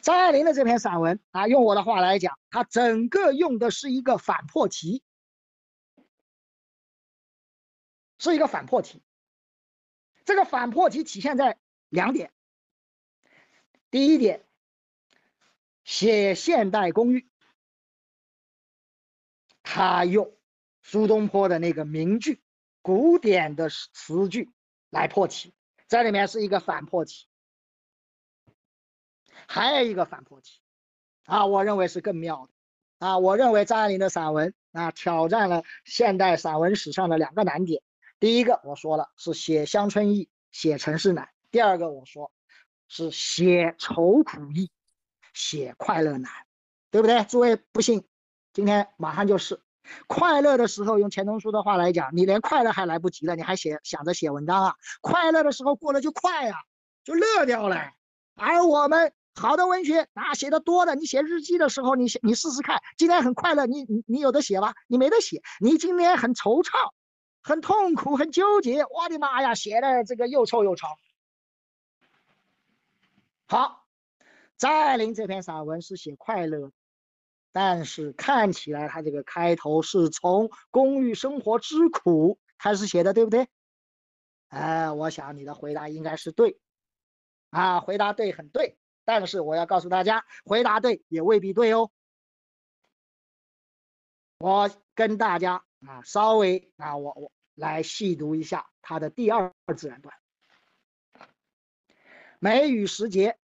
[0.00, 5.02] 张爱玲的这篇散文啊，用我的话来讲，它整个用的是一个反破题，
[8.18, 9.02] 是一个反破题。
[10.24, 11.58] 这个反破题体现在
[11.90, 12.32] 两点，
[13.90, 14.46] 第一点。
[15.84, 17.28] 写现代公寓，
[19.62, 20.36] 他用
[20.82, 22.42] 苏东坡的那个名句、
[22.82, 24.50] 古典的词句
[24.90, 25.54] 来破题，
[25.88, 27.26] 这里面是一个反破题，
[29.46, 30.60] 还有一个反破题，
[31.24, 32.52] 啊，我认为是更妙的，
[33.06, 37.82] 啊，我认为张爱玲的散文啊挑战了现代散文史上的两个难点，
[38.20, 42.32] 第一个我说了是写乡村易，写城市难；第二个我说
[42.88, 44.70] 是写愁苦易。
[45.32, 46.30] 写快乐难，
[46.90, 47.24] 对不对？
[47.24, 48.06] 诸位不信，
[48.52, 49.60] 今天马上就是。
[50.06, 54.76] 快乐的时候，用钱钟书的话来讲，你连快乐还来不及了，你还写想着写文章啊？
[55.00, 56.54] 快乐的时候过了就快呀，
[57.02, 57.92] 就乐掉了。
[58.36, 64.72] 而我们好的文学啊，写的多的，你写日记的时候，你写你试试看，今天很快乐，你你你有的写吧？
[64.86, 65.42] 你没得写。
[65.58, 66.70] 你今天很惆怅、
[67.42, 70.90] 很痛苦、很纠结，我的妈呀，写的这个又臭又长。
[73.48, 73.81] 好。
[74.62, 76.70] 张爱玲这篇散文是写快乐，
[77.50, 83.48] 但是看起来他这个开头是从公寓生活之苦开始写的，对不对？
[84.50, 86.60] 哎，我想你的回答应该是对，
[87.50, 91.90] 啊，回答对很对，但是我要告诉大家，回答对也未必对哦。
[94.38, 100.16] 我跟大家啊，稍微啊，我我来细读一下他的第二自然段，
[102.38, 103.36] 梅雨时节。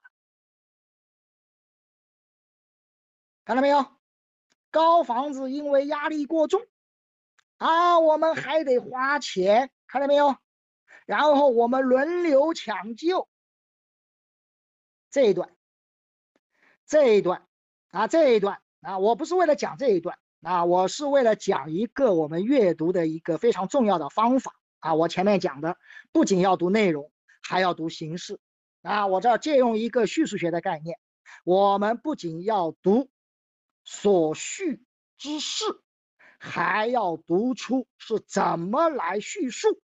[3.48, 3.86] 看到没有？
[4.70, 6.60] 高房子因为压力过重
[7.56, 9.70] 啊，我们还得花钱。
[9.86, 10.36] 看到没有？
[11.06, 13.26] 然后我们轮流抢救。
[15.10, 15.56] 这一段，
[16.84, 17.46] 这一段
[17.90, 24.92] 啊，这一段啊，我不是为了讲这一段啊，我是为了讲一个我们阅读的一个非常重要的方法啊。
[24.92, 25.78] 我前面讲的
[26.12, 27.10] 不仅要读内容，
[27.40, 28.38] 还要读形式
[28.82, 29.06] 啊。
[29.06, 30.98] 我这儿借用一个叙述学的概念，
[31.44, 33.08] 我们不仅要读。
[33.90, 34.84] 所叙
[35.16, 35.64] 之事，
[36.38, 39.80] 还要读出是怎么来叙述。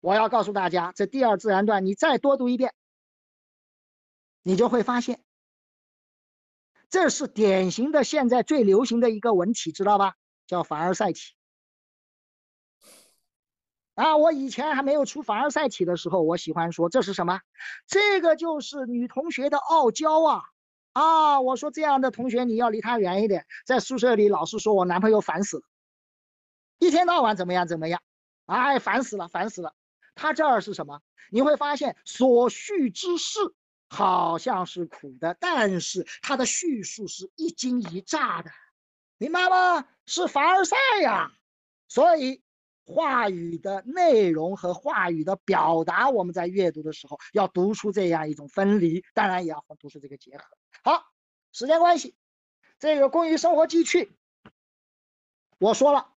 [0.00, 2.72] 我要告诉大家，这第二自然段你再多读一遍，
[4.42, 5.22] 你就会发现，
[6.88, 10.14] 这是典型的现在最流行的一个文体，知道吧？
[10.46, 11.34] 叫凡尔赛体。
[13.96, 17.42] 啊，我以前还没有出凡尔赛体的时候，我喜欢说这是什么？
[17.86, 20.42] 这个就是女同学的傲娇啊。
[20.98, 25.62] 啊，我说这样的同学你要离他远一点，在宿舍里老是说我男朋友烦死了，
[26.80, 28.02] 一天到晚怎么样怎么样，
[28.46, 29.74] 哎，烦死了，烦死了。
[30.16, 31.00] 他这儿是什么？
[31.30, 33.38] 你会发现所叙之事
[33.88, 38.50] 好像是苦的，但是他的叙述是一惊一乍的，
[39.18, 39.86] 明白吗？
[40.04, 41.30] 是凡尔赛呀，
[41.86, 42.42] 所以。
[42.90, 50.44] 话语的内容和话语的表达，我们在阅读的时候要读出这样一种分离，当然也要读出这个结合。
[50.82, 51.06] 好，
[51.52, 52.14] 时间关系，
[52.78, 54.04] 这个《公寓生活记趣》，
[55.58, 56.12] 我说了，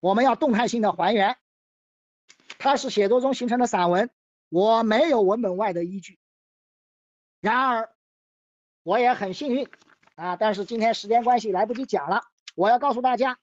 [0.00, 1.36] 我们要动态性的还原，
[2.58, 4.10] 它是写作中形成的散文，
[4.48, 6.18] 我没有文本外的依据。
[7.40, 7.94] 然而，
[8.82, 9.68] 我也很幸运
[10.14, 12.24] 啊，但是今天时间关系来不及讲了，
[12.54, 13.38] 我要告诉大家，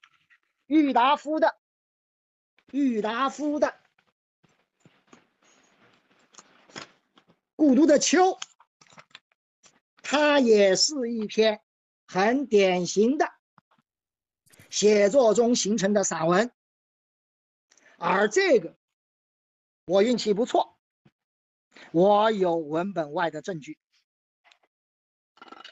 [0.68, 1.58] 郁达夫的。
[2.72, 3.68] 郁达夫的
[7.56, 8.34] 《孤独的秋》，
[10.12, 11.62] 它也是一篇
[12.08, 13.28] 很典型的
[14.72, 16.52] 写作中形成的散文，
[18.00, 18.76] 而这个
[19.86, 20.80] 我运气不错，
[21.92, 23.78] 我有文本外的证据。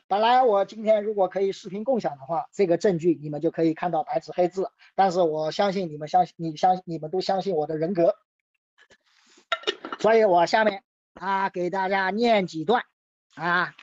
[0.08, 4.70] 本来我今天如果可以视频共享的话，这个证据你们就可以看到白纸黑字。
[4.94, 8.16] 但是我相信你们相信你相你们都相信我的人格，
[9.98, 10.84] 所以我下面
[11.16, 12.84] 啊给大家念几段
[13.34, 13.76] 啊，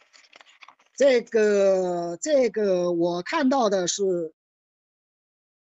[0.97, 4.33] 这个这个我看到的是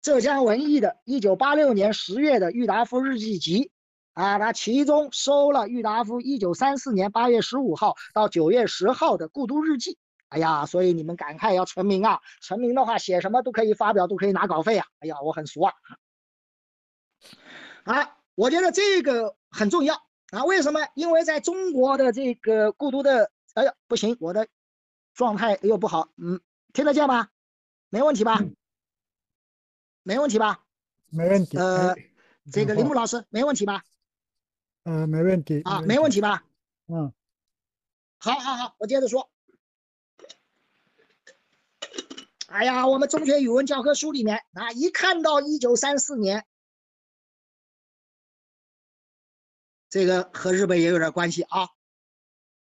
[0.01, 3.71] 浙江文艺的1986年10月的郁达夫日记集
[4.13, 9.99] 啊，他其中收了郁达夫1934年8月15号到9月10号的故都日记。
[10.29, 12.21] 哎呀，所以你们赶快要成名啊！
[12.41, 14.87] 成名的话，写什么都可以发表，都可以拿稿费啊！
[14.99, 15.73] 哎呀，我很熟啊。
[17.85, 19.95] 啊，我觉得这个很重要
[20.33, 20.45] 啊。
[20.45, 20.81] 为什么？
[20.95, 24.49] 因为在中国的这个故都的，哎呀，不行，我的
[25.15, 26.09] 状态又不好。
[26.17, 26.41] 嗯，
[26.73, 27.31] 听得见吗？
[27.89, 28.41] 没问题吧？
[30.03, 30.65] 没问题吧？
[31.09, 31.57] 没问题。
[31.57, 31.95] 呃，
[32.53, 33.85] 这个林木老师，没问题吧？
[34.83, 35.63] 呃，没问题。
[35.63, 36.45] 啊，没问题吧？
[36.89, 37.13] 嗯。
[38.19, 39.31] 好好好，我接着说。
[42.49, 46.47] 哎呀，我们中学语文教科书里面啊，一看到一九三四年，
[49.89, 51.71] 这个和日本也有点关系啊，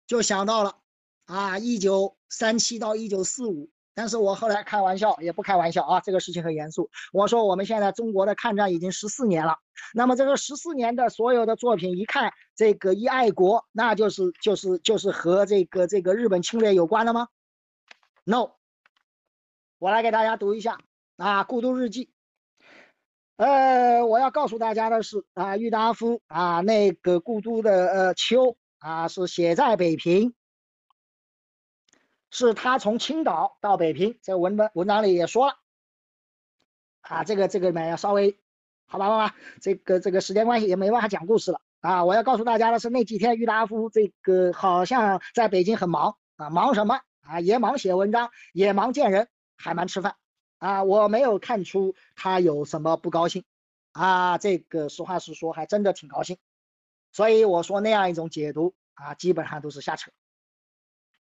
[0.07, 0.82] 就想到了
[1.25, 3.69] 啊，一九三七到一九四五。
[3.95, 6.89] 但是我后来开玩笑，也不开玩笑啊，这个事情很严肃。
[7.11, 9.59] 我说我们现在中国的抗战已经十四年了，
[9.93, 17.27] 那么这个十四年的所有的作品，一看这个一爱国，那就是就是就是和这个这个日本侵略有关的吗
[18.23, 18.53] ？No。
[19.77, 20.79] 我来给大家读一下
[21.17, 22.05] 啊，《故都日记》。
[23.35, 30.33] 呃，我要告诉大家的是啊，郁达夫啊，那个故都的呃秋啊，是写在北平，
[32.33, 34.19] 是他从青岛到北平。
[34.21, 35.59] 在文本文章里也说了
[37.01, 38.37] 啊，这个这个里面要稍微
[38.85, 42.03] 好吧，好吧，这个这个时间关系也没办法讲故事了啊。
[42.03, 47.39] 我要告诉大家的是，那几天郁达夫这个好像在北京很忙啊，忙什么啊？
[47.39, 49.29] 也忙写文章，也忙见人。
[49.55, 50.15] 还忙吃饭
[50.57, 53.45] 啊，我没有看出他有什么不高兴
[53.93, 56.37] 啊，这个实话实说，还真的挺高兴。
[57.13, 60.11] 所以我说那样一种解读啊，基本上都是瞎扯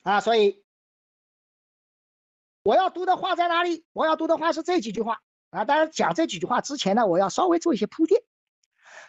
[0.04, 0.20] 啊。
[0.20, 0.64] 所以
[2.68, 3.86] 我要读的话在哪里？
[3.94, 5.22] 我要读的话是这几句话
[5.52, 5.64] 啊。
[5.64, 8.22] 当然讲这几句话之前呢，我要稍微做一些铺垫，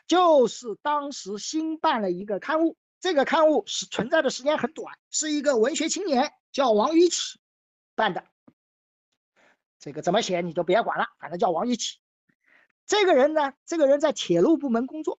[0.07, 7.41] 就是当时新办了一个刊物，这个刊物是存在的时间很短，是一个文学青年叫王于启
[7.97, 8.25] 办的。
[9.81, 11.99] 这个怎么写你就别管了，反正叫王一起。
[12.87, 15.19] 这个人呢，这个人在铁路部门工作。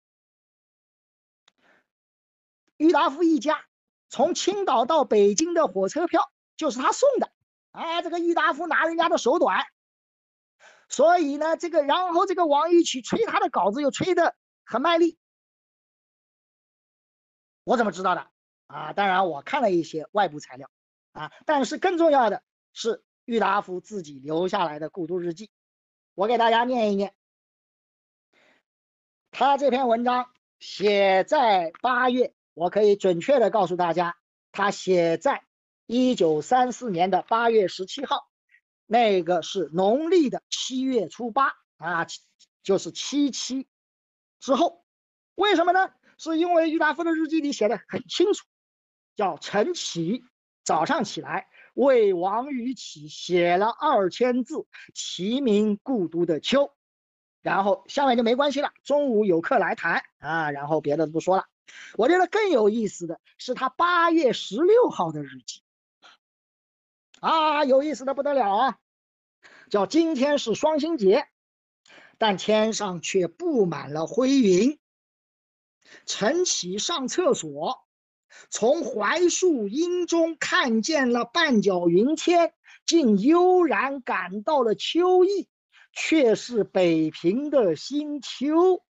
[2.78, 3.66] 郁达夫一家
[4.08, 7.30] 从青岛到北京的火车票就是他送的。
[7.72, 9.64] 哎，这个郁达夫拿人家的手短，
[10.88, 15.18] 所以呢，这个然后这个王一曲吹他的稿子又吹得很卖力。
[17.64, 18.30] 我怎么知道的？
[18.66, 20.70] 啊，当然我看了一些外部材料
[21.12, 22.42] 啊，但是更重要的
[22.72, 23.04] 是。
[23.26, 25.52] 郁达夫自己留下来的故都日记，
[26.14, 27.14] 我给大家念一念。
[29.30, 34.16] 他这篇文章写在八月，我可以准确的告诉大家，
[34.50, 35.44] 他写在
[35.92, 38.28] 一九三四年的八月十七号，
[38.86, 41.48] 那个是农历的七月初八
[41.78, 42.06] 啊，
[42.62, 43.66] 就是七七
[44.38, 44.84] 之后。
[45.34, 45.90] 为什么呢？
[46.16, 48.46] 是因为郁达夫的日记里写的很清楚，
[49.16, 50.22] 叫晨起，
[50.62, 51.48] 早上起来。
[51.74, 56.66] 为王于启写了二千字，题名《故都的秋》，
[57.42, 58.70] 然后下面就没关系了。
[58.84, 61.46] 中午有课来谈啊，然后别的不说了。
[61.96, 65.64] 我觉得更有意思的是他八月十六号的日记，
[67.20, 68.78] 啊，有意思的不得了啊！
[69.70, 71.28] 叫今天是双星节，
[72.18, 74.78] 但天上却布满了灰云。
[76.06, 77.86] 晨起上厕所。
[78.48, 82.54] 从槐树荫中看见了半角云天，
[82.86, 85.48] 竟悠然感到了秋意，
[85.92, 88.84] 却是北平的新秋。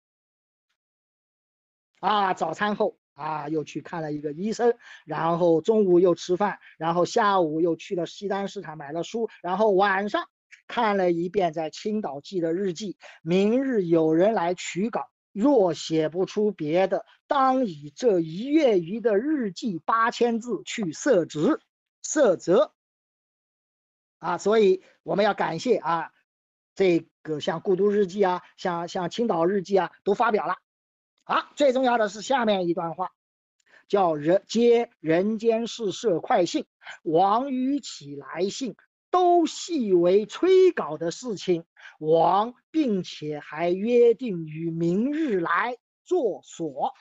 [2.00, 10.28] 啊，早餐后啊，又去看了一个医生，然后中午又吃饭，然后下午又去了西单市场买了书，然后晚上
[10.68, 12.96] 看了一遍在青岛记的日记。
[13.22, 15.10] 明日有人来取稿。
[15.32, 21.60] 若写不出别的，当以这一月余的日记八千字去色值、
[22.02, 22.72] 色泽。
[24.18, 26.10] 啊，所以我们要感谢啊，
[26.74, 30.56] 这个像故都日记啊，像像青岛日记啊，都发表了。
[31.28, 33.12] 啊，最重要的是下面一段话，
[33.86, 36.66] 叫人接人间事社快信，
[37.02, 38.74] 王于起来信。
[39.10, 41.64] 都系为催稿的事情，
[41.98, 46.92] 王并且还约定于明日来作所。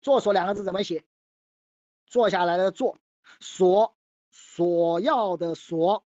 [0.00, 1.04] 作所两个字怎么写？
[2.06, 2.98] 坐下来的坐，
[3.38, 3.94] 所
[4.30, 6.04] 所要的所，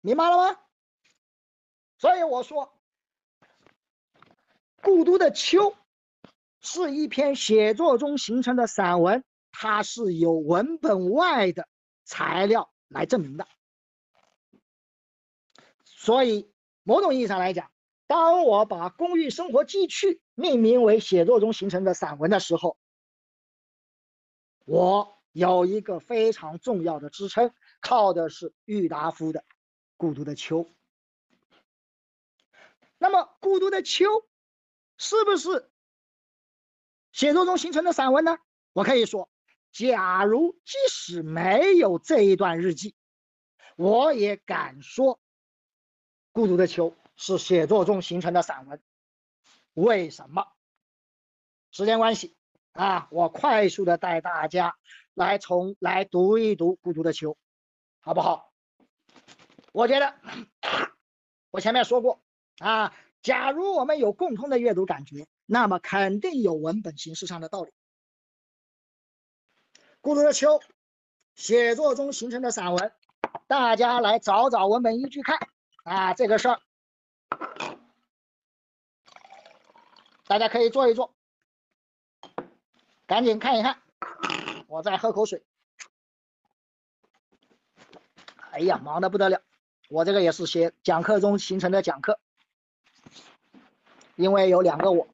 [0.00, 0.58] 明白了吗？
[1.96, 2.77] 所以我说，
[4.88, 5.76] 故都的秋
[6.60, 11.68] 是一篇写作中形成的散文，它是有文本外的。
[12.10, 13.46] 材料来证明的。
[15.84, 16.50] 所以，
[16.82, 17.70] 某种意义上来讲，
[18.06, 22.78] 当我把《公寓生活记趣》命名为写作中形成的散文的时候，
[24.64, 27.52] 我有一个非常重要的支撑，
[27.82, 29.40] 靠的是郁达夫的
[29.98, 30.64] 《孤独的秋》。
[32.96, 34.06] 那么，《孤独的秋》
[34.98, 35.70] 是不是
[37.12, 38.36] 写作中形成的散文呢？
[38.72, 39.30] 我可以说，
[39.72, 42.94] 假如即使没有这一段日记，
[43.76, 45.18] 我也敢说。
[46.30, 48.80] 孤独的秋是写作中形成的散文，
[49.74, 50.46] 为什么？
[51.72, 52.36] 时间关系
[52.72, 54.76] 啊，我快速的带大家
[55.14, 57.36] 来从来读一读孤独的秋，
[58.00, 58.52] 好不好？
[59.72, 60.14] 我觉得
[61.50, 62.22] 我前面说过
[62.58, 62.94] 啊，
[63.28, 67.70] 假如我们有共通的阅读感觉，那么肯定有文本形式上的道理。
[70.00, 70.62] 孤独的秋，
[71.34, 72.90] 写作中形成的散文，
[73.46, 75.38] 大家来找找文本依据看。
[75.84, 76.58] 啊，这个事儿，
[80.26, 81.14] 大家可以做一做，
[83.04, 83.82] 赶紧看一看。
[84.68, 85.44] 我再喝口水。
[88.52, 89.42] 哎呀，忙的不得了。
[89.90, 92.18] 我这个也是写讲课中形成的讲课，
[94.18, 95.06] 因为有两个我，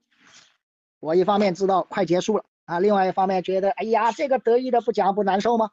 [0.98, 5.70] 我一方面知道快结束了啊，另外一方面觉得，哎呀，这个得意的不讲不难受吗？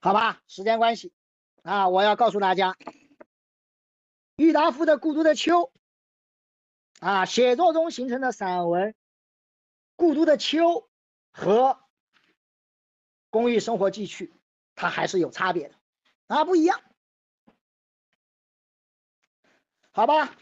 [0.00, 1.14] 好吧，时间关系，
[1.62, 2.76] 啊，我要告诉大家，
[4.36, 5.60] 郁达夫的《孤独的秋》，
[7.00, 8.90] 啊，写作中形成的散文
[9.96, 10.60] 《孤独的秋》
[11.32, 11.70] 和
[13.30, 14.26] 《公寓生活记趣》，
[14.74, 15.74] 它还是有差别的，
[16.26, 16.82] 啊，不一样。
[19.92, 20.34] 好吧，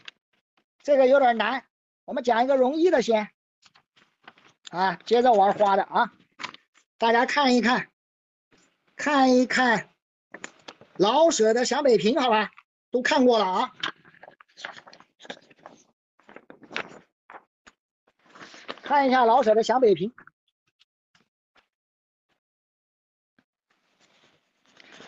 [0.81, 1.65] 这个有点难，
[2.05, 3.29] 我们讲一个容易的先，
[4.71, 6.13] 啊，接着玩花的啊，
[6.97, 7.87] 大家看一看。
[8.95, 9.89] 看一看
[10.95, 12.51] 老舍的《想北平》，好吧，
[12.91, 13.73] 都看过了啊。
[18.83, 20.11] 看一下老舍的《想北平》，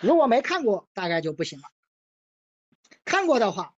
[0.01, 1.69] 如果没看过，大概就不行了。
[3.05, 3.75] 看过的话，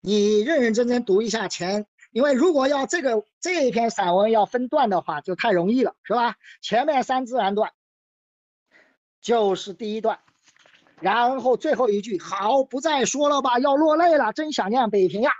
[0.00, 6.36] 你认认真真读一下前，因为如果要这个这一篇散文要分段的话，就太容易了，是吧？
[6.60, 7.72] 前面三自然段。
[9.20, 10.20] 就是第一段，
[11.00, 15.32] 然后最后一句好，不再说了吧，要落泪了，真想念北平呀！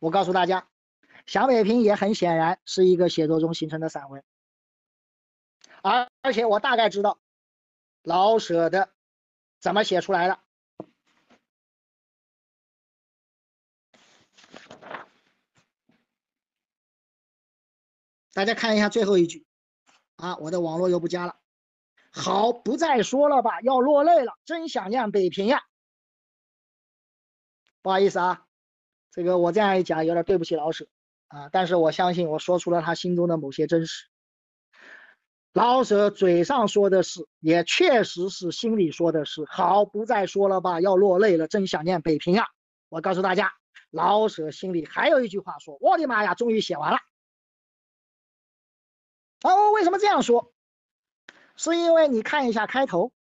[0.00, 0.66] 我告诉大家，
[1.24, 4.24] 想北平也很显然是一个写作中形成的散文，
[5.82, 7.20] 而而且我大概知道
[8.02, 8.90] 老舍的
[9.60, 10.40] 怎么写出来的。
[18.36, 19.46] 大家看一下最后一句。
[20.16, 21.36] 啊，我的网络又不佳了。
[22.10, 25.62] 好，不再说了吧，要落泪了，真想念北平呀。
[27.80, 28.44] 不好意思啊，
[29.10, 30.86] 这个我这样一讲有点对不起老舍
[31.28, 34.04] 啊，但是我相信我说出了他心中的某些真实。
[35.54, 39.46] 老舍嘴上说的是，也确实是心里说的是。
[39.48, 42.44] 好，不再说了吧，要落泪了，真想念北平呀。
[42.90, 43.54] 我告诉大家，
[43.90, 46.98] 老舍心里还有一句话说：我的妈呀，终于写完了。
[49.42, 50.52] 啊，我为什么这样说？
[51.56, 53.12] 是因为你看一下开头，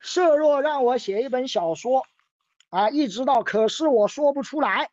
[0.00, 2.06] 设若让我写一本小说，
[2.70, 4.90] 啊，一直到可是我说不出来，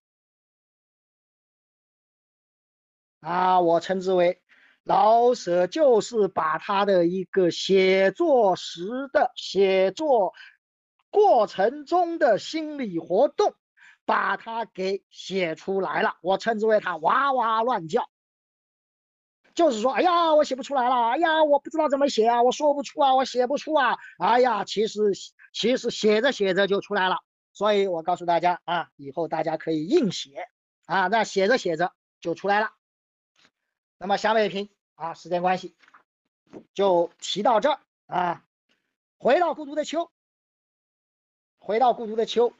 [3.21, 4.41] 啊，我称之为
[4.83, 10.33] 老舍就是把他的一个写作时的写作
[11.09, 13.55] 过程中的心理活动，
[14.03, 18.09] 把它给写出来了，我称之为他哇哇乱叫。
[19.55, 25.13] 就是说，哎呀，我写不出来了，哎呀，我不知道怎么写啊，我说不出啊，我写不出啊，哎呀，其实
[25.53, 27.19] 其实写着写着就出来了，
[27.53, 30.49] 所以我告诉大家啊，以后大家可以硬写
[30.85, 32.71] 啊，那写着写着就出来了。
[33.97, 35.73] 那么想北平啊，时间关系
[36.73, 38.43] 就提到这儿啊，
[39.17, 40.11] 回到孤独的秋，
[41.59, 42.51] 回到孤独的秋，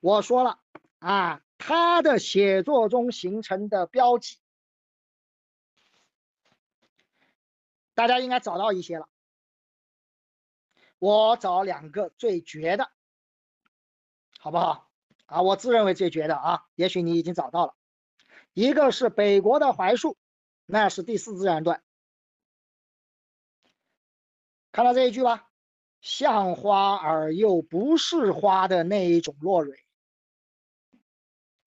[0.00, 0.60] 我说了
[1.00, 4.38] 啊，他的写作中形成的标记。
[7.96, 9.08] 大家应该找到一些了，
[10.98, 12.92] 我找两个最绝的，
[14.38, 14.90] 好不好？
[15.24, 17.74] 啊，我自认为最绝的啊，也许你已经找到了，
[18.52, 20.18] 一个是北国的槐树，
[20.66, 21.82] 那是第四自然段，
[24.72, 25.50] 看到这一句吧，
[26.02, 29.84] 像花而又不是花的那一种落蕊，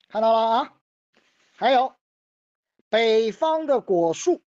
[0.07, 0.79] 看到了啊？
[1.53, 1.95] 还有
[2.87, 4.43] 北方的果树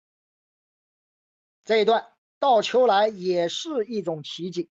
[1.69, 2.07] 这一段
[2.39, 4.67] 到秋来也是一种奇景，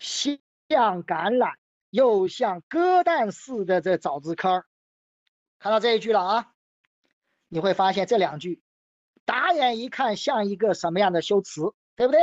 [0.00, 1.54] 像橄榄
[1.88, 4.64] 又像鸽蛋似的这枣子坑
[5.60, 6.52] 看到这一句了啊？
[7.46, 8.60] 你会发现这两句
[9.24, 12.20] 打眼一看像一个什么样的修辞，对不对？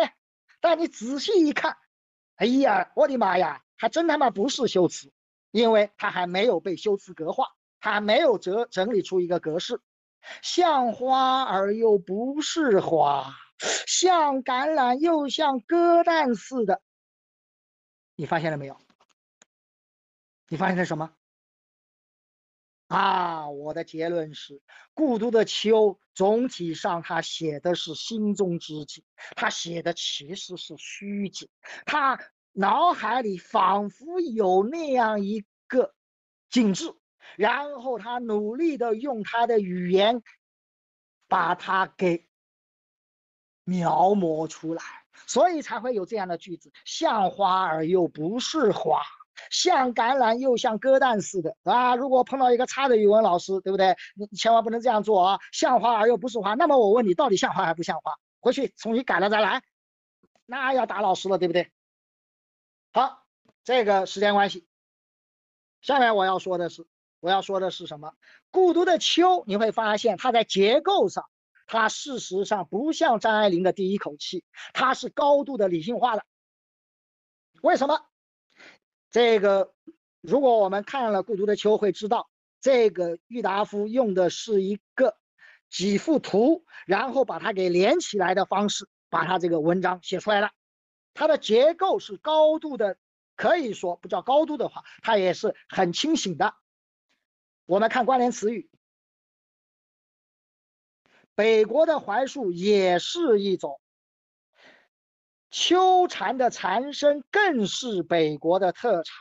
[0.60, 1.78] 但你仔细一看，
[2.36, 5.14] 哎呀，我的妈呀，还真他妈不是修辞。
[5.52, 9.82] 因为它还没有被修辞格化，它还没有整整理出一个格式，
[10.42, 13.34] 像花而又不是花，
[13.88, 16.82] 像橄榄又像鸽蛋似的，
[18.16, 18.78] 你发现了没有？
[20.48, 21.12] 你发现了什么？
[22.88, 24.62] 啊，我的结论是，
[24.94, 29.04] 孤独的秋总体上他写的是心中之景，
[29.36, 31.50] 他写的其实是虚景，
[31.86, 32.20] 他。
[32.52, 35.94] 脑海里仿佛有那样一个
[36.50, 36.92] 景致，
[37.38, 40.22] 然后他努力的用他的语言
[41.28, 42.28] 把它给
[43.64, 44.84] 描摹出来，
[45.28, 49.04] 所以才会有这样的句子：像花儿又不是花，
[49.52, 51.96] 像橄榄又像鸽蛋似的啊！
[51.96, 53.96] 如果碰到一个差的语文老师，对不对？
[54.16, 55.40] 你千万不能这样做啊！
[55.52, 58.16] 像花儿又不是花，那么我问你，到底像花还不像花？
[58.42, 59.62] 回去重新改了再来，
[60.46, 61.72] 那要打老师了，对不对？
[62.92, 63.24] 好，
[63.64, 64.68] 这个时间关系，
[65.82, 66.88] 下面我要说的是，
[67.20, 68.14] 我要说的是什么？
[68.52, 71.26] 孤独的秋，你会发现它在结构上，
[71.68, 74.44] 它事实上不像张爱玲的第一口气，
[74.74, 76.24] 它是高度的理性化的。
[77.62, 78.02] 为什么？
[79.12, 79.74] 这个，
[80.22, 82.30] 如果我们看了《孤独的秋》，会知道，
[82.62, 85.18] 这个郁达夫用的是一个
[85.70, 90.52] 几幅图，然后把它给连起来的方式，把它这个文章写出来了。
[91.14, 92.98] 它的结构是高度的，
[93.36, 96.56] 可以说不叫高度的话，它也是很清醒的。
[97.70, 98.68] 我们看关联词语，
[101.36, 103.80] 北国的槐树也是一种，
[105.52, 109.16] 秋蝉的蝉声更是北国的特产，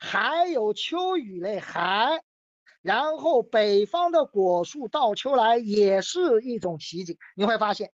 [0.00, 2.22] 还有秋雨类，还
[2.82, 7.16] 然后北方的果树到秋来也是一种奇景。
[7.34, 7.90] 你会发现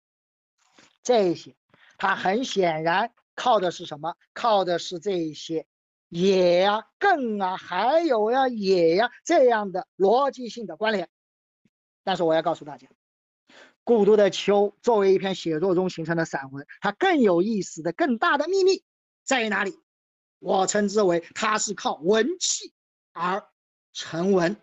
[1.04, 1.54] 这些，
[1.98, 3.14] 它很显然。
[3.36, 4.16] 靠的是什么？
[4.34, 5.68] 靠的是这些
[6.12, 11.10] 也呀、更啊、还有呀、也呀这样的逻辑性的关联。
[12.04, 12.86] 但是我要告诉大家，
[13.86, 18.84] 《孤独的秋》作为一篇写作中形成的散文，它更有意思的、更大的秘密
[19.24, 19.80] 在于哪里？
[20.40, 22.74] 我称之为它是靠文气
[23.14, 23.48] 而
[23.94, 24.58] 成文。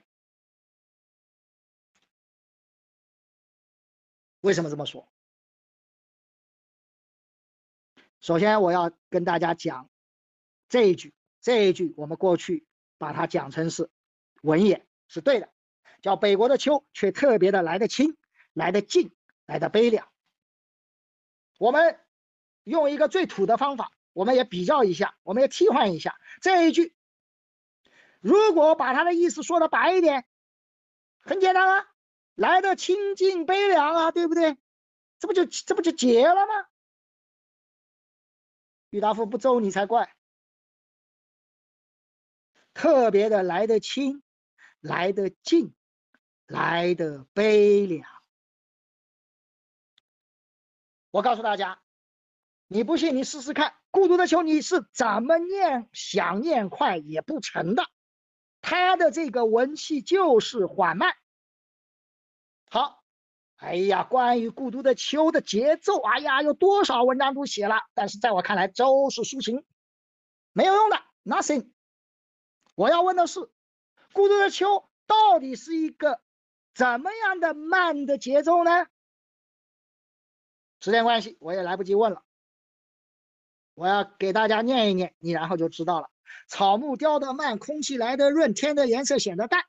[4.40, 5.08] 为什么这么说？
[8.20, 9.88] 首先，我要跟大家讲
[10.68, 11.14] 这一句，
[11.48, 12.66] 这一句我们过去
[12.98, 13.88] 把它讲成是
[14.42, 15.48] 文言是对的，
[16.02, 18.18] 叫北国的秋却特别的来得清，
[18.52, 19.16] 来得静，
[19.46, 20.12] 来得悲凉。
[21.58, 21.98] 我们
[22.64, 26.94] 用一个最土的方法，我们也比较一下，我们也替换一下这一句。
[28.20, 30.26] 如果把它的意思说的白一点，
[31.20, 31.88] 很简单啊，
[32.34, 34.58] 来的清静悲凉啊，对不对？
[35.18, 36.68] 这不就这不就结了吗？
[38.90, 40.14] 郁达夫不揍你才怪，
[42.78, 44.22] 特别的来得清，
[44.78, 45.74] 来得近，
[46.46, 48.08] 来得悲凉。
[51.10, 51.82] 我告诉大家，
[52.68, 57.82] 你不信你试试看，《孤独的秋》你是怎么念，想念快也不成的。
[58.60, 61.16] 他的这个文气就是缓慢。
[62.70, 63.02] 好。
[63.56, 69.64] 哎呀，关于孤独的秋的节奏，哎呀，有多少文章都写了，但是在我看来都是抒情，
[70.52, 71.72] 没有用的，nothing。
[72.78, 73.40] 我要问的是，
[74.12, 76.20] 孤独的秋到底是一个
[76.76, 78.86] 怎么样的慢的节奏呢？
[80.78, 82.22] 时间关系，我也来不及问了。
[83.74, 86.08] 我要给大家念一念，你然后就知道了。
[86.46, 89.64] 草木凋得慢，空气来得润，天的颜色显得淡。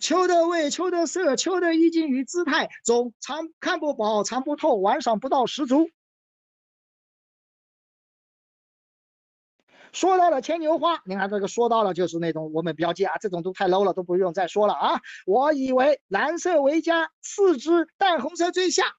[0.00, 5.90] 秋的味，秋的色，秋的意境与姿态，总尝看不饱，尝不透，玩赏不到十足。
[9.96, 15.00] 说到了牵牛花，你看这个说到了就是那种我们标记啊，这种都太 low 了，都不用再说了啊。
[15.24, 18.94] 我以为蓝色为佳，次之淡红色最下。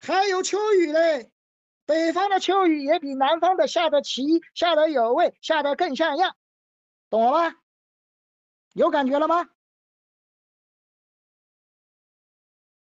[0.00, 1.30] 还有秋雨嘞，
[1.86, 4.24] 北方的秋雨也比南方的下得齐，
[4.54, 6.34] 下得有味，下得更像样，
[7.10, 7.54] 懂了吗？
[8.72, 9.48] 有感觉了吗？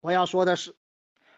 [0.00, 0.74] 我要说的是，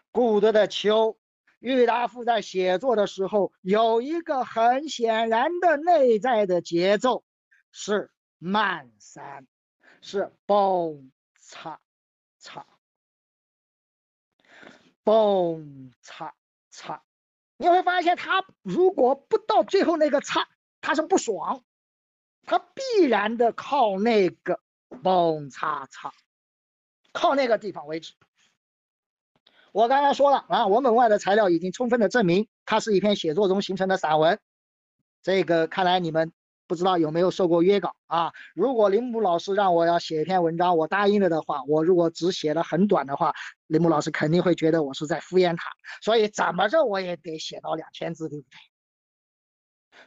[0.09, 1.17] 古德的秋，
[1.61, 7.23] 郁达夫在写作的时候有一个很显然的内在的节奏，
[7.71, 8.09] 是
[8.39, 9.45] 慢三，
[10.01, 11.79] 是蹦擦
[12.39, 12.65] 擦，
[15.03, 16.33] 蹦擦
[16.71, 17.03] 擦。
[17.57, 20.49] 你会发现，他如果不到最后那个擦，
[20.81, 21.63] 他是不爽，
[22.43, 24.59] 他必然的靠那个
[25.03, 26.11] 蹦擦擦，
[27.13, 28.15] 靠那个地方为止。
[29.71, 34.37] 我刚才说了啊，文本外的材料已经充分的证明，它是一篇写作中形成的散文。
[35.23, 36.33] 这个看来你们
[36.67, 38.33] 不知道有没有受过约稿啊？
[38.53, 43.33] 如果林木老师让我要写一篇文章，我答应了的话，我如果只写的很短的话，
[43.67, 45.69] 林木老师肯定会觉得我是在敷衍他。
[46.01, 48.57] 所以怎么着我也得写到两千字，对不对？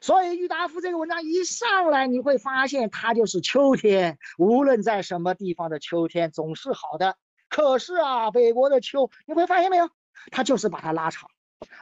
[0.01, 7.17] 所以郁达夫这个文章一上来，你会发现它就是秋天，无论在什么地方的秋天总是好的。
[7.55, 9.89] 可是啊，北国的秋，你会发现没有？
[10.33, 11.31] 他就是把它拉长，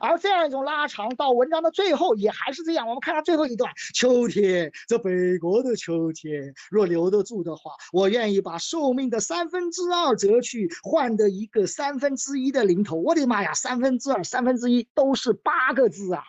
[0.01, 2.87] 而这样一种拉长到文章的最后也还是这样。
[2.87, 12.97] 我们看它最后一段，秋天，这北国的秋天，若留得住的话，我愿意把寿命的三分之二折去，换得一个三分之一的零头。
[12.97, 16.23] 我的妈呀，三分之二、三分之一都是八个字啊，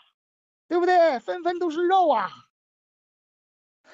[0.70, 1.20] 对不对？
[1.20, 2.30] 分分都是肉啊。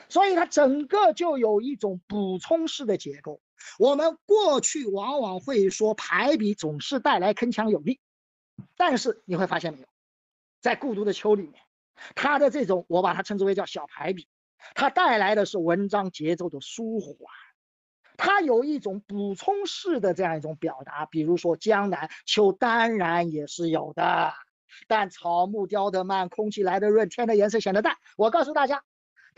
[0.10, 3.42] 所以它整个就有一种补充式的结构。
[3.78, 8.00] 我们过去往往会说排比总是带来铿锵有力，
[8.76, 9.88] 但是你会发现没有，
[10.62, 11.62] 在《孤独的秋》里面，
[12.16, 14.28] 它的这种我把它称之为叫小排比，
[14.76, 17.16] 它带来的是文章节奏的舒缓，
[18.18, 24.34] 它有一种补充式的这样一种表达，比如说江南秋当然也是有的，
[24.88, 27.98] 但草木凋得慢，空气来得润，天的颜色显得淡。
[28.18, 28.84] 我告诉大家。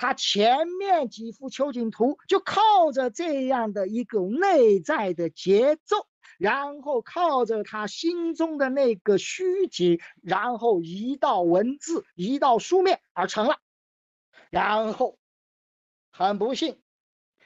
[0.01, 6.07] 他前面几幅秋景图就靠着这样的一个内在的节奏，
[6.39, 13.59] 然后靠着他心中的那个虚景，然后移到文字，移到书面而成了。
[14.49, 15.19] 然后
[16.09, 16.81] 很不幸，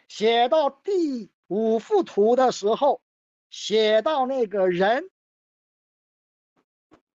[0.08, 3.02] 写到第五幅图的时候，
[3.50, 5.12] 写到那个人，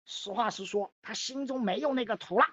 [0.04, 2.46] 实话实说，他心中没有那个图了。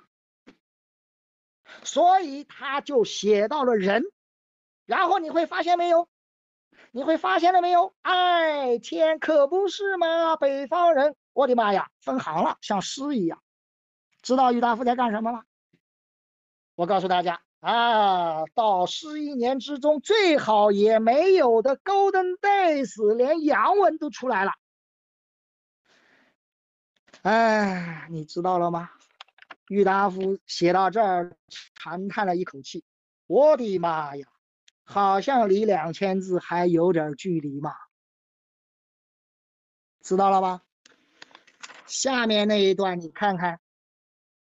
[1.83, 4.03] 所以他就写到了人，
[4.85, 6.09] 然后你会发现没有？
[6.93, 7.95] 你会发现了没有？
[8.03, 13.43] 哎，天可不是嘛，北方人，我的妈呀，分行了，像诗一样。
[14.23, 15.45] 知道郁达夫在干什么吗？
[16.75, 24.53] 我告诉大家啊，到十一年之中最好也没有的 Golden Days，连洋文都出来了。
[27.23, 28.91] 哎，你知道了吗？
[29.69, 31.37] 郁达夫写到这儿，
[31.75, 32.85] 长叹了一口气
[33.27, 34.27] ：“我的妈呀，
[34.85, 37.73] 好像离两千字还有点距离嘛。”
[40.03, 40.63] 知道了吧？
[41.87, 43.59] 下面那一段你看看，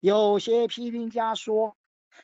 [0.01, 1.75] 有些批评家说，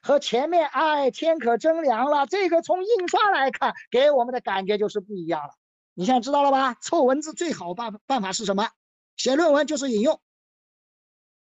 [0.02, 5.54] 和前面“哎，天可真凉了”这个从印刷来看，给我们的感觉就是不一样了。
[5.94, 6.74] 你现在知道了吧？
[6.74, 8.68] 凑文字最好办办法是什么？
[9.16, 10.20] 写论文就是引用，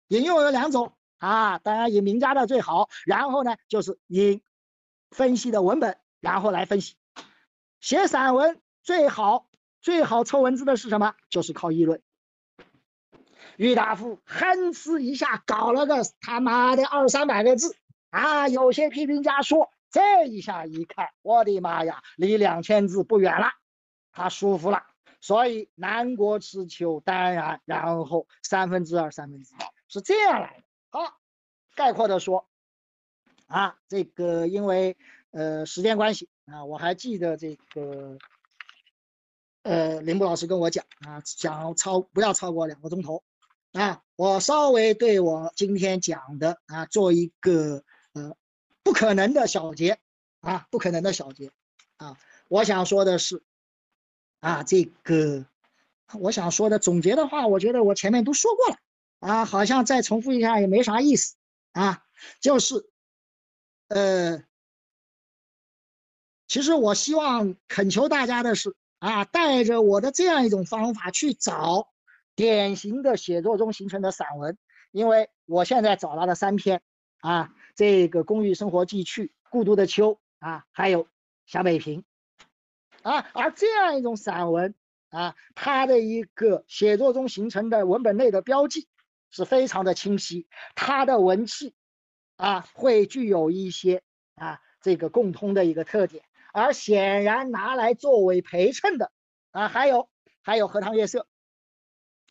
[0.09, 0.95] 引用有两种。
[1.25, 2.89] 啊，当然引名家的最好。
[3.07, 4.43] 然后呢，就是引
[5.11, 6.97] 分析的文本，然后来分析。
[7.81, 9.47] 写散文最好
[9.81, 11.15] 最好凑文字的是什么？
[11.31, 12.03] 就是靠议论。
[13.57, 17.77] 郁达夫哼哧一下搞了个他妈的二三百个字
[18.11, 18.49] 啊！
[18.49, 23.49] 有些批评家说，这一下一看，我的妈呀，离两千字不远了，
[24.13, 24.83] 他舒服了。
[25.21, 30.64] 所以南国之秋，当然，然后三分之二，三分之二是这样来的。
[30.95, 31.19] 好，
[31.75, 32.47] 概括的说，
[33.49, 34.97] 啊，这个因为
[35.33, 38.16] 呃时间关系啊，我还记得这个
[39.65, 43.25] 呃林木老师跟我讲啊，讲超不要超过两个钟头
[43.73, 48.37] 啊，我稍微对我今天讲的啊做一个呃
[48.85, 49.99] 不可能的小结
[50.43, 51.51] 啊，不可能的小结
[51.97, 52.16] 啊，
[52.47, 53.43] 我想说的是
[54.39, 55.45] 啊，这个
[56.21, 58.79] 我想说的总结的话，我觉得我前面都说过了。
[59.25, 61.37] 啊，好像再重复一下也没啥意思
[61.73, 62.05] 啊。
[62.41, 62.91] 就是，
[63.89, 64.45] 呃，
[66.47, 71.89] 其实我希望恳求大家的是啊，带着我的这样一种方法去找
[72.37, 74.59] 典型的写作中形成的散文，
[74.91, 76.83] 因为我现在找到了三篇
[77.21, 80.13] 啊，这个《公寓生活记趣》《孤独的秋》
[80.47, 81.05] 啊，还有
[81.47, 82.05] 《小北平》
[83.11, 84.75] 啊，而这样一种散文
[85.09, 88.87] 啊，它的一个写作中形成的文本内的标记。
[89.35, 90.47] 是非常的清晰，
[90.77, 91.74] 它的文气
[92.36, 94.02] 啊会具有一些
[94.36, 99.11] 啊这个共通的一个特点，而显然拿来作为陪衬的
[99.51, 100.09] 啊还有
[100.40, 101.27] 还有荷塘月色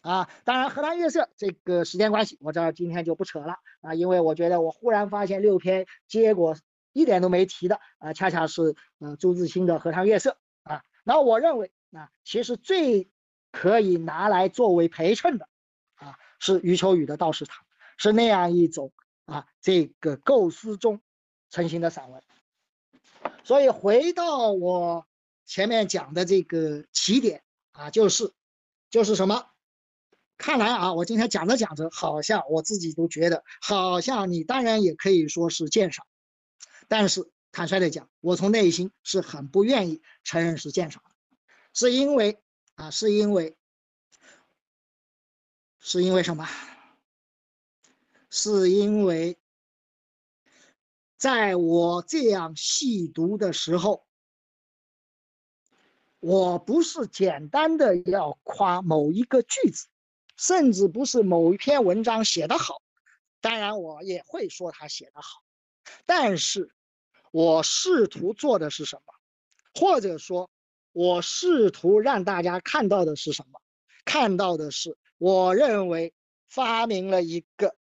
[0.01, 6.55] 啊，当然荷塘月色这个时间关系，我这儿今天就不扯了啊，因为我觉得我忽然发现六篇结果
[6.93, 10.38] 一点都没提的啊，恰恰是呃朱自清的《荷塘月色》
[10.73, 10.84] 啊。
[11.03, 13.09] 那我认为啊，其实最
[13.51, 15.49] 可以拿来作为陪衬的，
[16.44, 17.61] 是余秋雨的《道士塔》，
[17.98, 18.91] 是那样一种
[19.24, 20.99] 啊这个构思中
[21.49, 22.22] 成型的散文。
[23.45, 25.07] 所以回到我
[25.45, 28.34] 前面讲的这个起点啊，就是
[28.90, 29.45] 就是什么？
[30.38, 36.06] 看来啊，我今天讲着讲着，好像我自己都觉得，好像你当然也可以说是鉴赏，
[36.90, 41.02] 但是坦率的讲，我从内心是很不愿意承认是鉴赏，
[41.72, 42.38] 是因为
[42.76, 43.56] 啊，是因为，
[45.85, 46.47] 是因为什么？
[48.30, 49.38] 是因为，
[51.18, 54.07] 在我这样细读的时候，
[56.22, 59.88] 我不是简单的要夸某一个句子。
[60.35, 62.81] 甚至不是某一篇文章写得好，
[63.39, 65.43] 当然我也会说他写得好，
[66.05, 66.73] 但是
[67.31, 69.14] 我试图做的是什么？
[69.76, 70.49] 或者说，
[70.91, 73.61] 我试图让大家看到的是什么？
[74.05, 76.14] 看到的是，我认为
[76.48, 77.76] 发明了一个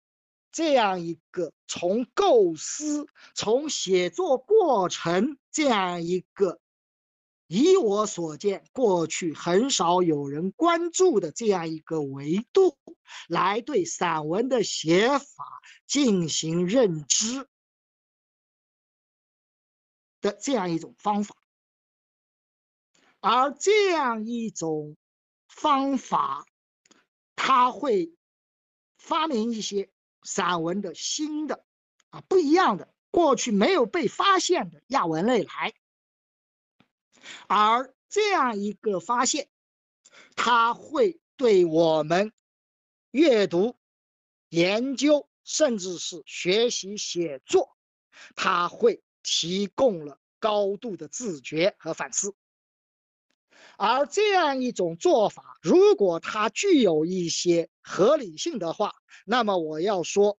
[0.51, 6.59] 这样一个从构思、从写作过程这样一个。
[7.47, 12.77] 以我所见，过去很少有人关注的这样一个维度，
[13.27, 17.45] 来对散文的写法进行认知
[20.21, 21.35] 的这样一种方法，
[23.19, 24.95] 而这样一种
[25.49, 26.45] 方法，
[27.43, 28.13] 他会
[28.99, 29.89] 发明一些
[30.21, 31.65] 散文的新的
[32.11, 35.73] 啊不一样的，过去没有被发现的亚文类来。
[37.47, 39.49] 而这样一个发现，
[40.35, 42.31] 它会对我们
[43.09, 43.75] 阅读、
[44.49, 47.75] 研究，甚至是学习写作，
[48.35, 52.35] 它会提供了高度的自觉和反思。
[53.83, 58.93] 而这样一种做法，如果它具有一些合理性的话，
[59.25, 60.37] 那么我要说，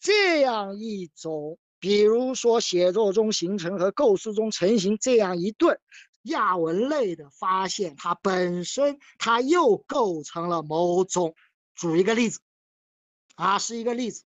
[0.00, 5.78] 这样一种，比如说写作中形成和构思中成型这样一对。
[6.22, 11.34] 亚文类的发现，它本身它又构成了某种，
[11.74, 12.40] 举一个例子，
[13.34, 14.24] 啊，是一个例子，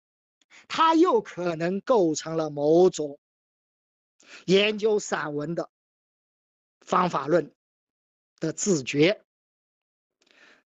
[0.67, 3.21] 它又可能构成了某种
[4.47, 5.71] 研究散文的
[6.81, 7.53] 方法论
[8.41, 9.23] 的自觉。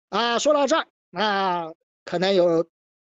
[0.08, 1.72] 啊，说到这儿，那
[2.04, 2.68] 可能有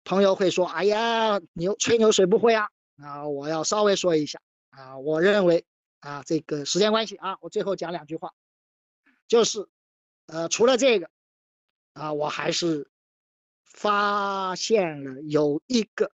[0.03, 2.69] 朋友会说：“哎呀，牛吹牛谁不会啊？”
[3.03, 4.39] 啊，我要稍微说一下
[4.69, 5.65] 啊，我认为。
[6.05, 8.33] 啊，这个时间关系啊，我最后讲两句话，
[9.29, 9.69] 就是，
[10.25, 11.09] 呃，除了这个，
[11.93, 12.89] 啊，我还是
[13.63, 16.11] 发现了有一个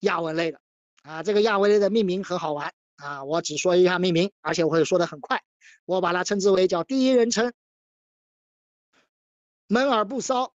[0.00, 0.60] 亚文类的，
[1.04, 5.44] 啊，这个亚文类的命名很好玩啊，我只说一下命名，而且我会说的很快，
[5.84, 7.52] 我把它称之为叫第一人称
[9.70, 10.52] 闷而不骚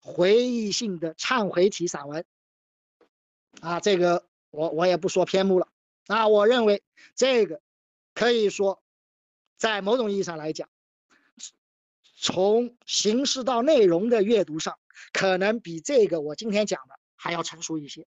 [0.00, 2.24] 回忆性的忏悔体散文，
[3.60, 5.68] 啊，这个我我也不说篇目了，
[6.06, 6.82] 啊，我认为
[7.14, 7.60] 这个。
[8.16, 8.80] 可以说，
[9.56, 10.68] 在某种意义上来讲，
[12.16, 14.78] 从形式到内容的阅读上，
[15.12, 18.06] 可能比这个我今天讲的还要成熟一些。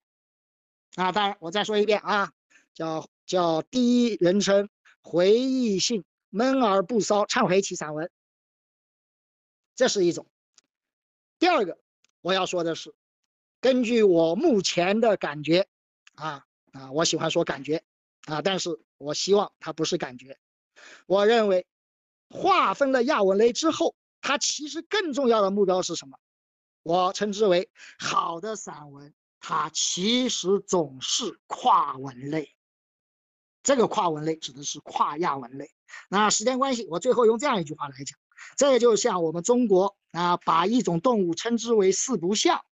[0.95, 2.31] 啊，当然，我再说一遍啊，
[2.73, 4.69] 叫叫第一人称
[5.01, 8.09] 回忆性闷而不骚忏悔体散文，
[9.75, 10.25] 这是一种。
[11.39, 11.77] 第二个
[12.21, 12.93] 我要说的是，
[13.61, 15.67] 根据我目前的感觉，
[16.15, 17.83] 啊啊，我喜欢说感觉。
[18.25, 20.37] 啊，但是我希望它不是感觉。
[21.05, 21.65] 我认为，
[22.29, 26.19] 划分了亚文类之后，它其实更重要的目标是什么？
[26.83, 32.53] 我称之为好的散文，它其实总是跨文类。
[33.63, 35.71] 这个跨文类指的是跨亚文类。
[36.09, 38.19] 那时间关系，我最后用这样一句话来讲：
[38.55, 42.63] 这就像我们中国啊，把一种动物称之为四不像，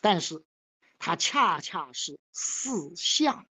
[0.00, 0.44] 但是
[0.98, 3.46] 它恰恰是四像。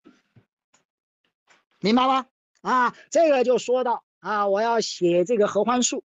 [1.80, 2.26] 明白吗？
[2.60, 6.02] 啊，这个就说到啊，我要写这个合欢树，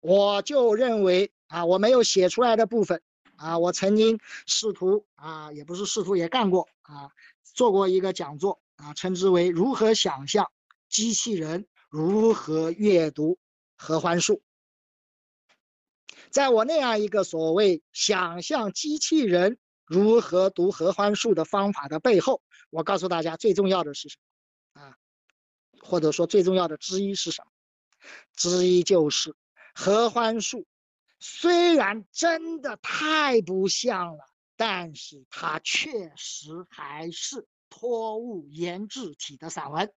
[0.00, 3.02] 我就认为啊，我没有写出来的部分
[3.36, 7.10] 啊，我曾经试图啊，也不是试图也干过啊，
[7.42, 10.50] 做过一个讲座啊，称之为如何想象
[10.88, 13.38] 机器人如何阅读
[13.76, 14.42] 合欢树。
[16.30, 24.18] 在我那样一个所谓想象机器人如何读合欢树的方法的背后，我告诉大家最重要的是什
[24.74, 24.82] 么？
[24.82, 24.96] 啊，
[25.80, 27.50] 或者说最重要的之一是什么？
[28.36, 29.34] 之一就是
[29.74, 30.66] 合欢树，
[31.18, 34.24] 虽然真的太不像了，
[34.56, 39.90] 但是它确实还是托物言志体的散文。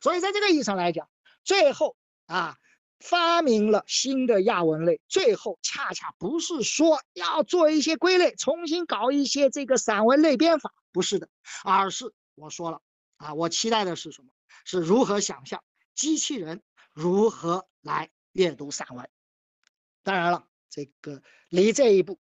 [0.00, 1.08] 所以在这个意义上来讲，
[1.44, 1.96] 最后
[2.26, 2.56] 啊。
[3.00, 11.28] 发明了新的亚文类，最后恰恰不是说要做一些归类，重新搞一些这个散文类编法，不是的，
[11.62, 12.82] 而是我说了
[13.16, 14.30] 啊，我期待的是什么？
[14.64, 15.62] 是如何想象
[15.94, 16.60] 机器人
[16.92, 19.08] 如何来阅读散文？
[20.02, 22.18] 当然了，这个离这一步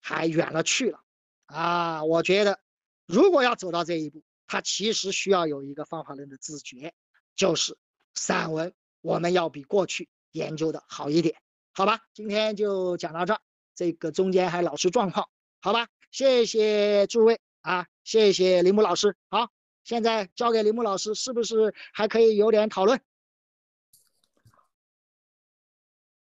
[0.00, 1.02] 还远了去了
[1.46, 2.04] 啊！
[2.04, 2.60] 我觉得，
[3.04, 6.92] 如果要走到这一步，它其实需要有一个方法论的自觉，
[7.36, 7.78] 就是
[8.14, 8.74] 散文。
[9.00, 11.36] 我们要比过去研究的好一点，
[11.72, 12.00] 好吧？
[12.12, 13.40] 今天就讲到这儿，
[13.76, 15.28] 这个中间还老出状况，
[15.60, 15.86] 好吧？
[16.10, 19.14] 谢谢诸位啊，谢谢林木老师。
[19.30, 19.50] 好，
[19.84, 23.00] 现在交给林木老师，是不是还可以有点讨论？